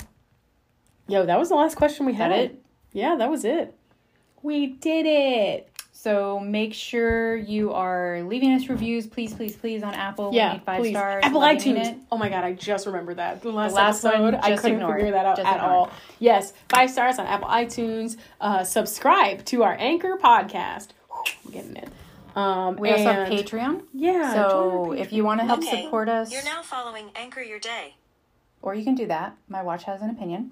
Yo, 1.08 1.26
that 1.26 1.38
was 1.38 1.50
the 1.50 1.56
last 1.56 1.76
question 1.76 2.06
we 2.06 2.14
had. 2.14 2.32
that 2.32 2.40
it? 2.40 2.64
Yeah, 2.94 3.16
that 3.18 3.30
was 3.30 3.44
it. 3.46 3.76
We 4.44 4.68
did 4.68 5.06
it. 5.06 5.70
So 6.02 6.40
make 6.40 6.74
sure 6.74 7.36
you 7.36 7.74
are 7.74 8.24
leaving 8.24 8.54
us 8.54 8.68
reviews, 8.70 9.06
please, 9.06 9.36
please, 9.36 9.56
please, 9.56 9.84
on 9.84 9.94
Apple. 9.94 10.32
We 10.32 10.38
Yeah, 10.38 10.54
need 10.54 10.64
five 10.64 10.80
please. 10.82 10.94
stars. 10.94 11.24
Apple 11.24 11.42
iTunes. 11.42 11.92
it. 11.92 11.98
Oh 12.12 12.18
my 12.18 12.28
god, 12.28 12.44
I 12.44 12.54
just 12.54 12.88
remembered 12.88 13.18
that. 13.18 13.44
The 13.44 13.52
last, 13.52 13.76
last 13.76 14.04
one, 14.04 14.34
episode, 14.34 14.52
I 14.52 14.56
couldn't 14.58 14.78
ignore 14.78 14.96
figure 14.96 15.12
that 15.12 15.28
out 15.28 15.38
Just 15.38 15.48
at 15.48 15.58
ignore 15.58 15.70
all. 15.70 15.92
Yes, 16.18 16.54
five 16.70 16.90
stars 16.90 17.20
on 17.20 17.28
Apple 17.28 17.50
iTunes. 17.50 18.18
Uh, 18.40 18.64
subscribe 18.64 19.46
to 19.46 19.62
our 19.62 19.76
Anchor 19.80 20.18
podcast. 20.18 20.88
Whew, 21.08 21.34
I'm 21.46 21.52
getting 21.52 21.76
it. 21.76 21.90
Um, 22.36 22.78
We 22.78 22.90
also 22.90 23.04
have 23.04 23.28
Patreon. 23.28 23.84
Yeah. 23.94 24.34
So 24.34 24.86
join 24.88 24.98
our 24.98 25.04
if 25.04 25.14
you 25.14 25.24
want 25.24 25.40
to 25.42 25.46
help 25.46 25.60
Okay, 25.60 25.84
support 25.84 26.10
us, 26.10 26.32
You're 26.34 26.44
now 26.44 26.64
following 26.64 27.12
Anchor 27.16 27.42
Your 27.42 27.60
Day. 27.60 27.94
or 28.64 28.74
you 28.74 28.84
can 28.84 28.96
do 28.96 29.06
that. 29.06 29.36
My 29.50 29.62
watch 29.62 29.84
has 29.84 30.02
an 30.02 30.10
opinion. 30.10 30.50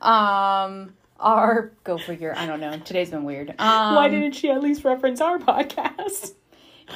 Um, 0.00 0.94
our 1.20 1.72
go 1.84 1.98
figure. 1.98 2.34
I 2.36 2.46
don't 2.46 2.60
know. 2.60 2.78
Today's 2.78 3.10
been 3.10 3.24
weird. 3.24 3.50
Um, 3.58 3.94
Why 3.94 4.08
didn't 4.08 4.32
she 4.32 4.50
at 4.50 4.62
least 4.62 4.84
reference 4.84 5.20
our 5.20 5.38
podcast? 5.38 6.34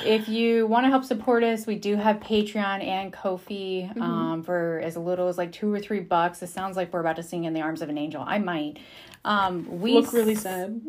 if 0.04 0.28
you 0.28 0.66
want 0.68 0.84
to 0.84 0.88
help 0.90 1.04
support 1.04 1.42
us, 1.42 1.66
we 1.66 1.74
do 1.74 1.96
have 1.96 2.16
Patreon 2.20 2.84
and 2.86 3.12
Ko-fi 3.12 3.90
Mm-hmm. 3.90 4.02
um, 4.02 4.42
for 4.42 4.80
as 4.84 4.96
little 4.96 5.26
as 5.28 5.36
like 5.38 5.52
two 5.52 5.72
or 5.72 5.80
three 5.80 6.00
bucks. 6.00 6.42
It 6.42 6.48
sounds 6.48 6.76
like 6.76 6.92
we're 6.92 7.00
about 7.00 7.16
to 7.16 7.22
sing 7.22 7.44
in 7.44 7.54
the 7.54 7.60
arms 7.62 7.82
of 7.82 7.88
an 7.88 7.98
angel. 7.98 8.22
I 8.26 8.38
might. 8.38 8.78
Um, 9.24 9.80
we 9.80 9.94
Look 9.94 10.12
really 10.12 10.34
sad. 10.36 10.80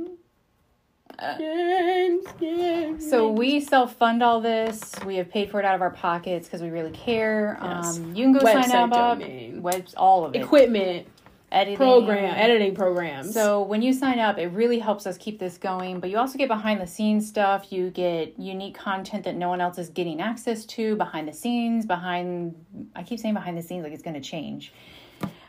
Yes. 1.20 3.10
So 3.10 3.32
we 3.32 3.60
self 3.60 3.96
fund 3.96 4.24
all 4.24 4.40
this. 4.42 4.94
We 5.06 5.18
have 5.18 5.30
paid 5.30 5.52
for 5.52 5.60
it 5.60 5.66
out 5.66 5.76
of 5.76 5.82
our 5.82 5.90
pockets 5.92 6.48
because 6.48 6.62
we 6.62 6.70
really 6.70 6.92
care. 6.92 7.58
Yes. 7.62 7.98
Um, 7.98 8.16
you 8.16 8.24
can 8.26 8.34
go 8.34 8.40
sign 8.40 8.64
Website 8.64 8.92
up. 8.94 9.20
domain. 9.20 9.62
Web, 9.62 9.88
all 9.98 10.26
of 10.26 10.36
it. 10.36 10.42
equipment, 10.42 11.08
editing 11.52 11.78
program, 11.78 12.34
editing 12.36 12.76
programs. 12.76 13.34
So 13.34 13.62
when 13.64 13.82
you 13.82 13.93
sign 13.93 14.20
up, 14.20 14.38
it 14.38 14.47
really 14.47 14.80
helps 14.80 15.06
us 15.06 15.18
keep 15.18 15.39
this 15.39 15.58
going. 15.58 15.99
But 15.99 16.10
you 16.10 16.18
also 16.18 16.38
get 16.38 16.47
behind 16.47 16.80
the 16.82 16.88
scenes 16.88 17.28
stuff. 17.28 17.72
You 17.72 17.89
get 17.89 18.39
unique 18.39 18.76
content 18.78 19.24
that 19.26 19.36
no 19.36 19.49
one 19.49 19.62
else 19.62 19.78
is 19.78 19.89
getting 19.89 20.22
access 20.22 20.66
to 20.66 20.95
behind 20.95 21.28
the 21.28 21.34
scenes. 21.34 21.86
Behind, 21.86 22.56
I 22.95 23.04
keep 23.04 23.20
saying 23.20 23.34
behind 23.34 23.58
the 23.58 23.62
scenes 23.62 23.84
like 23.84 23.93
it's 23.93 24.04
going 24.04 24.16
to 24.16 24.22
change. 24.22 24.74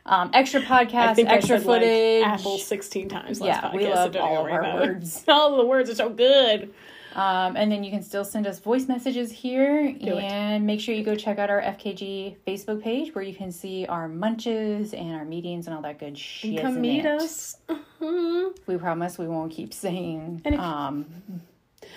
Um, 0.05 0.31
extra 0.35 0.61
I 0.61 0.65
podcasts, 0.65 1.25
extra 1.25 1.59
said, 1.59 1.67
like, 1.67 1.81
footage. 1.81 2.25
Apple 2.25 2.59
sixteen 2.59 3.09
times. 3.09 3.41
Last 3.41 3.63
Yeah, 3.63 3.71
podcast, 3.71 3.75
we 3.77 3.85
so 3.85 3.91
love 3.91 4.13
don't 4.13 4.23
all 4.23 4.47
of 4.47 4.53
our 4.53 4.75
words. 4.75 5.25
All 5.29 5.53
of 5.53 5.59
the 5.59 5.67
words 5.67 5.91
are 5.91 5.95
so 5.95 6.09
good. 6.09 6.75
Um, 7.15 7.57
and 7.57 7.71
then 7.71 7.85
you 7.85 7.91
can 7.91 8.03
still 8.03 8.25
send 8.25 8.47
us 8.47 8.59
voice 8.59 8.89
messages 8.89 9.31
here. 9.31 9.85
it. 9.87 10.03
and 10.03 10.67
make 10.67 10.81
sure 10.81 10.95
you 10.95 11.05
go 11.05 11.15
check 11.15 11.39
out 11.39 11.51
our 11.51 11.61
FKG 11.61 12.37
Facebook 12.47 12.83
page 12.83 13.15
where 13.15 13.25
you 13.25 13.35
can 13.35 13.53
see 13.53 13.87
our 13.87 14.09
munches 14.09 14.95
and 14.95 15.13
our 15.15 15.25
meetings 15.25 15.67
and 15.67 15.77
all 15.77 15.83
that 15.83 15.99
good 15.99 16.17
shit. 16.17 16.61
Come 16.63 16.81
meet 16.81 17.05
us. 17.05 17.57
Mhm. 17.69 18.57
We 18.67 18.77
promise 18.79 19.19
we 19.19 19.29
won't 19.29 19.53
keep 19.53 19.73
saying 19.75 20.43
And 20.45 20.57
um, 20.57 21.07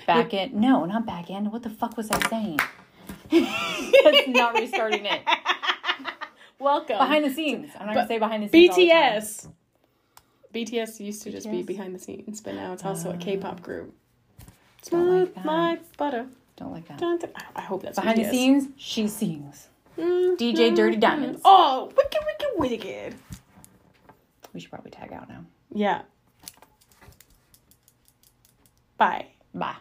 back 0.06 0.34
end. 0.34 0.54
No, 0.54 0.86
not 0.86 1.06
back 1.06 1.30
end. 1.30 1.52
What 1.52 1.64
the 1.64 1.70
fuck 1.70 1.96
was 1.98 2.12
I 2.12 2.20
saying? 2.30 2.60
That's 3.32 4.28
not 4.28 4.54
restarting 4.56 5.06
it. 5.06 5.22
Welcome 6.60 6.98
Behind 6.98 7.26
the 7.26 7.30
scenes. 7.30 7.72
I'm 7.80 7.88
not 7.88 7.96
gonna 7.96 8.08
say 8.08 8.18
behind 8.18 8.44
the 8.44 8.50
scenes. 8.50 8.70
all 8.72 8.76
the. 8.78 8.90
BTS. 8.90 9.48
BTS 10.54 11.00
used 11.02 11.24
to 11.24 11.32
just 11.32 11.52
be 11.52 11.64
behind 11.64 11.94
the 11.94 12.00
scenes, 12.00 12.40
but 12.40 12.56
now 12.56 12.72
it's 12.74 12.86
also 12.86 13.12
a 13.12 13.18
K-pop 13.18 13.62
group. 13.62 13.94
Like 14.92 15.34
Smooth 15.34 15.46
like 15.46 15.98
butter. 15.98 16.28
Don't 16.58 16.72
like 16.72 16.88
that. 16.88 17.00
Dun, 17.00 17.18
dun. 17.18 17.32
I 17.56 17.62
hope 17.62 17.82
that's 17.82 17.98
Behind 17.98 18.18
the 18.18 18.30
scenes, 18.30 18.70
she 18.78 19.08
sings. 19.08 19.68
Mm, 19.98 20.38
DJ 20.38 20.76
Dirty. 20.76 20.98
Diamonds. 20.98 21.42
Oh, 21.44 21.92
wicked, 21.96 22.22
wicked, 22.26 22.50
wicked. 22.58 23.16
We 24.54 24.60
should 24.60 24.70
probably 24.70 24.92
tag 24.92 25.12
out 25.12 25.28
now. 25.28 25.46
Yeah. 25.74 26.02
Bye. 28.98 29.28
Bye. 29.54 29.76